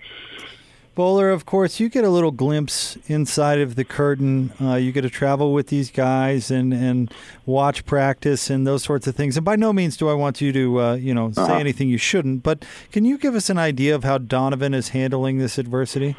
Bowler, 0.95 1.31
of 1.31 1.45
course, 1.47 1.79
you 1.79 1.89
get 1.89 2.03
a 2.03 2.09
little 2.09 2.29
glimpse 2.29 2.97
inside 3.07 3.59
of 3.59 3.73
the 3.73 3.83
curtain. 3.83 4.53
Uh, 4.61 4.75
you 4.75 4.91
get 4.91 5.01
to 5.01 5.09
travel 5.09 5.51
with 5.51 5.67
these 5.67 5.89
guys 5.89 6.51
and, 6.51 6.71
and 6.71 7.11
watch 7.47 7.83
practice 7.85 8.51
and 8.51 8.67
those 8.67 8.83
sorts 8.83 9.07
of 9.07 9.15
things. 9.15 9.35
And 9.35 9.43
by 9.43 9.55
no 9.55 9.73
means 9.73 9.97
do 9.97 10.07
I 10.07 10.13
want 10.13 10.39
you 10.39 10.53
to, 10.53 10.79
uh, 10.81 10.93
you 10.93 11.15
know, 11.15 11.31
say 11.31 11.41
Uh-huh. 11.41 11.53
anything 11.55 11.89
you 11.89 11.97
shouldn't. 11.97 12.43
But 12.43 12.63
can 12.91 13.05
you 13.05 13.17
give 13.17 13.33
us 13.33 13.49
an 13.49 13.57
idea 13.57 13.95
of 13.95 14.03
how 14.03 14.19
Donovan 14.19 14.75
is 14.75 14.89
handling 14.89 15.39
this 15.39 15.57
adversity? 15.57 16.15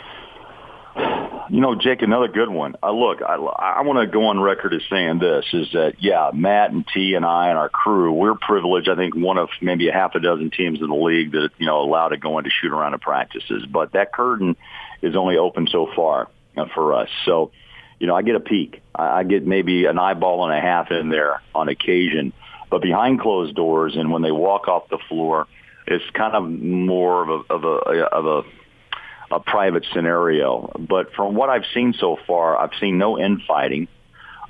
You 1.51 1.61
know, 1.61 1.75
Jake, 1.75 2.01
another 2.03 2.29
good 2.29 2.49
one. 2.49 2.75
Uh, 2.83 2.93
look, 2.93 3.21
I, 3.21 3.35
I 3.35 3.83
want 3.83 3.99
to 3.99 4.07
go 4.07 4.27
on 4.27 4.41
record 4.41 4.73
as 4.73 4.81
saying 4.89 5.19
this 5.19 5.45
is 5.53 5.69
that, 5.73 5.95
yeah, 5.99 6.31
Matt 6.33 6.71
and 6.71 6.87
T 6.87 7.15
and 7.15 7.25
I 7.25 7.49
and 7.49 7.59
our 7.59 7.69
crew, 7.69 8.13
we're 8.13 8.35
privileged. 8.35 8.89
I 8.89 8.97
think 8.97 9.15
one 9.15 9.37
of 9.37 9.51
maybe 9.61 9.89
a 9.89 9.93
half 9.93 10.15
a 10.15 10.21
dozen 10.21 10.51
teams 10.51 10.81
in 10.81 10.89
the 10.89 10.95
league 10.95 11.33
that, 11.33 11.51
you 11.59 11.67
know, 11.67 11.83
allowed 11.83 12.09
to 12.09 12.17
go 12.17 12.39
in 12.39 12.45
to 12.45 12.51
shoot 12.51 12.73
around 12.73 12.95
at 12.95 13.03
practices. 13.03 13.67
But 13.71 13.93
that 13.93 14.13
curtain 14.13 14.57
is 15.03 15.17
only 15.17 15.37
open 15.37 15.67
so 15.71 15.89
far 15.95 16.31
uh, 16.57 16.67
for 16.75 16.95
us. 16.95 17.11
So, 17.27 17.51
you 17.99 18.07
know, 18.07 18.17
I 18.17 18.23
get 18.23 18.37
a 18.37 18.41
peek. 18.41 18.83
I, 18.95 19.21
I 19.21 19.23
get 19.25 19.47
maybe 19.47 19.85
an 19.85 19.99
eyeball 19.99 20.49
and 20.49 20.57
a 20.57 20.61
half 20.61 20.91
in 20.91 21.11
there 21.11 21.43
on 21.55 21.69
occasion. 21.69 22.33
But 22.71 22.81
behind 22.81 23.21
closed 23.21 23.55
doors 23.55 23.97
and 23.97 24.11
when 24.11 24.23
they 24.23 24.33
walk 24.33 24.67
off 24.69 24.89
the 24.89 24.99
floor, 25.09 25.47
it's 25.87 26.05
kind 26.15 26.35
of 26.35 26.49
more 26.49 27.23
of 27.23 27.29
a, 27.29 27.53
of 27.53 27.65
a, 27.65 28.07
of 28.07 28.27
a, 28.27 28.43
a 29.35 29.41
private 29.41 29.85
scenario. 29.93 30.71
But 30.79 31.13
from 31.15 31.35
what 31.35 31.51
I've 31.51 31.67
seen 31.75 31.93
so 31.99 32.17
far, 32.27 32.57
I've 32.57 32.79
seen 32.81 32.99
no 32.99 33.19
infighting. 33.19 33.89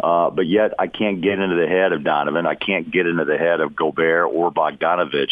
Uh, 0.02 0.28
but 0.30 0.46
yet 0.46 0.74
I 0.78 0.88
can't 0.88 1.22
get 1.22 1.38
into 1.38 1.56
the 1.56 1.68
head 1.68 1.92
of 1.92 2.04
Donovan. 2.04 2.46
I 2.46 2.56
can't 2.56 2.90
get 2.90 3.06
into 3.06 3.24
the 3.24 3.38
head 3.38 3.60
of 3.60 3.74
Gobert 3.74 4.28
or 4.32 4.52
Bogdanovich. 4.52 5.30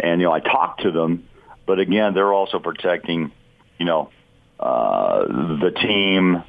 And, 0.00 0.20
you 0.20 0.26
know, 0.26 0.32
I 0.32 0.40
talk 0.40 0.78
to 0.78 0.90
them, 0.90 1.28
but 1.66 1.78
again, 1.78 2.14
they're 2.14 2.32
also 2.32 2.58
protecting, 2.58 3.30
you 3.78 3.86
know, 3.86 4.10
uh, 4.58 5.26
the 5.26 5.70
team, 5.70 6.42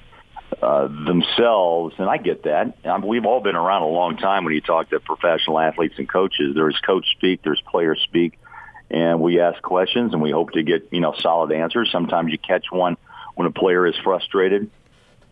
uh, 0.61 0.87
themselves. 0.87 1.95
And 1.97 2.09
I 2.09 2.17
get 2.17 2.43
that. 2.43 2.77
I 2.85 2.97
mean, 2.97 3.07
we've 3.07 3.25
all 3.25 3.41
been 3.41 3.57
around 3.57 3.83
a 3.83 3.87
long 3.87 4.17
time 4.17 4.45
when 4.45 4.53
you 4.53 4.61
talk 4.61 4.89
to 4.89 4.99
professional 4.99 5.59
athletes 5.59 5.95
and 5.97 6.09
coaches. 6.09 6.55
There's 6.55 6.79
coach 6.85 7.05
speak, 7.17 7.41
there's 7.43 7.61
player 7.69 7.95
speak 7.95 8.39
and 8.91 9.21
we 9.21 9.39
ask 9.39 9.61
questions 9.63 10.13
and 10.13 10.21
we 10.21 10.31
hope 10.31 10.51
to 10.51 10.63
get 10.63 10.89
you 10.91 10.99
know 10.99 11.13
solid 11.19 11.51
answers. 11.51 11.89
Sometimes 11.91 12.31
you 12.31 12.37
catch 12.37 12.65
one 12.69 12.97
when 13.35 13.47
a 13.47 13.51
player 13.51 13.87
is 13.87 13.95
frustrated 14.03 14.69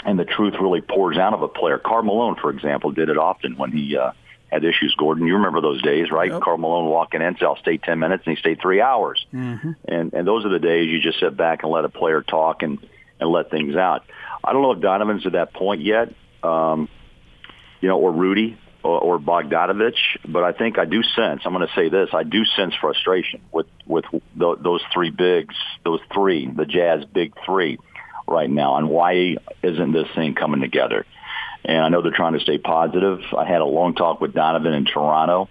and 0.06 0.18
the 0.18 0.26
truth 0.26 0.54
really 0.60 0.82
pours 0.82 1.18
out 1.18 1.34
of 1.34 1.42
a 1.42 1.48
player. 1.48 1.78
Karl 1.78 2.04
Malone, 2.04 2.36
for 2.36 2.50
example, 2.50 2.92
did 2.92 3.10
it 3.10 3.18
often 3.18 3.58
when 3.58 3.72
he 3.72 3.98
uh, 3.98 4.12
had 4.52 4.64
issues. 4.64 4.96
Gordon, 4.98 5.28
you 5.28 5.36
remember 5.36 5.62
those 5.62 5.82
days, 5.82 6.10
right? 6.10 6.32
Yep. 6.32 6.42
Karl 6.42 6.58
Malone 6.58 6.86
walking 6.86 7.22
in, 7.22 7.36
say, 7.38 7.46
"I'll 7.46 7.58
stay 7.58 7.78
ten 7.78 8.00
minutes," 8.00 8.24
and 8.26 8.36
he 8.36 8.40
stayed 8.40 8.62
three 8.62 8.82
hours. 8.82 9.26
Mm-hmm. 9.34 9.72
And 9.88 10.14
and 10.14 10.28
those 10.28 10.46
are 10.46 10.50
the 10.50 10.60
days 10.60 10.88
you 10.88 11.02
just 11.02 11.20
sit 11.20 11.36
back 11.36 11.64
and 11.64 11.72
let 11.72 11.86
a 11.86 11.90
player 11.90 12.22
talk 12.22 12.64
and 12.64 12.80
and 13.20 13.30
let 13.30 13.52
things 13.52 13.76
out. 13.76 14.06
I 14.44 14.54
don't 14.54 14.62
know 14.62 14.72
if 14.72 14.80
Donovan's 14.80 15.26
at 15.26 15.34
that 15.34 15.54
point 15.54 15.82
yet, 15.82 16.14
um, 16.42 16.88
you 17.82 17.90
know, 17.90 18.00
or 18.00 18.14
Rudy 18.14 18.58
or, 18.84 19.00
or 19.00 19.20
Bogdanovich, 19.20 19.98
but 20.28 20.44
I 20.44 20.54
think 20.54 20.78
I 20.80 20.86
do 20.86 21.04
sense. 21.04 21.42
I'm 21.46 21.54
going 21.54 21.68
to 21.68 21.74
say 21.74 21.90
this: 21.90 22.10
I 22.14 22.24
do 22.24 22.46
sense 22.46 22.74
frustration 22.80 23.42
with 23.52 23.68
with 23.86 24.06
th- 24.12 24.58
those 24.62 24.82
three 24.94 25.12
bigs, 25.12 25.56
those 25.84 26.00
three, 26.14 26.50
the 26.50 26.66
Jazz 26.66 27.06
big 27.06 27.34
three, 27.46 27.78
right 28.28 28.50
now, 28.50 28.76
and 28.76 28.90
why 28.90 29.38
isn't 29.64 29.92
this 29.92 30.08
thing 30.16 30.36
coming 30.36 30.62
together? 30.62 31.06
And 31.66 31.84
I 31.84 31.90
know 31.90 32.02
they're 32.02 32.12
trying 32.12 32.34
to 32.34 32.40
stay 32.40 32.58
positive. 32.58 33.20
I 33.38 33.46
had 33.46 33.62
a 33.62 33.66
long 33.66 33.96
talk 33.96 34.22
with 34.22 34.34
Donovan 34.34 34.74
in 34.74 34.86
Toronto, 34.86 35.50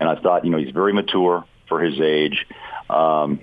and 0.00 0.08
I 0.08 0.16
thought, 0.20 0.44
you 0.44 0.50
know, 0.50 0.58
he's 0.58 0.74
very 0.74 0.92
mature 0.92 1.44
for 1.68 1.80
his 1.80 2.00
age. 2.00 2.46
Um, 2.90 3.40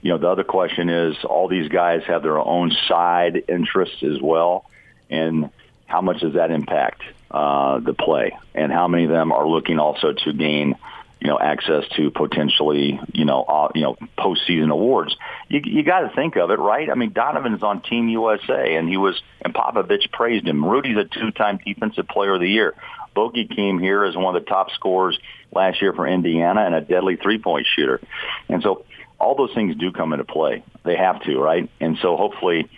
you 0.00 0.12
know, 0.12 0.18
the 0.18 0.28
other 0.28 0.44
question 0.44 0.88
is 0.88 1.16
all 1.24 1.48
these 1.48 1.68
guys 1.68 2.02
have 2.06 2.22
their 2.22 2.38
own 2.38 2.70
side 2.86 3.42
interests 3.48 4.02
as 4.04 4.20
well, 4.22 4.64
and 5.10 5.50
how 5.86 6.00
much 6.00 6.20
does 6.20 6.34
that 6.34 6.52
impact 6.52 7.02
uh, 7.30 7.80
the 7.80 7.94
play, 7.94 8.36
and 8.54 8.72
how 8.72 8.88
many 8.88 9.04
of 9.04 9.10
them 9.10 9.32
are 9.32 9.46
looking 9.46 9.78
also 9.78 10.12
to 10.12 10.32
gain, 10.32 10.74
you 11.20 11.28
know, 11.28 11.38
access 11.38 11.84
to 11.96 12.10
potentially, 12.10 13.00
you 13.12 13.24
know, 13.24 13.42
uh, 13.42 13.68
you 13.74 13.82
know, 13.82 13.96
postseason 14.16 14.70
awards. 14.70 15.16
you 15.48 15.60
you 15.64 15.82
got 15.82 16.00
to 16.00 16.14
think 16.14 16.36
of 16.36 16.50
it, 16.50 16.58
right? 16.58 16.88
I 16.90 16.94
mean, 16.94 17.12
Donovan's 17.12 17.62
on 17.62 17.82
Team 17.82 18.08
USA, 18.08 18.76
and 18.76 18.88
he 18.88 18.96
was 18.96 19.20
and 19.42 19.54
Popovich 19.54 20.10
praised 20.12 20.46
him. 20.46 20.64
Rudy's 20.64 20.96
a 20.96 21.04
two-time 21.04 21.58
Defensive 21.64 22.08
Player 22.08 22.34
of 22.34 22.40
the 22.40 22.48
Year. 22.48 22.74
Bogey 23.14 23.46
came 23.46 23.78
here 23.78 24.04
as 24.04 24.16
one 24.16 24.34
of 24.36 24.42
the 24.42 24.48
top 24.48 24.70
scorers 24.70 25.18
last 25.52 25.82
year 25.82 25.92
for 25.92 26.06
Indiana 26.06 26.62
and 26.62 26.74
a 26.74 26.80
deadly 26.80 27.16
three-point 27.16 27.66
shooter, 27.74 28.00
and 28.48 28.62
so 28.62 28.84
all 29.20 29.34
those 29.34 29.52
things 29.54 29.76
do 29.76 29.90
come 29.92 30.12
into 30.12 30.24
play. 30.24 30.62
They 30.84 30.96
have 30.96 31.20
to, 31.24 31.38
right? 31.38 31.68
And 31.80 31.98
so 32.00 32.16
hopefully 32.16 32.70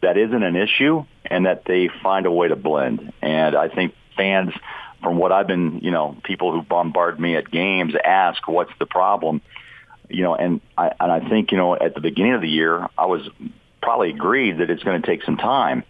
that 0.00 0.16
isn't 0.16 0.42
an 0.42 0.56
issue, 0.56 1.04
and 1.32 1.46
that 1.46 1.64
they 1.64 1.88
find 2.02 2.26
a 2.26 2.30
way 2.30 2.48
to 2.48 2.56
blend. 2.56 3.12
And 3.22 3.56
I 3.56 3.68
think 3.68 3.94
fans, 4.16 4.52
from 5.02 5.16
what 5.16 5.32
I've 5.32 5.46
been, 5.46 5.80
you 5.82 5.90
know, 5.90 6.16
people 6.22 6.52
who 6.52 6.62
bombard 6.62 7.18
me 7.18 7.36
at 7.36 7.50
games 7.50 7.94
ask, 8.04 8.46
"What's 8.46 8.72
the 8.78 8.86
problem?" 8.86 9.40
you 10.08 10.22
know, 10.22 10.34
and 10.34 10.60
I 10.76 10.92
and 11.00 11.10
I 11.10 11.28
think 11.28 11.52
you 11.52 11.58
know 11.58 11.74
at 11.74 11.94
the 11.94 12.00
beginning 12.00 12.34
of 12.34 12.42
the 12.42 12.48
year 12.48 12.86
I 12.98 13.06
was 13.06 13.28
probably 13.80 14.10
agreed 14.10 14.58
that 14.58 14.70
it's 14.70 14.82
going 14.82 15.00
to 15.00 15.06
take 15.06 15.24
some 15.24 15.38
time, 15.38 15.84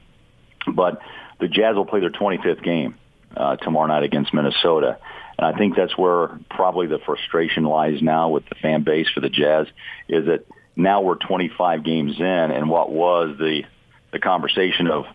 but 0.67 1.01
the 1.41 1.49
Jazz 1.49 1.75
will 1.75 1.85
play 1.85 2.01
their 2.01 2.11
25th 2.11 2.63
game 2.63 2.95
uh, 3.37 3.57
tomorrow 3.57 3.89
night 3.89 4.05
against 4.05 4.33
Minnesota, 4.33 4.99
and 5.39 5.47
I 5.47 5.59
think 5.59 5.75
that's 5.75 5.99
where 5.99 6.39
probably 6.51 6.87
the 6.87 7.01
frustration 7.01 7.65
lies 7.65 8.01
now 8.01 8.29
with 8.29 8.49
the 8.49 8.55
fan 8.55 8.85
base 8.85 9.09
for 9.13 9.21
the 9.21 9.29
Jazz 9.29 9.67
is 10.09 10.27
that 10.27 10.47
now 10.77 11.03
we're 11.03 11.17
25 11.17 11.85
games 11.85 12.19
in, 12.19 12.25
and 12.25 12.71
what 12.71 12.91
was 12.91 13.37
the 13.39 13.65
the 14.13 14.21
conversation 14.21 14.87
of 14.87 15.07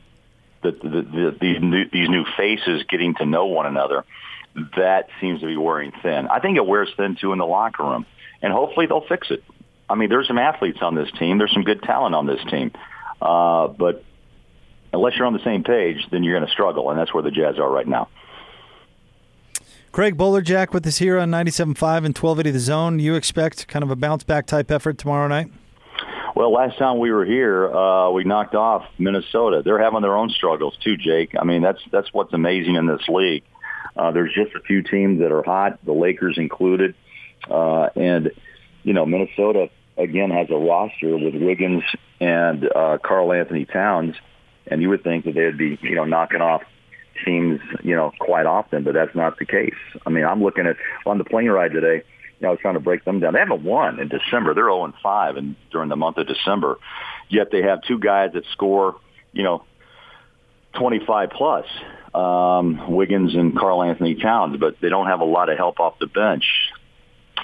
the, 0.71 0.89
the, 0.89 1.01
the, 1.01 1.37
these 1.39 1.61
new 1.61 1.89
these 1.91 2.09
new 2.09 2.25
faces 2.35 2.83
getting 2.89 3.15
to 3.15 3.25
know 3.25 3.45
one 3.45 3.65
another, 3.65 4.05
that 4.75 5.09
seems 5.21 5.41
to 5.41 5.47
be 5.47 5.57
wearing 5.57 5.91
thin. 6.01 6.27
I 6.27 6.39
think 6.39 6.57
it 6.57 6.65
wears 6.65 6.89
thin 6.97 7.17
too 7.19 7.31
in 7.33 7.39
the 7.39 7.45
locker 7.45 7.83
room 7.83 8.05
and 8.41 8.53
hopefully 8.53 8.85
they'll 8.85 9.05
fix 9.07 9.29
it. 9.31 9.43
I 9.89 9.95
mean, 9.95 10.09
there's 10.09 10.27
some 10.27 10.37
athletes 10.37 10.79
on 10.81 10.95
this 10.95 11.09
team. 11.17 11.37
There's 11.37 11.53
some 11.53 11.63
good 11.63 11.81
talent 11.81 12.13
on 12.13 12.27
this 12.27 12.39
team, 12.49 12.71
uh, 13.21 13.67
but 13.67 14.03
unless 14.93 15.15
you're 15.15 15.25
on 15.25 15.33
the 15.33 15.43
same 15.43 15.63
page, 15.63 16.05
then 16.11 16.23
you're 16.23 16.35
going 16.35 16.45
to 16.45 16.51
struggle, 16.51 16.89
and 16.89 16.99
that's 16.99 17.13
where 17.13 17.23
the 17.23 17.31
Jazz 17.31 17.57
are 17.57 17.69
right 17.69 17.87
now. 17.87 18.09
Craig 19.91 20.17
Bolerjack 20.17 20.73
with 20.73 20.85
us 20.85 20.97
here 20.97 21.17
on 21.17 21.31
97.5 21.31 21.65
and 22.05 22.15
1280 22.15 22.51
The 22.51 22.59
Zone. 22.59 22.99
You 22.99 23.15
expect 23.15 23.67
kind 23.67 23.83
of 23.83 23.89
a 23.89 23.95
bounce 23.95 24.23
back 24.23 24.45
type 24.45 24.69
effort 24.69 24.97
tomorrow 24.97 25.27
night? 25.27 25.49
Well, 26.37 26.53
last 26.53 26.77
time 26.77 26.99
we 26.99 27.09
were 27.09 27.25
here, 27.25 27.67
uh, 27.75 28.11
we 28.11 28.23
knocked 28.23 28.53
off 28.53 28.85
Minnesota. 28.99 29.63
They're 29.65 29.81
having 29.81 30.03
their 30.03 30.15
own 30.15 30.29
struggles 30.29 30.77
too, 30.83 30.95
Jake. 30.95 31.31
I 31.35 31.43
mean, 31.43 31.63
that's 31.63 31.81
that's 31.91 32.13
what's 32.13 32.31
amazing 32.31 32.75
in 32.75 32.85
this 32.85 33.01
league. 33.09 33.41
Uh, 33.95 34.11
there's 34.11 34.31
just 34.35 34.53
a 34.53 34.59
few 34.59 34.83
teams 34.83 35.19
that 35.21 35.31
are 35.31 35.41
hot, 35.41 35.83
the 35.83 35.93
Lakers 35.93 36.37
included. 36.37 36.93
Uh, 37.49 37.89
and, 37.95 38.29
you 38.83 38.93
know, 38.93 39.03
Minnesota, 39.03 39.71
again, 39.97 40.29
has 40.29 40.47
a 40.51 40.55
roster 40.55 41.17
with 41.17 41.33
Wiggins 41.33 41.81
and 42.19 42.69
uh, 42.71 42.99
Anthony 43.03 43.65
Towns. 43.65 44.13
And 44.67 44.79
you 44.79 44.89
would 44.89 45.03
think 45.03 45.25
that 45.25 45.33
they 45.33 45.45
would 45.45 45.57
be, 45.57 45.79
you 45.81 45.95
know, 45.95 46.05
knocking 46.05 46.41
off 46.41 46.61
teams, 47.25 47.61
you 47.81 47.95
know, 47.95 48.11
quite 48.19 48.45
often, 48.45 48.83
but 48.83 48.93
that's 48.93 49.15
not 49.15 49.39
the 49.39 49.45
case. 49.45 49.73
I 50.05 50.11
mean, 50.11 50.23
I'm 50.23 50.43
looking 50.43 50.67
at 50.67 50.75
on 51.07 51.17
the 51.17 51.23
plane 51.23 51.49
ride 51.49 51.71
today. 51.71 52.03
You 52.39 52.45
know, 52.45 52.49
I 52.49 52.51
was 52.51 52.59
trying 52.59 52.75
to 52.75 52.79
break 52.79 53.03
them 53.03 53.19
down. 53.19 53.33
They 53.33 53.39
haven't 53.39 53.63
won 53.63 53.99
in 53.99 54.07
December. 54.09 54.53
They're 54.53 54.65
0 54.65 54.85
and 54.85 54.93
5, 55.01 55.37
and 55.37 55.55
during 55.71 55.89
the 55.89 55.95
month 55.95 56.17
of 56.17 56.27
December, 56.27 56.77
yet 57.29 57.49
they 57.51 57.63
have 57.63 57.81
two 57.83 57.99
guys 57.99 58.33
that 58.33 58.43
score, 58.51 58.95
you 59.33 59.43
know, 59.43 59.63
25 60.73 61.31
plus, 61.31 61.65
um, 62.13 62.91
Wiggins 62.93 63.33
and 63.33 63.57
Karl 63.57 63.81
Anthony 63.81 64.15
Towns, 64.15 64.57
but 64.59 64.75
they 64.81 64.89
don't 64.89 65.07
have 65.07 65.21
a 65.21 65.25
lot 65.25 65.49
of 65.49 65.57
help 65.57 65.79
off 65.79 65.97
the 65.99 66.07
bench 66.07 66.45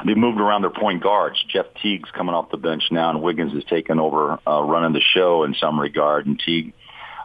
they 0.06 0.16
moved 0.16 0.40
around 0.40 0.64
their 0.64 0.72
point 0.72 1.02
guards. 1.02 1.42
Jeff 1.48 1.68
Teague's 1.82 2.10
coming 2.12 2.36
off 2.36 2.52
the 2.52 2.58
bench 2.58 2.84
now, 2.92 3.10
and 3.10 3.22
Wiggins 3.22 3.54
has 3.54 3.64
taken 3.66 4.00
over 4.00 4.40
uh, 4.46 4.62
running 4.62 4.94
the 4.94 5.02
show 5.02 5.44
in 5.44 5.54
some 5.54 5.80
regard. 5.80 6.26
And 6.26 6.40
Teague, 6.40 6.74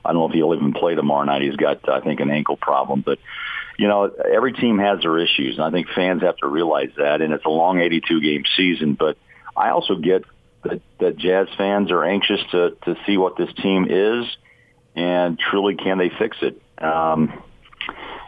I 0.05 0.13
don't 0.13 0.21
know 0.21 0.29
if 0.29 0.35
he'll 0.35 0.55
even 0.55 0.73
play 0.73 0.95
tomorrow 0.95 1.25
night. 1.25 1.43
He's 1.43 1.57
got, 1.57 1.89
I 1.89 2.01
think, 2.01 2.21
an 2.21 2.31
ankle 2.31 2.57
problem. 2.57 3.03
But 3.05 3.19
you 3.79 3.87
know, 3.87 4.11
every 4.11 4.53
team 4.53 4.79
has 4.79 5.01
their 5.01 5.19
issues, 5.19 5.57
and 5.57 5.65
I 5.65 5.71
think 5.71 5.87
fans 5.95 6.23
have 6.23 6.37
to 6.39 6.49
realize 6.49 6.91
that. 6.97 7.23
And 7.23 7.33
it's 7.33 7.45
a 7.45 7.51
long 7.51 7.81
82 7.81 8.21
game 8.21 8.43
season. 8.57 8.95
But 8.95 9.17
I 9.57 9.71
also 9.71 9.95
get 9.95 10.25
that, 10.65 10.83
that 10.99 11.17
Jazz 11.17 11.47
fans 11.57 11.93
are 11.93 12.05
anxious 12.05 12.41
to 12.51 12.77
to 12.85 12.97
see 13.07 13.17
what 13.17 13.37
this 13.37 13.51
team 13.63 13.87
is, 13.89 14.27
and 14.97 15.39
truly 15.39 15.77
can 15.77 15.97
they 15.99 16.11
fix 16.11 16.37
it. 16.43 16.61
Um, 16.83 17.43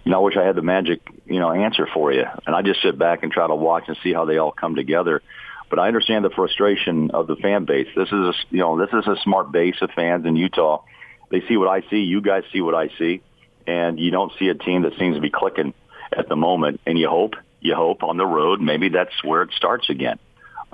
you 0.05 0.13
know, 0.13 0.21
I 0.21 0.25
wish 0.25 0.37
I 0.37 0.45
had 0.45 0.57
the 0.57 0.63
magic, 0.63 1.01
you 1.27 1.41
know, 1.41 1.53
answer 1.53 1.87
for 1.93 2.13
you. 2.13 2.25
And 2.47 2.55
I 2.55 2.63
just 2.63 2.81
sit 2.83 2.99
back 2.99 3.23
and 3.23 3.33
try 3.33 3.47
to 3.47 3.55
watch 3.55 3.85
and 3.89 3.97
see 4.03 4.13
how 4.13 4.25
they 4.25 4.39
all 4.39 4.53
come 4.53 4.75
together. 4.75 5.21
But 5.69 5.79
I 5.79 5.89
understand 5.89 6.25
the 6.25 6.31
frustration 6.31 7.11
of 7.11 7.27
the 7.27 7.37
fan 7.37 7.65
base. 7.65 7.89
This 7.95 8.09
is 8.09 8.13
a, 8.13 8.33
you 8.51 8.59
know, 8.59 8.79
this 8.79 8.89
is 8.93 9.07
a 9.07 9.17
smart 9.23 9.53
base 9.53 9.77
of 9.83 9.91
fans 9.91 10.27
in 10.27 10.37
Utah. 10.37 10.83
They 11.31 11.43
see 11.49 11.57
what 11.57 11.69
I 11.69 11.89
see. 11.91 11.99
You 11.99 12.21
guys 12.21 12.45
see 12.53 12.61
what 12.61 12.75
I 12.75 12.89
see. 12.99 13.23
And 13.67 13.99
you 13.99 14.11
don't 14.11 14.33
see 14.39 14.49
a 14.49 14.55
team 14.55 14.83
that 14.83 14.99
seems 14.99 15.17
to 15.17 15.21
be 15.21 15.31
clicking 15.31 15.75
at 16.17 16.29
the 16.29 16.37
moment. 16.37 16.81
And 16.87 16.99
you 16.99 17.09
hope, 17.09 17.35
you 17.61 17.75
hope 17.75 18.03
on 18.03 18.17
the 18.17 18.27
road, 18.27 18.61
maybe 18.61 18.89
that's 18.89 19.23
where 19.23 19.43
it 19.43 19.51
starts 19.57 19.91
again. 19.91 20.19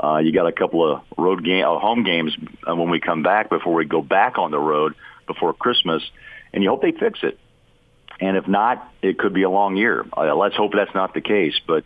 Uh, 0.03 0.18
you 0.18 0.33
got 0.33 0.46
a 0.46 0.53
couple 0.53 0.90
of 0.90 1.03
road 1.16 1.44
game, 1.44 1.64
uh, 1.64 1.79
home 1.79 2.05
games 2.05 2.37
uh, 2.68 2.75
when 2.75 2.90
we 2.90 3.01
come 3.01 3.22
back 3.22 3.49
before 3.49 3.75
we 3.75 3.87
go 3.87 4.03
back 4.03 4.38
on 4.38 4.51
the 4.51 4.59
road 4.59 4.94
before 5.27 5.55
Christmas, 5.55 6.03
and 6.53 6.62
you 6.62 6.68
hope 6.68 6.83
they 6.83 6.92
fix 6.92 7.20
it. 7.22 7.38
And 8.20 8.37
if 8.37 8.46
not, 8.46 8.92
it 9.03 9.18
could 9.18 9.33
be 9.33 9.42
a 9.42 9.51
long 9.51 9.77
year. 9.77 10.05
Uh, 10.16 10.35
let's 10.35 10.55
hope 10.55 10.72
that's 10.75 10.94
not 10.94 11.14
the 11.14 11.20
case. 11.20 11.55
But 11.66 11.85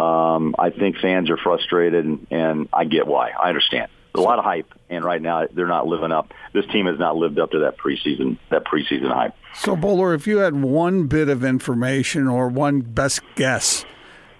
um, 0.00 0.54
I 0.58 0.70
think 0.70 0.98
fans 0.98 1.30
are 1.30 1.36
frustrated, 1.36 2.04
and, 2.04 2.26
and 2.30 2.68
I 2.72 2.84
get 2.84 3.06
why. 3.06 3.30
I 3.30 3.48
understand. 3.48 3.90
A 4.18 4.22
lot 4.22 4.38
of 4.38 4.44
hype, 4.44 4.72
and 4.90 5.04
right 5.04 5.20
now 5.20 5.46
they're 5.52 5.66
not 5.66 5.86
living 5.86 6.12
up. 6.12 6.32
This 6.52 6.66
team 6.66 6.86
has 6.86 6.98
not 6.98 7.16
lived 7.16 7.38
up 7.38 7.52
to 7.52 7.60
that 7.60 7.78
preseason 7.78 8.38
that 8.50 8.64
preseason 8.64 9.12
hype. 9.12 9.34
So, 9.54 9.76
Bowler, 9.76 10.14
if 10.14 10.26
you 10.26 10.38
had 10.38 10.62
one 10.62 11.06
bit 11.06 11.28
of 11.28 11.44
information 11.44 12.28
or 12.28 12.48
one 12.48 12.80
best 12.80 13.20
guess 13.34 13.84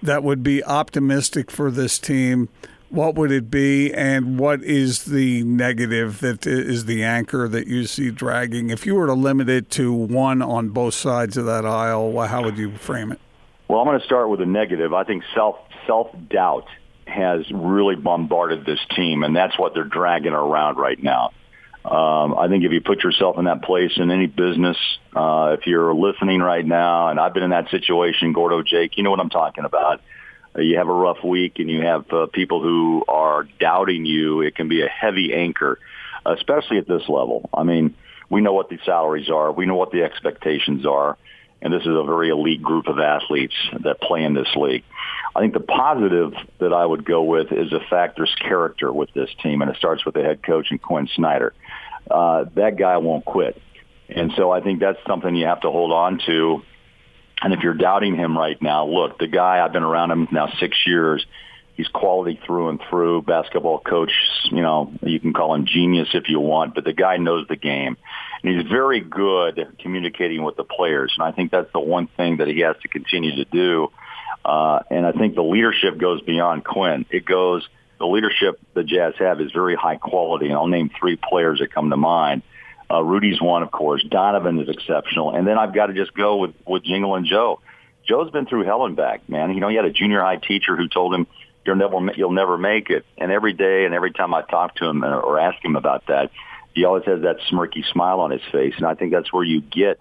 that 0.03 0.23
would 0.23 0.43
be 0.43 0.63
optimistic 0.63 1.51
for 1.51 1.71
this 1.71 1.99
team, 1.99 2.49
what 2.91 3.15
would 3.17 3.31
it 3.31 3.51
be, 3.51 3.93
and 3.93 4.39
what 4.39 4.63
is 4.63 5.05
the 5.05 5.43
negative 5.43 6.21
that 6.21 6.47
is 6.47 6.87
the 6.87 7.05
anchor 7.05 7.49
that 7.49 7.67
you 7.67 7.85
see 7.87 8.11
dragging? 8.11 8.71
If 8.71 8.87
you 8.87 8.95
were 8.95 9.07
to 9.07 9.15
limit 9.15 9.49
it 9.49 9.71
to 9.71 9.93
one 9.93 10.41
on 10.41 10.71
both 10.71 10.95
sides 10.95 11.37
of 11.37 11.47
that 11.47 11.67
aisle, 11.67 12.19
how 12.27 12.43
would 12.45 12.57
you 12.57 12.77
frame 12.77 13.13
it? 13.13 13.21
Well, 13.69 13.81
I'm 13.81 13.87
going 13.87 14.01
to 14.01 14.07
start 14.07 14.31
with 14.31 14.41
a 14.41 14.47
negative. 14.47 14.95
I 14.95 15.05
think 15.05 15.23
self 15.35 15.57
self 15.87 16.09
doubt 16.31 16.67
has 17.09 17.51
really 17.51 17.97
bombarded 17.97 18.65
this 18.65 18.81
team, 18.95 19.23
and 19.23 19.35
that's 19.35 19.59
what 19.59 19.75
they're 19.75 19.85
dragging 19.85 20.33
around 20.33 20.77
right 20.77 21.03
now. 21.03 21.33
Um, 21.85 22.37
I 22.37 22.49
think 22.49 22.65
if 22.65 22.73
you 22.73 22.81
put 22.81 23.03
yourself 23.03 23.39
in 23.39 23.47
that 23.47 23.63
place 23.63 23.93
in 23.97 24.11
any 24.11 24.27
business, 24.27 24.77
uh, 25.17 25.57
if 25.59 25.67
you're 25.67 25.95
listening 25.95 26.41
right 26.41 26.65
now, 26.65 27.09
and 27.09 27.19
I've 27.19 27.33
been 27.33 27.45
in 27.45 27.51
that 27.51 27.71
situation, 27.71 28.33
Gordo, 28.33 28.63
Jake, 28.63 28.97
you 28.97 29.03
know 29.03 29.11
what 29.11 29.21
I'm 29.21 29.31
talking 29.31 29.65
about 29.65 30.01
uh, 30.57 30.61
you 30.61 30.79
have 30.79 30.89
a 30.89 30.93
rough 30.93 31.23
week 31.23 31.59
and 31.59 31.71
you 31.71 31.83
have 31.83 32.11
uh, 32.13 32.27
people 32.27 32.63
who 32.63 33.05
are 33.09 33.45
doubting 33.61 34.05
you, 34.05 34.41
it 34.41 34.55
can 34.55 34.69
be 34.69 34.83
a 34.83 34.89
heavy 34.89 35.33
anchor, 35.35 35.79
especially 36.27 36.79
at 36.79 36.89
this 36.89 37.03
level. 37.09 37.49
I 37.53 37.63
mean, 37.63 37.95
we 38.31 38.41
know 38.41 38.53
what 38.53 38.69
the 38.69 38.79
salaries 38.85 39.31
are. 39.31 39.53
We 39.53 39.67
know 39.67 39.77
what 39.77 39.93
the 39.93 40.03
expectations 40.03 40.87
are. 40.87 41.17
And 41.61 41.73
this 41.73 41.83
is 41.83 41.89
a 41.89 42.05
very 42.05 42.29
elite 42.31 42.63
group 42.63 42.87
of 42.87 42.99
athletes 42.99 43.55
that 43.83 44.01
play 44.01 44.23
in 44.23 44.35
this 44.35 44.49
league. 44.55 44.85
I 45.35 45.41
think 45.41 45.55
the 45.55 45.61
positive 45.61 46.33
that 46.59 46.73
I 46.73 46.87
would 46.87 47.05
go 47.05 47.23
with 47.23 47.53
is 47.53 47.71
the 47.71 47.81
fact 47.91 48.17
there's 48.17 48.35
character 48.37 48.93
with 48.93 49.13
this 49.13 49.31
team, 49.43 49.63
and 49.63 49.71
it 49.71 49.77
starts 49.77 50.05
with 50.05 50.15
the 50.15 50.23
head 50.23 50.43
coach 50.43 50.69
and 50.71 50.81
Quin 50.81 51.09
Snyder. 51.15 51.53
Uh, 52.11 52.45
that 52.55 52.77
guy 52.77 52.97
won't 52.99 53.25
quit. 53.25 53.61
And 54.09 54.33
so 54.37 54.51
I 54.51 54.61
think 54.61 54.81
that's 54.81 54.99
something 55.07 55.35
you 55.35 55.47
have 55.47 55.61
to 55.63 55.71
hold 55.71 55.93
on 55.93 56.21
to 56.27 56.63
and 57.41 57.53
if 57.53 57.61
you're 57.61 57.75
doubting 57.75 58.17
him 58.17 58.37
right 58.37 58.61
now, 58.61 58.87
look, 58.87 59.19
the 59.19 59.27
guy, 59.27 59.65
I've 59.65 59.73
been 59.73 59.83
around 59.83 60.11
him 60.11 60.29
now 60.33 60.53
six 60.59 60.77
years. 60.87 61.25
He's 61.79 61.87
quality 61.87 62.41
through 62.45 62.71
and 62.71 62.81
through, 62.91 63.23
basketball 63.23 63.79
coach, 63.79 64.11
you 64.51 64.63
know, 64.63 64.93
you 65.01 65.21
can 65.21 65.33
call 65.33 65.55
him 65.55 65.65
genius 65.65 66.09
if 66.13 66.29
you 66.29 66.41
want, 66.41 66.75
but 66.75 66.83
the 66.83 66.93
guy 66.93 67.19
knows 67.19 67.47
the 67.47 67.55
game. 67.55 67.97
And 68.43 68.57
he's 68.57 68.69
very 68.69 68.99
good 68.99 69.61
at 69.61 69.79
communicating 69.79 70.43
with 70.43 70.57
the 70.57 70.65
players. 70.65 71.15
And 71.17 71.25
I 71.25 71.31
think 71.31 71.53
that's 71.53 71.73
the 71.73 71.79
one 71.79 72.09
thing 72.09 72.39
that 72.39 72.49
he 72.49 72.61
has 72.61 72.75
to 72.83 72.89
continue 72.89 73.37
to 73.37 73.45
do. 73.45 73.93
Uh, 74.45 74.81
and 74.91 75.07
I 75.07 75.13
think 75.13 75.37
the 75.37 75.43
leadership 75.43 75.99
goes 75.99 76.21
beyond 76.21 76.65
Quin. 76.65 77.07
It 77.11 77.25
goes, 77.25 77.69
the 78.01 78.07
leadership 78.07 78.59
the 78.75 78.83
Jazz 78.83 79.15
have 79.21 79.41
is 79.41 79.53
very 79.53 79.77
high 79.77 79.99
quality. 79.99 80.47
And 80.47 80.55
I'll 80.55 80.67
name 80.67 80.91
three 80.99 81.15
players 81.17 81.61
that 81.61 81.73
come 81.73 81.91
to 81.91 81.97
mind. 81.97 82.43
Uh, 82.91 83.05
Rudy's 83.05 83.41
one, 83.41 83.63
of 83.63 83.71
course. 83.71 84.03
Donovan 84.03 84.59
is 84.59 84.69
exceptional. 84.69 85.31
And 85.33 85.47
then 85.47 85.59
I've 85.59 85.73
got 85.73 85.87
to 85.87 85.93
just 85.93 86.13
go 86.13 86.39
with, 86.39 86.55
with 86.67 86.83
Jingle 86.83 87.15
and 87.15 87.25
Joe. 87.25 87.61
Joe's 88.05 88.33
been 88.33 88.47
through 88.47 88.65
hell 88.65 88.85
and 88.85 88.97
back, 88.97 89.29
man. 89.29 89.53
You 89.53 89.61
know, 89.61 89.69
he 89.69 89.77
had 89.77 89.85
a 89.85 89.93
junior 89.93 90.23
high 90.23 90.37
teacher 90.39 90.75
who 90.75 90.89
told 90.89 91.15
him, 91.15 91.27
you'll 91.69 91.77
never, 91.77 92.13
you'll 92.17 92.33
never 92.33 92.57
make 92.57 92.89
it. 92.89 93.05
And 93.19 93.31
every 93.31 93.53
day 93.53 93.85
and 93.85 93.95
every 93.95 94.13
time 94.13 94.33
I 94.33 94.43
talk 94.43 94.77
to 94.77 94.87
him 94.87 95.05
or 95.05 95.39
ask 95.39 95.63
him 95.63 95.77
about 95.77 96.07
that, 96.07 96.31
he 96.75 96.85
always 96.85 97.05
has 97.05 97.23
that 97.23 97.37
smirky 97.51 97.85
smile 97.93 98.21
on 98.21 98.31
his 98.31 98.41
face. 98.51 98.75
And 98.79 98.87
I 98.87 98.95
think 98.95 99.13
that's 99.13 99.33
where 99.33 99.45
you 99.45 99.61
get, 99.61 99.99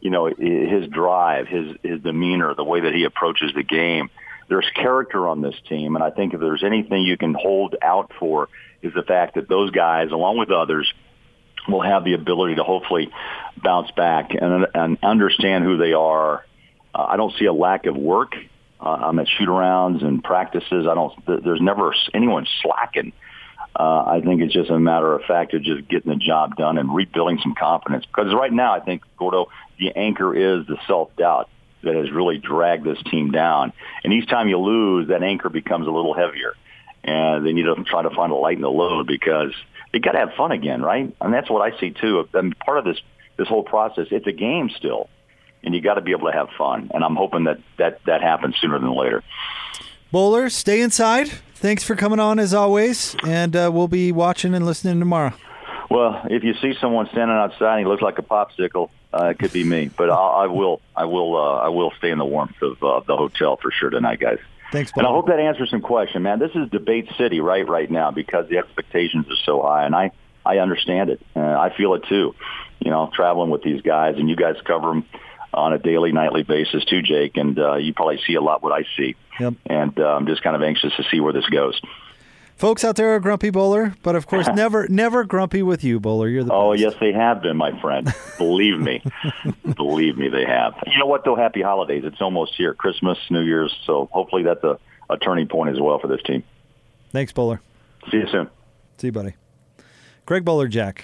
you 0.00 0.10
know, 0.10 0.26
his 0.26 0.88
drive, 0.88 1.46
his, 1.46 1.76
his 1.82 2.00
demeanor, 2.00 2.54
the 2.54 2.64
way 2.64 2.80
that 2.80 2.94
he 2.94 3.04
approaches 3.04 3.52
the 3.54 3.62
game. 3.62 4.08
There's 4.48 4.66
character 4.74 5.28
on 5.28 5.42
this 5.42 5.54
team. 5.68 5.94
And 5.94 6.02
I 6.02 6.10
think 6.10 6.32
if 6.32 6.40
there's 6.40 6.64
anything 6.64 7.02
you 7.02 7.16
can 7.16 7.34
hold 7.34 7.76
out 7.82 8.12
for 8.18 8.48
is 8.82 8.94
the 8.94 9.02
fact 9.02 9.34
that 9.34 9.48
those 9.48 9.70
guys, 9.70 10.10
along 10.10 10.38
with 10.38 10.50
others, 10.50 10.90
will 11.68 11.82
have 11.82 12.04
the 12.04 12.14
ability 12.14 12.56
to 12.56 12.62
hopefully 12.62 13.10
bounce 13.62 13.90
back 13.90 14.34
and, 14.34 14.66
and 14.74 14.98
understand 15.02 15.64
who 15.64 15.76
they 15.76 15.92
are. 15.92 16.44
Uh, 16.94 17.06
I 17.08 17.16
don't 17.16 17.34
see 17.38 17.46
a 17.46 17.52
lack 17.52 17.86
of 17.86 17.96
work. 17.96 18.34
Uh, 18.80 18.90
I'm 18.90 19.18
at 19.18 19.28
shoot 19.28 19.48
arounds 19.48 20.04
and 20.04 20.22
practices. 20.22 20.86
I 20.88 20.94
don't. 20.94 21.12
There's 21.26 21.60
never 21.60 21.94
anyone 22.12 22.46
slacking. 22.62 23.12
Uh, 23.76 24.04
I 24.06 24.20
think 24.24 24.40
it's 24.40 24.54
just 24.54 24.70
a 24.70 24.78
matter 24.78 25.14
of 25.14 25.22
fact 25.24 25.52
of 25.54 25.62
just 25.62 25.88
getting 25.88 26.12
the 26.12 26.18
job 26.18 26.56
done 26.56 26.78
and 26.78 26.94
rebuilding 26.94 27.38
some 27.42 27.54
confidence. 27.58 28.04
Because 28.06 28.32
right 28.32 28.52
now, 28.52 28.72
I 28.72 28.80
think 28.80 29.02
Gordo, 29.18 29.48
the 29.78 29.90
anchor 29.96 30.34
is 30.34 30.66
the 30.66 30.76
self 30.86 31.14
doubt 31.16 31.48
that 31.82 31.94
has 31.94 32.10
really 32.10 32.38
dragged 32.38 32.84
this 32.84 33.02
team 33.10 33.30
down. 33.30 33.72
And 34.02 34.12
each 34.12 34.28
time 34.28 34.48
you 34.48 34.58
lose, 34.58 35.08
that 35.08 35.22
anchor 35.22 35.48
becomes 35.48 35.86
a 35.86 35.90
little 35.90 36.14
heavier, 36.14 36.54
and 37.02 37.44
they 37.44 37.52
need 37.52 37.64
to 37.64 37.74
try 37.84 38.02
to 38.02 38.10
find 38.10 38.32
a 38.32 38.36
light 38.36 38.56
in 38.56 38.62
the 38.62 38.70
load 38.70 39.06
because 39.06 39.52
they 39.92 39.98
got 39.98 40.12
to 40.12 40.18
have 40.18 40.32
fun 40.36 40.52
again, 40.52 40.82
right? 40.82 41.14
And 41.20 41.34
that's 41.34 41.50
what 41.50 41.60
I 41.60 41.78
see 41.78 41.90
too. 41.90 42.28
And 42.34 42.58
part 42.58 42.78
of 42.78 42.84
this 42.84 43.00
this 43.36 43.48
whole 43.48 43.64
process, 43.64 44.06
it's 44.12 44.26
a 44.28 44.32
game 44.32 44.70
still, 44.76 45.08
and 45.64 45.74
you 45.74 45.80
got 45.80 45.94
to 45.94 46.00
be 46.00 46.12
able 46.12 46.30
to 46.30 46.36
have 46.36 46.48
fun. 46.56 46.90
And 46.94 47.02
I'm 47.02 47.16
hoping 47.16 47.44
that 47.44 47.58
that 47.78 48.00
that 48.06 48.22
happens 48.22 48.56
sooner 48.60 48.78
than 48.78 48.94
later. 48.94 49.22
Bowler, 50.12 50.48
stay 50.48 50.80
inside. 50.80 51.28
Thanks 51.54 51.82
for 51.82 51.96
coming 51.96 52.20
on 52.20 52.38
as 52.38 52.52
always, 52.54 53.16
and 53.26 53.56
uh, 53.56 53.70
we'll 53.72 53.88
be 53.88 54.12
watching 54.12 54.54
and 54.54 54.66
listening 54.66 54.98
tomorrow. 54.98 55.32
Well, 55.90 56.22
if 56.30 56.44
you 56.44 56.54
see 56.54 56.74
someone 56.80 57.08
standing 57.12 57.36
outside 57.36 57.78
and 57.78 57.80
he 57.80 57.86
looks 57.86 58.02
like 58.02 58.18
a 58.18 58.22
popsicle, 58.22 58.90
uh, 59.12 59.26
it 59.26 59.38
could 59.38 59.52
be 59.52 59.64
me. 59.64 59.90
But 59.96 60.10
I'll, 60.10 60.30
I 60.30 60.46
will, 60.46 60.80
I 60.96 61.04
will, 61.04 61.36
uh, 61.36 61.58
I 61.58 61.68
will 61.68 61.92
stay 61.98 62.10
in 62.10 62.18
the 62.18 62.24
warmth 62.24 62.60
of 62.62 62.82
uh, 62.82 63.00
the 63.06 63.16
hotel 63.16 63.56
for 63.56 63.70
sure 63.70 63.90
tonight, 63.90 64.20
guys. 64.20 64.38
Thanks, 64.72 64.92
And 64.96 65.06
I 65.06 65.10
hope 65.10 65.28
that 65.28 65.38
answers 65.38 65.70
some 65.70 65.82
question, 65.82 66.22
man. 66.22 66.40
This 66.40 66.50
is 66.54 66.68
debate 66.70 67.08
city, 67.16 67.40
right, 67.40 67.66
right 67.68 67.88
now, 67.88 68.10
because 68.10 68.48
the 68.48 68.58
expectations 68.58 69.26
are 69.28 69.36
so 69.44 69.62
high, 69.62 69.84
and 69.84 69.94
I, 69.94 70.10
I 70.44 70.58
understand 70.58 71.10
it. 71.10 71.20
Uh, 71.36 71.40
I 71.40 71.72
feel 71.76 71.94
it 71.94 72.04
too. 72.08 72.34
You 72.80 72.90
know, 72.90 73.10
traveling 73.14 73.50
with 73.50 73.62
these 73.62 73.82
guys, 73.82 74.16
and 74.18 74.28
you 74.28 74.36
guys 74.36 74.56
cover 74.64 74.88
them 74.88 75.06
on 75.54 75.72
a 75.72 75.78
daily, 75.78 76.12
nightly 76.12 76.42
basis 76.42 76.84
too, 76.84 77.02
Jake. 77.02 77.36
And 77.36 77.58
uh, 77.58 77.76
you 77.76 77.94
probably 77.94 78.20
see 78.26 78.34
a 78.34 78.40
lot 78.40 78.62
what 78.62 78.72
I 78.72 78.84
see. 78.96 79.16
Yep. 79.40 79.54
And 79.66 79.98
uh, 79.98 80.14
I'm 80.14 80.26
just 80.26 80.42
kind 80.42 80.54
of 80.56 80.62
anxious 80.62 80.92
to 80.96 81.04
see 81.10 81.20
where 81.20 81.32
this 81.32 81.46
goes. 81.46 81.80
Folks 82.56 82.84
out 82.84 82.94
there 82.94 83.14
are 83.16 83.18
grumpy 83.20 83.50
Bowler, 83.50 83.94
but 84.04 84.14
of 84.14 84.28
course, 84.28 84.46
never, 84.54 84.86
never 84.88 85.24
grumpy 85.24 85.62
with 85.62 85.82
you, 85.82 85.98
Bowler. 85.98 86.28
You're 86.28 86.44
the 86.44 86.52
Oh, 86.52 86.72
best. 86.72 86.82
yes, 86.82 86.94
they 87.00 87.12
have 87.12 87.42
been, 87.42 87.56
my 87.56 87.78
friend. 87.80 88.14
Believe 88.38 88.78
me. 88.78 89.02
Believe 89.76 90.16
me, 90.16 90.28
they 90.28 90.44
have. 90.44 90.74
You 90.86 90.98
know 91.00 91.06
what, 91.06 91.24
though? 91.24 91.34
Happy 91.34 91.62
holidays. 91.62 92.04
It's 92.06 92.20
almost 92.22 92.54
here. 92.56 92.72
Christmas, 92.72 93.18
New 93.28 93.40
Year's. 93.42 93.76
So 93.86 94.08
hopefully 94.12 94.44
that's 94.44 94.62
a, 94.62 94.78
a 95.10 95.16
turning 95.18 95.48
point 95.48 95.70
as 95.74 95.80
well 95.80 95.98
for 95.98 96.06
this 96.06 96.22
team. 96.22 96.44
Thanks, 97.10 97.32
Bowler. 97.32 97.60
See 98.10 98.18
you 98.18 98.28
soon. 98.28 98.48
See 98.98 99.08
you, 99.08 99.12
buddy. 99.12 99.34
Craig 100.24 100.44
Bolerjack, 100.44 100.98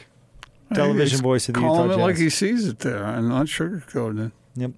television 0.73 1.17
He's 1.17 1.21
voice 1.21 1.49
of 1.49 1.55
the 1.57 1.61
calling 1.61 1.83
Utah 1.91 1.95
it 1.95 1.97
Jazz. 1.97 2.07
like 2.07 2.17
he 2.17 2.31
sees 2.31 2.67
it 2.69 2.79
there. 2.79 3.05
I'm 3.05 3.29
not 3.29 3.47
sugarcoating 3.47 4.27
it. 4.29 4.33
Yep. 4.57 4.73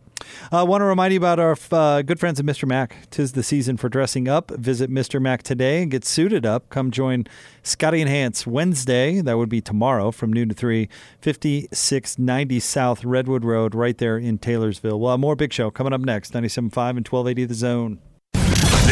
I 0.51 0.63
want 0.63 0.83
to 0.83 0.85
remind 0.85 1.13
you 1.13 1.19
about 1.19 1.39
our 1.39 1.57
uh, 1.71 2.03
good 2.03 2.21
friends 2.21 2.39
at 2.39 2.47
Mr. 2.47 2.67
Mac. 2.67 3.11
Tis 3.11 3.33
the 3.33 3.43
season 3.43 3.77
for 3.77 3.89
dressing 3.89 4.29
up. 4.29 4.51
Visit 4.53 4.91
Mr. 4.91 5.21
Mac 5.21 5.43
today 5.43 5.83
and 5.83 5.91
get 5.91 6.05
suited 6.05 6.47
up. 6.47 6.69
Come 6.71 6.91
join 6.91 7.25
Scotty 7.63 8.01
and 8.01 8.11
Hans 8.11 8.47
Wednesday. 8.47 9.21
That 9.21 9.37
would 9.37 9.49
be 9.49 9.61
tomorrow 9.61 10.11
from 10.11 10.33
noon 10.33 10.49
to 10.51 10.55
3, 10.55 10.89
5690 11.21 12.61
South 12.61 13.05
Redwood 13.05 13.45
Road, 13.45 13.75
right 13.75 13.97
there 13.97 14.19
in 14.19 14.39
Taylorsville. 14.39 15.01
We'll 15.01 15.19
more 15.19 15.37
Big 15.37 15.53
Show 15.53 15.71
coming 15.71 15.93
up 15.93 16.01
next, 16.01 16.33
97.5 16.33 16.57
and 16.91 17.09
1280 17.09 17.45
The 17.47 17.55
Zone. 17.55 17.99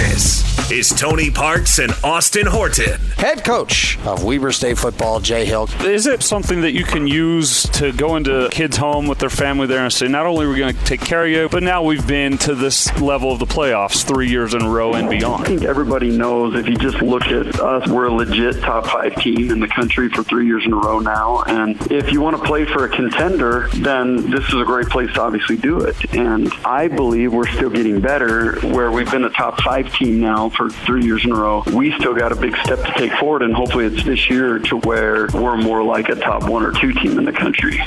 This 0.00 0.70
is 0.70 0.88
Tony 0.88 1.30
Parks 1.30 1.78
and 1.78 1.92
Austin 2.02 2.46
Horton. 2.46 2.98
Head 3.18 3.44
coach 3.44 3.98
of 4.06 4.24
Weber 4.24 4.50
State 4.50 4.78
football, 4.78 5.20
Jay 5.20 5.44
Hill. 5.44 5.68
Is 5.80 6.06
it 6.06 6.22
something 6.22 6.62
that 6.62 6.72
you 6.72 6.84
can 6.84 7.06
use 7.06 7.64
to 7.70 7.92
go 7.92 8.16
into 8.16 8.46
a 8.46 8.48
kid's 8.48 8.78
home 8.78 9.08
with 9.08 9.18
their 9.18 9.28
family 9.28 9.66
there 9.66 9.82
and 9.82 9.92
say, 9.92 10.08
not 10.08 10.24
only 10.24 10.46
are 10.46 10.48
we 10.48 10.56
going 10.56 10.74
to 10.74 10.84
take 10.84 11.00
care 11.00 11.24
of 11.26 11.30
you, 11.30 11.48
but 11.50 11.62
now 11.62 11.82
we've 11.82 12.06
been 12.06 12.38
to 12.38 12.54
this 12.54 12.98
level 13.00 13.32
of 13.32 13.40
the 13.40 13.46
playoffs 13.46 14.02
three 14.04 14.30
years 14.30 14.54
in 14.54 14.62
a 14.62 14.70
row 14.70 14.94
and 14.94 15.10
beyond? 15.10 15.12
I 15.12 15.18
beyond? 15.18 15.46
think 15.46 15.62
everybody 15.64 16.16
knows 16.16 16.54
if 16.54 16.66
you 16.66 16.76
just 16.76 17.02
look 17.02 17.26
at 17.26 17.60
us, 17.60 17.86
we're 17.88 18.06
a 18.06 18.12
legit 18.12 18.60
top 18.62 18.86
five 18.86 19.16
team 19.16 19.50
in 19.50 19.60
the 19.60 19.68
country 19.68 20.08
for 20.08 20.22
three 20.22 20.46
years 20.46 20.64
in 20.64 20.72
a 20.72 20.76
row 20.76 21.00
now. 21.00 21.42
And 21.42 21.76
if 21.92 22.10
you 22.10 22.22
want 22.22 22.38
to 22.38 22.42
play 22.44 22.64
for 22.64 22.86
a 22.86 22.88
contender, 22.88 23.68
then 23.74 24.30
this 24.30 24.46
is 24.48 24.54
a 24.54 24.64
great 24.64 24.86
place 24.86 25.12
to 25.14 25.20
obviously 25.20 25.58
do 25.58 25.80
it. 25.80 26.14
And 26.14 26.50
I 26.64 26.88
believe 26.88 27.34
we're 27.34 27.48
still 27.48 27.70
getting 27.70 28.00
better 28.00 28.58
where 28.60 28.90
we've 28.90 29.10
been 29.10 29.24
a 29.24 29.30
top 29.30 29.60
five 29.60 29.89
team 29.92 30.20
now 30.20 30.48
for 30.50 30.70
three 30.70 31.04
years 31.04 31.24
in 31.24 31.32
a 31.32 31.34
row. 31.34 31.62
We 31.72 31.92
still 31.92 32.14
got 32.14 32.32
a 32.32 32.36
big 32.36 32.56
step 32.58 32.82
to 32.84 32.92
take 32.96 33.12
forward, 33.14 33.42
and 33.42 33.54
hopefully 33.54 33.86
it's 33.86 34.04
this 34.04 34.28
year 34.30 34.58
to 34.58 34.78
where 34.78 35.28
we're 35.34 35.56
more 35.56 35.82
like 35.82 36.08
a 36.08 36.14
top 36.14 36.48
one 36.48 36.64
or 36.64 36.72
two 36.72 36.92
team 36.92 37.18
in 37.18 37.24
the 37.24 37.32
country. 37.32 37.80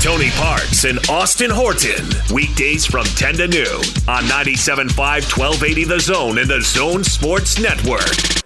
Tony 0.00 0.30
Parks 0.30 0.84
and 0.84 0.98
Austin 1.08 1.50
Horton. 1.50 2.06
Weekdays 2.34 2.86
from 2.86 3.04
10 3.04 3.34
to 3.34 3.48
noon 3.48 3.82
on 4.08 4.24
97.5, 4.24 4.96
1280 4.96 5.84
The 5.84 6.00
Zone 6.00 6.38
and 6.38 6.48
The 6.48 6.60
Zone 6.62 7.04
Sports 7.04 7.58
Network. 7.58 8.39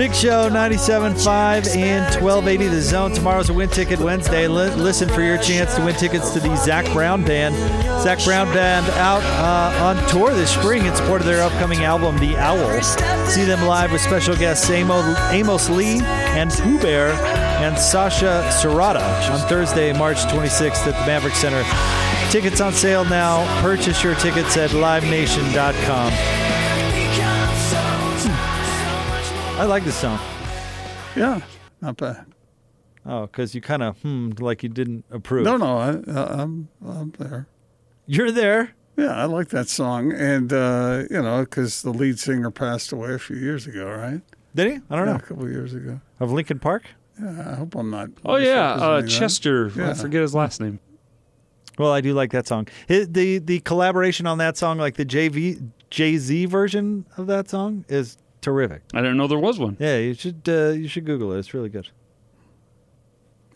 Big 0.00 0.14
Show 0.14 0.48
97.5 0.48 1.76
and 1.76 2.04
1280 2.24 2.68
The 2.68 2.80
Zone. 2.80 3.12
Tomorrow's 3.12 3.50
a 3.50 3.52
Win 3.52 3.68
Ticket 3.68 3.98
Wednesday. 3.98 4.48
Li- 4.48 4.74
listen 4.76 5.10
for 5.10 5.20
your 5.20 5.36
chance 5.36 5.74
to 5.74 5.84
win 5.84 5.94
tickets 5.94 6.30
to 6.30 6.40
the 6.40 6.56
Zac 6.56 6.90
Brown 6.94 7.22
Band. 7.22 7.54
Zac 8.02 8.24
Brown 8.24 8.46
Band 8.54 8.86
out 8.92 9.22
uh, 9.22 9.84
on 9.84 10.08
tour 10.08 10.32
this 10.32 10.54
spring 10.54 10.86
in 10.86 10.96
support 10.96 11.20
of 11.20 11.26
their 11.26 11.42
upcoming 11.42 11.84
album, 11.84 12.16
The 12.16 12.34
Owl. 12.38 12.80
See 13.26 13.44
them 13.44 13.66
live 13.66 13.92
with 13.92 14.00
special 14.00 14.34
guests 14.34 14.70
Amo, 14.70 15.02
Amos 15.32 15.68
Lee 15.68 16.00
and 16.00 16.50
Poo 16.50 16.80
Bear 16.80 17.10
and 17.62 17.78
Sasha 17.78 18.42
Serrata 18.58 19.30
on 19.30 19.46
Thursday, 19.50 19.92
March 19.92 20.16
26th 20.16 20.86
at 20.86 20.94
the 20.94 21.10
Maverik 21.12 21.34
Center. 21.34 21.62
Tickets 22.32 22.62
on 22.62 22.72
sale 22.72 23.04
now. 23.04 23.44
Purchase 23.60 24.02
your 24.02 24.14
tickets 24.14 24.56
at 24.56 24.70
livenation.com. 24.70 26.39
I 29.60 29.64
like 29.66 29.84
this 29.84 29.96
song. 29.96 30.18
Yeah, 31.14 31.42
not 31.82 31.98
bad. 31.98 32.24
Oh, 33.04 33.22
because 33.26 33.54
you 33.54 33.60
kind 33.60 33.82
of 33.82 34.00
hmm, 34.00 34.30
like 34.38 34.62
you 34.62 34.70
didn't 34.70 35.04
approve. 35.10 35.44
No, 35.44 35.58
no, 35.58 35.76
I, 35.76 35.90
I, 36.10 36.40
I'm, 36.42 36.68
I'm 36.86 37.10
there. 37.18 37.46
You're 38.06 38.30
there. 38.30 38.70
Yeah, 38.96 39.12
I 39.14 39.24
like 39.26 39.48
that 39.48 39.68
song, 39.68 40.12
and 40.12 40.50
uh, 40.50 41.02
you 41.10 41.20
know, 41.20 41.40
because 41.40 41.82
the 41.82 41.90
lead 41.92 42.18
singer 42.18 42.50
passed 42.50 42.90
away 42.92 43.12
a 43.12 43.18
few 43.18 43.36
years 43.36 43.66
ago, 43.66 43.84
right? 43.90 44.22
Did 44.54 44.66
he? 44.66 44.78
I 44.88 44.96
don't 44.96 45.06
Yeah, 45.06 45.12
know. 45.12 45.16
a 45.16 45.20
couple 45.20 45.50
years 45.50 45.74
ago. 45.74 46.00
Of 46.20 46.32
Linkin 46.32 46.58
Park? 46.58 46.84
Yeah, 47.20 47.50
I 47.52 47.54
hope 47.56 47.74
I'm 47.74 47.90
not. 47.90 48.08
Oh, 48.24 48.36
yeah. 48.36 48.72
Uh. 48.72 49.02
Chester. 49.06 49.70
Yeah. 49.76 49.90
I 49.90 49.94
forget 49.94 50.22
his 50.22 50.34
last 50.34 50.58
name. 50.60 50.80
Well, 51.78 51.92
I 51.92 52.00
do 52.00 52.14
like 52.14 52.30
that 52.32 52.46
song. 52.46 52.66
Hi- 52.88 53.04
The 53.04 53.38
the 53.38 53.60
collaboration 53.60 54.26
on 54.26 54.38
that 54.38 54.56
song, 54.56 54.78
like 54.78 54.94
the 54.96 55.04
JV 55.04 55.70
Jay 55.90 56.16
Z 56.16 56.46
version 56.46 57.04
of 57.18 57.26
that 57.26 57.50
song, 57.50 57.84
is 57.88 58.16
terrific. 58.40 58.82
I 58.94 58.98
didn't 59.00 59.16
know 59.16 59.26
there 59.26 59.38
was 59.38 59.58
one. 59.58 59.76
Yeah, 59.80 59.96
you 59.98 60.14
should 60.14 60.42
uh, 60.48 60.68
you 60.70 60.88
should 60.88 61.04
Google 61.04 61.32
it. 61.32 61.38
It's 61.38 61.54
really 61.54 61.68
good. 61.68 61.88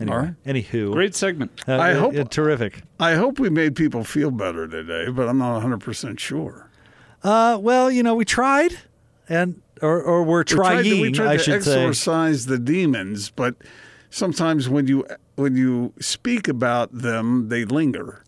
Anyway, 0.01 0.16
All 0.16 0.22
right. 0.24 0.35
anywho, 0.45 0.93
Great 0.93 1.14
segment. 1.14 1.53
Uh, 1.68 1.74
I 1.74 1.93
uh, 1.93 2.01
hope- 2.01 2.16
uh, 2.16 2.24
terrific. 2.24 2.82
I 2.99 3.14
hope 3.14 3.39
we 3.39 3.49
made 3.49 3.76
people 3.76 4.03
feel 4.03 4.30
better 4.32 4.66
today, 4.66 5.09
but 5.11 5.28
I'm 5.28 5.39
not 5.39 5.53
100 5.55 5.80
percent 5.80 6.18
sure. 6.18 6.68
Uh, 7.22 7.59
well, 7.61 7.91
you 7.91 8.03
know, 8.03 8.14
we 8.14 8.24
tried, 8.24 8.76
and 9.28 9.62
or 9.80 10.03
or 10.03 10.24
we're 10.24 10.41
We 10.41 10.45
tried 10.45 10.82
trying. 10.82 10.85
to, 10.85 11.01
we 11.01 11.12
tried 11.12 11.28
I 11.28 11.37
to 11.37 11.43
should 11.43 11.64
say. 11.64 11.80
exorcise 11.85 12.47
the 12.47 12.59
demons, 12.59 13.30
but 13.30 13.55
sometimes 14.11 14.68
when 14.68 14.89
you 14.89 15.07
when 15.37 15.57
you 15.57 15.93
speak 16.01 16.49
about 16.49 16.91
them, 16.93 17.49
they 17.49 17.64
linger. 17.64 18.23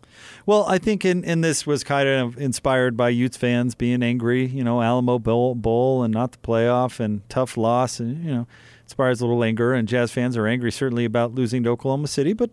Well, 0.47 0.65
I 0.69 0.79
think 0.79 1.05
in, 1.05 1.25
in 1.25 1.41
this 1.41 1.67
was 1.67 1.83
kind 1.83 2.09
of 2.09 2.39
inspired 2.39 2.97
by 2.97 3.09
Utes 3.09 3.37
fans 3.37 3.75
being 3.75 4.01
angry, 4.01 4.47
you 4.47 4.63
know, 4.63 4.81
Alamo 4.81 5.19
Bowl, 5.19 5.57
Bowl 5.57 6.05
and 6.05 6.15
not 6.15 6.31
the 6.31 6.39
playoff 6.39 7.01
and 7.01 7.29
tough 7.29 7.57
loss, 7.57 7.99
and 7.99 8.25
you 8.25 8.33
know, 8.33 8.47
inspires 8.85 9.21
a 9.21 9.27
little 9.27 9.43
anger. 9.43 9.75
And 9.75 9.89
Jazz 9.89 10.13
fans 10.13 10.37
are 10.37 10.47
angry 10.47 10.71
certainly 10.71 11.05
about 11.05 11.35
losing 11.35 11.65
to 11.65 11.71
Oklahoma 11.71 12.07
City, 12.07 12.33
but 12.33 12.51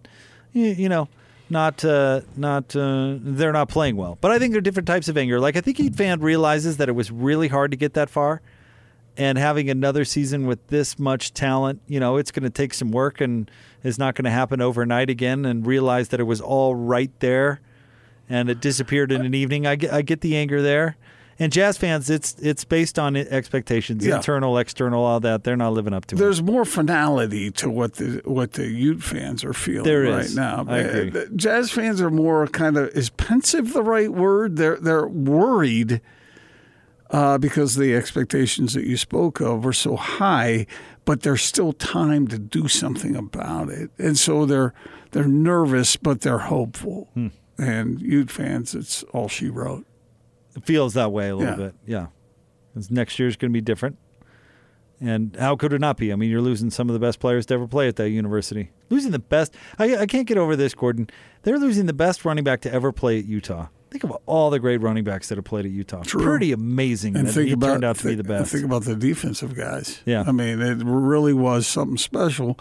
you, 0.53 0.89
know, 0.89 1.07
not 1.51 1.85
uh, 1.85 2.21
not 2.35 2.75
uh, 2.75 3.15
they're 3.19 3.53
not 3.53 3.69
playing 3.69 3.95
well. 3.95 4.17
But 4.19 4.31
I 4.31 4.39
think 4.39 4.53
there 4.53 4.57
are 4.57 4.61
different 4.61 4.87
types 4.87 5.07
of 5.07 5.15
anger. 5.15 5.39
Like 5.39 5.55
I 5.55 5.61
think 5.61 5.77
Ute 5.77 5.95
fan 5.95 6.19
realizes 6.19 6.77
that 6.77 6.89
it 6.89 6.93
was 6.93 7.11
really 7.11 7.47
hard 7.47 7.69
to 7.71 7.77
get 7.77 7.93
that 7.93 8.09
far, 8.09 8.41
and 9.17 9.37
having 9.37 9.69
another 9.69 10.03
season 10.03 10.47
with 10.47 10.65
this 10.67 10.97
much 10.97 11.33
talent, 11.35 11.79
you 11.87 11.99
know, 11.99 12.17
it's 12.17 12.31
going 12.31 12.43
to 12.43 12.49
take 12.49 12.73
some 12.73 12.91
work 12.91 13.21
and 13.21 13.51
is 13.83 13.99
not 13.99 14.15
going 14.15 14.25
to 14.25 14.31
happen 14.31 14.61
overnight 14.61 15.11
again. 15.11 15.45
And 15.45 15.67
realize 15.67 16.09
that 16.09 16.19
it 16.19 16.23
was 16.23 16.41
all 16.41 16.73
right 16.73 17.11
there, 17.19 17.61
and 18.29 18.49
it 18.49 18.59
disappeared 18.61 19.11
in 19.11 19.25
an 19.25 19.33
evening. 19.33 19.65
I 19.67 19.75
get, 19.75 19.93
I 19.93 20.01
get 20.01 20.21
the 20.21 20.35
anger 20.37 20.61
there. 20.61 20.95
And 21.39 21.51
Jazz 21.51 21.79
fans, 21.79 22.11
it's 22.11 22.35
it's 22.39 22.63
based 22.63 22.99
on 22.99 23.15
expectations, 23.15 24.05
Yeah. 24.05 24.17
internal, 24.17 24.55
external, 24.59 25.03
all 25.03 25.19
that. 25.21 25.43
They're 25.43 25.57
not 25.57 25.73
living 25.73 25.91
up 25.91 26.05
to 26.05 26.15
it. 26.15 26.19
There's 26.19 26.43
more 26.43 26.63
finality 26.63 27.49
to 27.51 27.71
what 27.71 27.95
the 27.95 28.21
what 28.23 28.53
the 28.53 28.67
Ute 28.67 29.01
fans 29.01 29.43
are 29.43 29.51
feeling 29.51 29.83
There 29.83 30.03
right 30.03 30.25
is. 30.25 30.35
now. 30.35 30.63
I 30.67 30.77
agree. 30.77 31.25
Jazz 31.35 31.71
fans 31.71 32.01
are 32.01 32.11
more 32.11 32.45
kind 32.47 32.77
of 32.77 32.89
is 32.89 33.09
pensive 33.09 33.73
the 33.73 33.81
right 33.81 34.11
word? 34.13 34.57
They're 34.57 34.77
they're 34.77 35.07
worried 35.07 36.01
uh, 37.09 37.39
because 37.39 37.75
the 37.75 37.95
expectations 37.95 38.73
that 38.75 38.85
you 38.85 38.95
spoke 38.97 39.39
of 39.39 39.65
are 39.65 39.73
so 39.73 39.95
high, 39.95 40.67
but 41.03 41.21
there's 41.21 41.41
still 41.41 41.73
time 41.73 42.27
to 42.27 42.37
do 42.39 42.67
something 42.67 43.15
about 43.15 43.69
it, 43.69 43.89
and 43.97 44.17
so 44.19 44.45
they're 44.45 44.73
they're 45.11 45.27
nervous, 45.27 45.95
but 45.95 46.21
they're 46.21 46.37
hopeful. 46.39 47.09
Hmm. 47.15 47.27
And 47.57 48.01
Ute 48.01 48.31
fans, 48.31 48.73
it's 48.75 49.03
all 49.13 49.27
she 49.27 49.49
wrote. 49.49 49.85
It 50.55 50.65
feels 50.65 50.93
that 50.95 51.11
way 51.11 51.29
a 51.29 51.35
little 51.35 51.55
bit. 51.55 51.75
Yeah. 51.85 52.07
Because 52.07 52.07
Yeah. 52.07 52.07
'Cause 52.73 52.91
next 52.91 53.19
year's 53.19 53.35
going 53.35 53.51
to 53.51 53.53
be 53.53 53.61
different. 53.61 53.97
And 54.99 55.35
how 55.37 55.55
could 55.55 55.73
it 55.73 55.81
not 55.81 55.97
be? 55.97 56.13
I 56.13 56.15
mean, 56.15 56.29
you're 56.29 56.41
losing 56.41 56.69
some 56.69 56.89
of 56.89 56.93
the 56.93 56.99
best 56.99 57.19
players 57.19 57.45
to 57.47 57.55
ever 57.55 57.67
play 57.67 57.87
at 57.87 57.97
that 57.97 58.09
university. 58.09 58.71
Losing 58.89 59.11
the 59.11 59.19
best. 59.19 59.53
I, 59.77 59.97
I 59.97 60.05
can't 60.05 60.25
get 60.27 60.37
over 60.37 60.55
this, 60.55 60.73
Gordon. 60.73 61.09
They're 61.41 61.59
losing 61.59 61.87
the 61.87 61.93
best 61.93 62.23
running 62.23 62.43
back 62.43 62.61
to 62.61 62.73
ever 62.73 62.91
play 62.93 63.19
at 63.19 63.25
Utah. 63.25 63.67
Think 63.91 64.05
of 64.05 64.11
all 64.25 64.49
the 64.49 64.59
great 64.59 64.81
running 64.81 65.03
backs 65.03 65.29
that 65.29 65.37
have 65.37 65.45
played 65.45 65.65
at 65.65 65.71
Utah. 65.71 66.03
True. 66.03 66.23
Pretty 66.23 66.51
amazing 66.51 67.15
And 67.17 67.27
that 67.27 67.33
think 67.33 67.47
he 67.47 67.53
about 67.53 67.67
turned 67.67 67.83
out 67.83 67.97
to 67.97 68.07
be 68.07 68.15
the 68.15 68.23
best. 68.23 68.51
Think 68.51 68.65
about 68.65 68.83
the 68.85 68.95
defensive 68.95 69.55
guys. 69.55 70.01
Yeah. 70.05 70.23
I 70.25 70.31
mean, 70.31 70.61
it 70.61 70.77
really 70.83 71.33
was 71.33 71.67
something 71.67 71.97
special. 71.97 72.57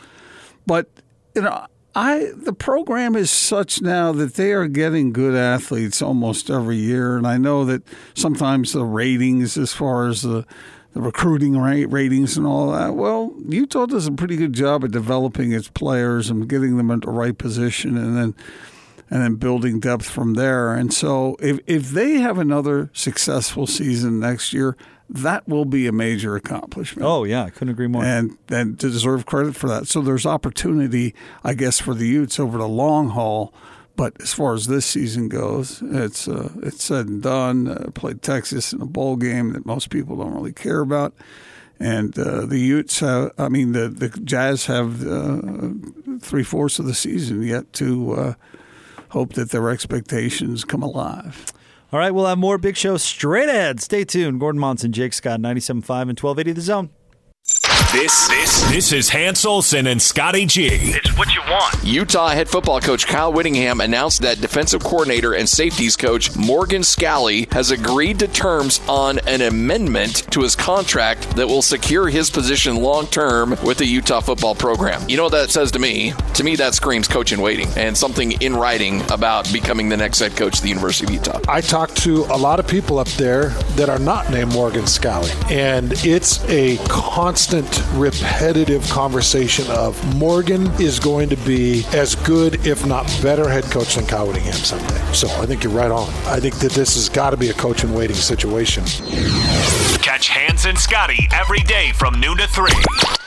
But 0.67 0.89
you 1.35 1.43
know, 1.43 1.67
I 1.95 2.31
the 2.35 2.53
program 2.53 3.17
is 3.17 3.31
such 3.31 3.83
now 3.83 4.13
that 4.13 4.35
they 4.35 4.53
are 4.53 4.67
getting 4.67 5.13
good 5.13 5.35
athletes 5.35 6.01
almost 6.01 6.49
every 6.49 6.77
year, 6.77 7.17
and 7.17 7.27
I 7.27 7.37
know 7.37 7.65
that 7.67 7.83
sometimes 8.15 8.73
the 8.73 8.85
ratings, 8.85 9.59
as 9.59 9.73
far 9.73 10.09
as 10.09 10.23
the 10.23 10.47
the 10.95 11.01
recruiting 11.01 11.57
rate 11.59 11.87
ratings 11.87 12.37
and 12.37 12.47
all 12.47 12.71
that. 12.73 12.95
Well, 12.95 13.35
Utah 13.49 13.87
does 13.87 14.07
a 14.07 14.13
pretty 14.13 14.37
good 14.37 14.53
job 14.53 14.85
at 14.85 14.91
developing 14.91 15.53
its 15.53 15.69
players 15.69 16.29
and 16.29 16.49
getting 16.49 16.77
them 16.77 16.91
in 16.91 17.01
the 17.01 17.11
right 17.11 17.37
position, 17.37 17.97
and 17.97 18.17
then 18.17 18.35
and 19.11 19.23
then 19.23 19.35
building 19.35 19.79
depth 19.79 20.09
from 20.09 20.35
there. 20.35 20.73
And 20.73 20.93
so 20.93 21.37
if 21.41 21.59
if 21.67 21.91
they 21.91 22.15
have 22.15 22.39
another 22.39 22.91
successful 22.95 23.67
season 23.67 24.19
next 24.19 24.55
year, 24.55 24.77
that 25.13 25.47
will 25.47 25.65
be 25.65 25.87
a 25.87 25.93
major 25.93 26.37
accomplishment. 26.37 27.07
oh, 27.07 27.25
yeah. 27.25 27.45
I 27.45 27.51
couldn't 27.51 27.71
agree 27.71 27.87
more. 27.87 28.05
And 28.05 28.39
and 28.49 28.79
to 28.81 28.91
deserve 28.91 29.27
credit 29.27 29.55
for 29.55 29.69
that. 29.69 29.87
So 29.87 30.01
there's 30.01 30.27
opportunity, 30.27 31.15
I 31.45 31.55
guess, 31.55 31.81
for 31.81 31.95
the 31.95 32.07
Utes 32.07 32.41
over 32.41 32.59
the 32.59 32.69
long 32.69 33.11
haul. 33.11 33.53
But 33.95 34.19
as 34.23 34.33
far 34.33 34.55
as 34.55 34.69
this 34.69 34.87
season 34.87 35.29
goes, 35.29 35.83
it's 35.83 36.27
uh, 36.27 36.51
it's 36.63 36.83
said 36.83 37.09
and 37.09 37.23
done. 37.23 37.69
Uh, 37.69 37.91
played 37.93 38.23
Texas 38.23 38.73
in 38.73 38.81
a 38.81 38.87
bowl 38.87 39.17
game 39.17 39.53
that 39.53 39.67
most 39.67 39.91
people 39.91 40.17
don't 40.17 40.33
really 40.35 40.55
care 40.55 40.81
about, 40.81 41.13
and 41.79 42.19
uh, 42.19 42.47
the 42.47 42.59
Utes 42.59 43.01
have. 43.01 43.33
I 43.37 43.51
mean, 43.51 43.73
the 43.73 43.89
the 43.89 44.09
Jazz 44.09 44.65
have 44.65 45.07
uh, 45.07 45.41
three 46.21 46.43
fourths 46.43 46.79
of 46.79 46.87
the 46.87 46.95
season 46.95 47.43
yet 47.43 47.71
to 47.75 48.13
uh, 48.13 48.35
hope 49.11 49.35
that 49.35 49.51
their 49.51 49.69
expectations 49.69 50.65
come 50.65 50.83
alive. 50.83 51.53
All 51.93 51.99
right, 51.99 52.11
we'll 52.11 52.27
have 52.27 52.39
more 52.39 52.57
big 52.57 52.77
show 52.77 52.97
straight 52.97 53.49
ahead. 53.49 53.81
Stay 53.81 54.05
tuned. 54.05 54.41
Gordon 54.41 54.59
Monson, 54.59 54.93
Jake 54.93 55.13
Scott, 55.13 55.41
97.5 55.41 55.73
and 55.77 56.19
1280 56.19 56.53
The 56.53 56.61
Zone. 56.63 56.91
This 57.93 58.27
this 58.29 58.71
this 58.71 58.93
is 58.93 59.11
Hans 59.11 59.45
Olsen 59.45 59.87
and 59.87 60.01
Scotty 60.01 60.47
G. 60.47 60.67
It's 60.67 61.15
what 61.19 61.35
you 61.35 61.43
want. 61.43 61.85
Utah 61.85 62.29
head 62.29 62.49
football 62.49 62.81
coach 62.81 63.07
Kyle 63.07 63.31
Whittingham 63.31 63.83
announced 63.83 64.23
that 64.23 64.41
defensive 64.41 64.83
coordinator 64.83 65.35
and 65.35 65.47
safeties 65.47 65.95
coach 65.95 66.35
Morgan 66.35 66.81
Scalley 66.81 67.53
has 67.53 67.71
agreed 67.71 68.19
to 68.21 68.29
terms 68.29 68.81
on 68.89 69.19
an 69.27 69.43
amendment 69.43 70.31
to 70.33 70.41
his 70.41 70.57
contract 70.57 71.37
that 71.37 71.47
will 71.47 71.61
secure 71.61 72.09
his 72.09 72.31
position 72.31 72.77
long 72.77 73.07
term 73.09 73.51
with 73.63 73.77
the 73.77 73.85
Utah 73.85 74.21
football 74.21 74.55
program. 74.55 75.07
You 75.07 75.19
know 75.19 75.25
what 75.25 75.33
that 75.33 75.51
says 75.51 75.71
to 75.73 75.79
me? 75.79 76.15
To 76.35 76.45
me, 76.45 76.57
that 76.57 76.73
screams 76.73 77.09
coach 77.09 77.31
in 77.31 77.43
waiting 77.43 77.69
and 77.77 77.95
something 77.97 78.33
in 78.41 78.57
writing 78.57 79.03
about 79.13 79.53
becoming 79.53 79.91
the 79.91 79.99
next 79.99 80.19
head 80.21 80.35
coach 80.35 80.57
of 80.57 80.63
the 80.63 80.71
University 80.71 81.05
of 81.05 81.11
Utah. 81.13 81.41
I 81.47 81.61
talked 81.61 81.99
to 82.05 82.25
a 82.25 82.39
lot 82.39 82.59
of 82.59 82.67
people 82.67 82.99
up 82.99 83.09
there 83.09 83.51
that 83.77 83.91
are 83.91 83.99
not 83.99 84.31
named 84.31 84.53
Morgan 84.55 84.85
Scalley, 84.85 85.31
and 85.51 85.93
it's 86.07 86.43
a 86.49 86.79
constant, 86.89 87.82
repetitive 87.95 88.89
conversation 88.91 89.71
of 89.71 90.17
Morgan 90.17 90.67
is 90.81 90.99
going 90.99 91.29
to 91.29 91.37
be 91.37 91.85
as 91.93 92.15
good, 92.15 92.67
if 92.67 92.87
not 92.87 93.07
better, 93.23 93.49
head 93.49 93.65
coach 93.65 93.97
than 93.97 94.07
Kyle 94.07 94.27
Whittingham 94.27 94.53
someday. 94.55 95.13
So 95.13 95.29
I 95.41 95.47
think 95.47 95.65
you're 95.65 95.73
right 95.73 95.91
on. 95.91 96.09
I 96.27 96.41
think 96.41 96.57
that 96.57 96.73
this 96.73 96.95
has 96.95 97.09
got 97.09 97.31
to 97.31 97.37
be 97.37 97.51
a 97.51 97.55
coach 97.55 97.85
in 97.85 97.93
waiting 97.93 98.17
situation. 98.17 98.85
Catch 100.03 100.29
Hans 100.29 100.67
and 100.67 100.79
Scotty 100.79 101.29
every 101.33 101.61
day 101.61 101.93
from 101.93 102.19
noon 102.21 102.39
to 102.39 102.47
3. 102.49 102.71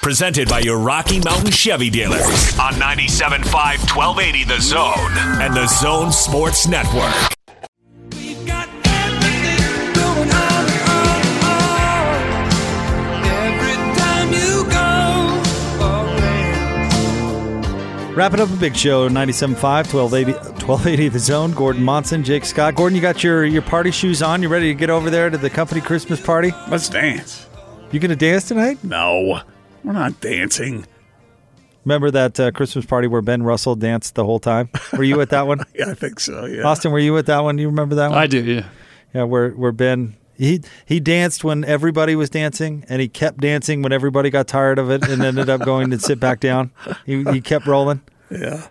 Presented 0.02 0.48
by 0.48 0.60
your 0.60 0.78
Rocky 0.78 1.20
Mountain 1.20 1.52
Chevy 1.52 1.90
dealers 1.90 2.58
on 2.60 2.74
97.5 2.74 3.46
1280 3.96 4.44
The 4.44 4.62
Zone 4.62 5.42
and 5.42 5.54
The 5.54 5.68
Zone 5.68 6.12
Sports 6.12 6.68
Network. 6.68 7.35
Wrapping 18.16 18.40
up 18.40 18.50
a 18.50 18.56
big 18.56 18.78
show, 18.78 19.10
97.5, 19.10 19.94
1280, 19.94 20.32
1280 20.66 21.10
The 21.10 21.20
Zone. 21.20 21.52
Gordon 21.52 21.84
Monson, 21.84 22.24
Jake 22.24 22.46
Scott. 22.46 22.74
Gordon, 22.76 22.96
you 22.96 23.02
got 23.02 23.26
your, 23.26 23.44
your 23.44 23.62
party 23.62 23.92
shoes 23.92 24.22
on. 24.22 24.42
You 24.42 24.48
ready 24.48 24.68
to 24.68 24.74
get 24.74 24.90
over 24.90 25.10
there 25.10 25.30
to 25.30 25.38
the 25.38 25.50
company 25.50 25.82
Christmas 25.82 26.22
party? 26.22 26.54
Let's 26.70 26.88
dance. 26.88 27.46
You 27.92 28.00
going 28.00 28.10
to 28.12 28.16
dance 28.16 28.48
tonight? 28.48 28.82
No, 28.86 29.42
we're 29.84 29.92
not 29.92 30.22
dancing. 30.22 30.86
Remember 31.84 32.10
that 32.10 32.40
uh, 32.40 32.52
Christmas 32.52 32.86
party 32.86 33.10
where 33.10 33.22
Ben 33.22 33.44
Russell 33.44 33.76
danced 33.76 34.16
the 34.16 34.24
whole 34.24 34.40
time? 34.40 34.70
Were 34.94 35.04
you 35.04 35.20
at 35.20 35.32
that 35.32 35.46
one? 35.46 35.60
Yeah, 35.76 35.90
I 35.92 35.94
think 35.94 36.22
so. 36.22 36.46
Yeah. 36.46 36.64
Austin, 36.64 36.94
were 36.94 37.00
you 37.00 37.18
at 37.18 37.26
that 37.26 37.40
one? 37.42 37.58
Do 37.58 37.64
you 37.64 37.68
remember 37.68 37.96
that 37.96 38.12
one? 38.12 38.18
I 38.18 38.28
do, 38.28 38.42
yeah. 38.42 38.66
Yeah, 39.14 39.24
where 39.24 39.50
where 39.52 39.74
Ben 39.74 40.16
he 40.38 40.62
he 40.86 41.00
danced 41.00 41.44
when 41.44 41.64
everybody 41.64 42.16
was 42.16 42.30
dancing, 42.30 42.86
and 42.90 43.02
he 43.02 43.08
kept 43.08 43.40
dancing 43.40 43.82
when 43.82 43.92
everybody 43.92 44.30
got 44.30 44.48
tired 44.48 44.80
of 44.80 44.90
it, 44.90 45.08
and 45.08 45.22
ended 45.24 45.50
up 45.50 45.62
going 45.62 45.92
to 45.92 46.00
sit 46.00 46.20
back 46.20 46.40
down. 46.40 46.72
He 47.06 47.24
he 47.24 47.42
kept 47.42 47.66
rolling. 47.66 48.02
Yeah. 48.30 48.68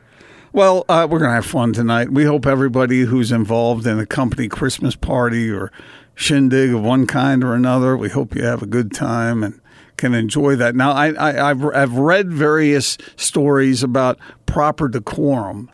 Well, 0.53 0.85
uh, 0.89 1.09
we're 1.11 1.19
going 1.19 1.31
to 1.31 1.35
have 1.35 1.47
fun 1.47 1.73
tonight. 1.73 2.13
We 2.13 2.25
hope 2.25 2.47
everybody 2.47 3.01
who's 3.01 3.33
involved 3.33 3.89
in 3.89 3.99
a 3.99 4.07
company 4.07 4.47
Christmas 4.47 4.95
party 4.95 5.51
or 5.51 5.73
shindig 6.15 6.73
of 6.73 6.81
one 6.81 7.09
kind 7.09 7.43
or 7.43 7.55
another, 7.55 7.97
we 7.97 8.09
hope 8.09 8.37
you 8.37 8.45
have 8.45 8.63
a 8.63 8.67
good 8.67 8.93
time 8.93 9.43
and 9.43 9.61
can 9.97 10.15
enjoy 10.15 10.55
that. 10.57 10.75
Now, 10.75 10.93
I, 10.93 11.13
I, 11.13 11.51
I've, 11.51 11.65
I've 11.65 11.95
read 11.95 12.33
various 12.33 12.99
stories 13.17 13.83
about 13.83 14.19
proper 14.47 14.89
decorum 14.89 15.71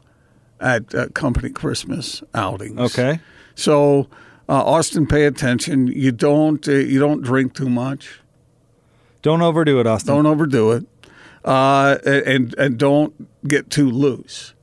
at 0.61 0.95
uh, 0.95 1.09
company 1.09 1.51
Christmas 1.51 2.23
outings. 2.35 2.79
Okay. 2.79 3.21
So, 3.55 4.09
uh, 4.51 4.65
Austin, 4.65 5.07
pay 5.07 5.27
attention. 5.27 5.87
You 5.87 6.11
don't 6.11 6.67
uh, 6.67 6.73
you 6.73 6.99
don't 6.99 7.23
drink 7.23 7.55
too 7.55 7.71
much. 7.71 8.21
Don't 9.23 9.43
overdo 9.43 9.79
it, 9.79 9.87
Austin. 9.87 10.13
Don't 10.17 10.27
overdo 10.27 10.73
it, 10.73 10.87
uh, 11.45 11.99
and 12.05 12.53
and 12.59 12.77
don't 12.77 13.47
get 13.47 13.71
too 13.71 13.89
loose. 13.89 14.55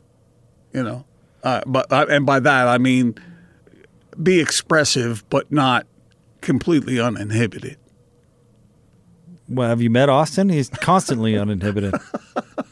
You 0.73 0.83
know, 0.83 1.05
uh, 1.41 1.61
but 1.65 1.89
uh, 1.89 2.05
and 2.09 2.25
by 2.25 2.41
that 2.41 2.67
I 2.67 2.77
mean 2.77 3.15
be 4.21 4.41
expressive, 4.41 5.23
but 5.29 5.49
not 5.53 5.88
completely 6.41 6.99
uninhibited. 6.99 7.77
Well, 9.47 9.69
have 9.69 9.81
you 9.81 9.89
met 9.89 10.09
Austin? 10.09 10.49
He's 10.49 10.69
constantly 10.69 11.38
uninhibited. 11.38 11.93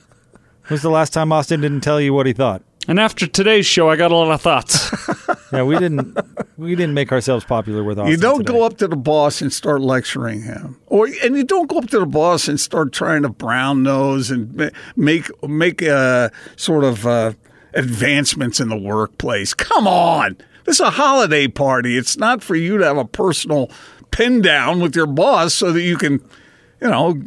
When's 0.67 0.81
the 0.81 0.89
last 0.89 1.13
time 1.13 1.31
Austin 1.31 1.61
didn't 1.61 1.81
tell 1.81 2.01
you 2.01 2.13
what 2.13 2.25
he 2.25 2.33
thought? 2.33 2.61
And 2.87 2.99
after 2.99 3.25
today's 3.27 3.65
show, 3.65 3.89
I 3.89 3.95
got 3.95 4.11
a 4.11 4.15
lot 4.15 4.31
of 4.31 4.41
thoughts. 4.41 4.91
Yeah, 5.51 5.63
we 5.63 5.77
didn't 5.77 6.17
we 6.57 6.75
didn't 6.75 6.95
make 6.95 7.11
ourselves 7.13 7.45
popular 7.45 7.81
with 7.83 7.97
Austin. 7.97 8.11
you 8.11 8.17
don't 8.17 8.39
today. 8.39 8.51
go 8.53 8.65
up 8.65 8.77
to 8.77 8.87
the 8.87 8.95
boss 8.97 9.41
and 9.41 9.53
start 9.53 9.79
lecturing 9.79 10.41
him, 10.41 10.77
or 10.87 11.07
and 11.23 11.37
you 11.37 11.43
don't 11.45 11.69
go 11.69 11.77
up 11.77 11.87
to 11.91 11.99
the 11.99 12.05
boss 12.05 12.47
and 12.49 12.59
start 12.59 12.91
trying 12.91 13.21
to 13.21 13.29
brown 13.29 13.83
nose 13.83 14.31
and 14.31 14.71
make 14.97 15.29
make 15.47 15.81
uh, 15.83 16.29
sort 16.57 16.83
of 16.83 17.05
uh, 17.05 17.33
advancements 17.73 18.59
in 18.59 18.67
the 18.69 18.75
workplace. 18.77 19.53
Come 19.53 19.87
on, 19.87 20.35
this 20.65 20.77
is 20.77 20.81
a 20.81 20.89
holiday 20.89 21.47
party. 21.47 21.95
It's 21.95 22.17
not 22.17 22.43
for 22.43 22.55
you 22.55 22.77
to 22.79 22.83
have 22.83 22.97
a 22.97 23.05
personal 23.05 23.69
pin 24.11 24.41
down 24.41 24.81
with 24.81 24.95
your 24.95 25.07
boss 25.07 25.53
so 25.53 25.71
that 25.71 25.83
you 25.83 25.95
can, 25.95 26.13
you 26.81 26.89
know, 26.89 27.21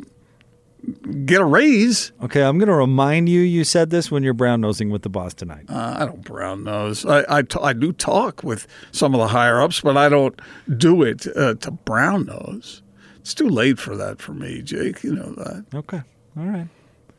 get 1.24 1.40
a 1.40 1.44
raise. 1.44 2.12
Okay, 2.22 2.42
I'm 2.42 2.58
going 2.58 2.68
to 2.68 2.74
remind 2.74 3.28
you. 3.28 3.40
You 3.40 3.64
said 3.64 3.90
this 3.90 4.10
when 4.10 4.22
you're 4.22 4.34
brown 4.34 4.60
nosing 4.60 4.90
with 4.90 5.02
the 5.02 5.08
boss 5.08 5.34
tonight. 5.34 5.66
Uh, 5.68 5.96
I 5.98 6.06
don't 6.06 6.24
brown 6.24 6.64
nose. 6.64 7.04
I, 7.04 7.24
I, 7.28 7.42
t- 7.42 7.58
I 7.62 7.72
do 7.72 7.92
talk 7.92 8.42
with 8.42 8.66
some 8.92 9.14
of 9.14 9.20
the 9.20 9.28
higher 9.28 9.60
ups, 9.60 9.80
but 9.80 9.96
I 9.96 10.08
don't 10.08 10.40
do 10.76 11.02
it 11.02 11.26
uh, 11.36 11.54
to 11.54 11.70
brown 11.70 12.26
nose. 12.26 12.82
It's 13.20 13.34
too 13.34 13.48
late 13.48 13.78
for 13.78 13.96
that 13.96 14.20
for 14.20 14.32
me, 14.32 14.62
Jake. 14.62 15.02
You 15.02 15.14
know 15.14 15.32
that. 15.32 15.66
Okay. 15.74 16.00
All 16.36 16.44
right. 16.44 16.68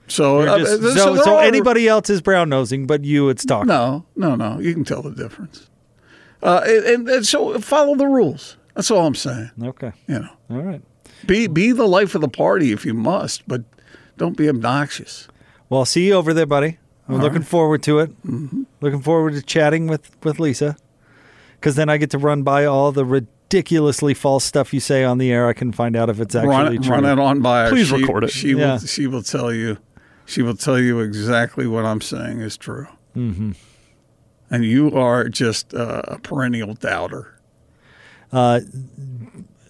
So, 0.08 0.42
You're 0.42 0.50
uh, 0.50 0.66
so, 0.66 0.90
so, 0.96 1.16
so 1.18 1.38
anybody 1.38 1.88
else 1.88 2.10
is 2.10 2.22
brown 2.22 2.50
nosing, 2.50 2.88
but 2.88 3.06
you, 3.06 3.30
it's 3.30 3.46
talking. 3.46 3.68
No, 3.68 4.06
no, 4.16 4.36
no. 4.36 4.60
You 4.60 4.74
can 4.74 4.84
tell 4.84 5.04
the 5.04 5.12
difference. 5.12 5.70
Uh, 6.42 6.62
and, 6.66 6.86
and, 6.86 7.10
and 7.10 7.26
so 7.28 7.60
follow 7.60 7.96
the 7.96 8.08
rules. 8.08 8.58
That's 8.74 8.90
all 8.90 9.06
I'm 9.06 9.14
saying. 9.14 9.52
Okay. 9.62 9.92
You 10.08 10.20
know, 10.20 10.30
All 10.50 10.62
right. 10.62 10.82
Be 11.26 11.48
be 11.48 11.72
the 11.72 11.88
life 11.88 12.16
of 12.16 12.22
the 12.22 12.30
party 12.30 12.72
if 12.72 12.86
you 12.86 12.94
must, 12.94 13.48
but 13.48 13.64
don't 14.18 14.38
be 14.38 14.48
obnoxious. 14.50 15.28
Well, 15.70 15.82
I'll 15.82 15.86
see 15.86 16.08
you 16.08 16.14
over 16.14 16.34
there, 16.34 16.46
buddy. 16.46 16.78
I'm 17.08 17.16
All 17.16 17.22
looking 17.22 17.40
right. 17.40 17.48
forward 17.48 17.84
to 17.84 18.00
it. 18.00 18.12
Looking 18.82 19.02
forward 19.02 19.34
to 19.34 19.42
chatting 19.42 19.88
with, 19.88 20.12
with 20.24 20.40
Lisa. 20.40 20.78
Because 21.54 21.76
then 21.76 21.90
I 21.90 21.98
get 21.98 22.10
to 22.12 22.18
run 22.18 22.44
by 22.44 22.66
all 22.66 22.92
the 22.92 23.04
ridiculously 23.06 24.14
false 24.14 24.44
stuff 24.46 24.74
you 24.74 24.80
say 24.80 25.04
on 25.04 25.18
the 25.18 25.32
air. 25.32 25.48
I 25.48 25.54
can 25.54 25.72
find 25.72 25.96
out 25.96 26.10
if 26.10 26.20
it's 26.20 26.36
actually 26.36 26.50
run, 26.50 26.74
it- 26.76 26.84
true. 26.84 26.92
run 26.96 27.06
it 27.06 27.20
on 27.20 27.42
by 27.42 27.64
her. 27.66 27.70
Please 27.70 27.88
She- 27.88 27.96
record 28.02 28.24
it. 28.26 28.32
She 28.32 28.50
Yeah. 28.50 28.74
will. 28.74 28.80
She 28.80 29.08
will 29.08 29.24
tell 29.24 29.52
you. 29.54 29.78
She 30.26 30.42
will 30.44 30.56
tell 30.56 30.80
you 30.80 31.00
exactly 31.00 31.66
what 31.68 31.86
I'm 31.86 32.02
saying 32.02 32.40
is 32.42 32.56
true. 32.56 32.88
Mhm. 33.18 33.56
And 34.52 34.64
you 34.64 34.92
are 34.92 35.28
just 35.30 35.74
uh, 35.74 36.02
a 36.08 36.20
perennial 36.20 36.76
doubter. 36.76 37.40
Uh, 38.32 38.60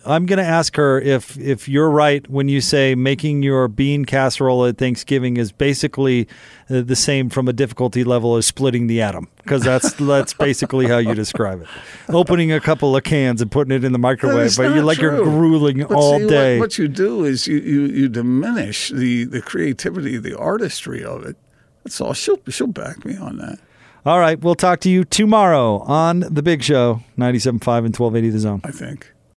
I'm 0.06 0.26
going 0.26 0.38
to 0.39 0.45
ask 0.45 0.76
her 0.78 1.00
if 1.00 1.38
if 1.38 1.68
you're 1.68 1.89
right 1.89 2.28
when 2.30 2.47
you 2.47 2.62
say 2.62 2.95
making 2.95 3.43
your 3.43 3.68
bean 3.68 4.06
casserole 4.06 4.66
at 4.66 4.78
Thanksgiving 4.78 5.36
is 5.38 5.52
basically 5.52 6.28
uh, 6.70 6.82
the 6.82 6.95
same 6.95 7.30
from 7.30 7.47
a 7.50 7.54
difficulty 7.54 8.04
level 8.06 8.38
as 8.38 8.45
splitting 8.45 8.88
the 8.88 9.02
atom 9.02 9.28
because 9.38 9.62
that's 9.62 9.91
that's 10.00 10.34
basically 10.34 10.88
how 10.88 11.00
you 11.00 11.14
describe 11.14 11.62
it. 11.62 11.68
Opening 12.08 12.52
a 12.52 12.62
couple 12.62 12.95
of 12.95 13.04
cans 13.04 13.41
and 13.41 13.52
putting 13.52 13.76
it 13.76 13.84
in 13.84 13.91
the 13.91 14.00
microwave, 14.00 14.56
but 14.56 14.74
you 14.74 14.82
like 14.82 15.00
you're 15.00 15.22
grueling 15.22 15.80
But 15.80 15.91
all 15.91 16.18
see, 16.18 16.24
what- 16.24 16.30
day. 16.30 16.60
What, 16.60 16.78
you 16.78 16.88
do 16.88 17.26
is 17.26 17.45
you, 17.47 17.58
you, 17.58 17.82
you 17.88 18.08
diminish 18.10 18.89
the, 18.89 19.26
the 19.26 19.41
creativity, 19.41 20.18
the 20.18 20.38
artistry 20.38 21.04
of 21.04 21.26
it. 21.26 21.36
That's 21.84 22.00
all. 22.00 22.14
She'll 22.14 22.39
she'll 22.47 22.68
back 22.68 23.04
me 23.04 23.18
on 23.18 23.38
that. 23.38 23.60
All 24.06 24.20
right, 24.20 24.39
we'll 24.39 24.56
talk 24.56 24.80
to 24.82 24.89
you 24.89 25.04
tomorrow 25.04 25.80
on 25.80 26.22
the 26.22 26.41
Big 26.41 26.64
Show, 26.64 27.04
97.5 27.18 27.50
and 27.86 27.95
1280 27.97 28.30
The 28.30 28.39
Zone. 28.39 28.62
I 28.64 28.72
think. 28.72 29.12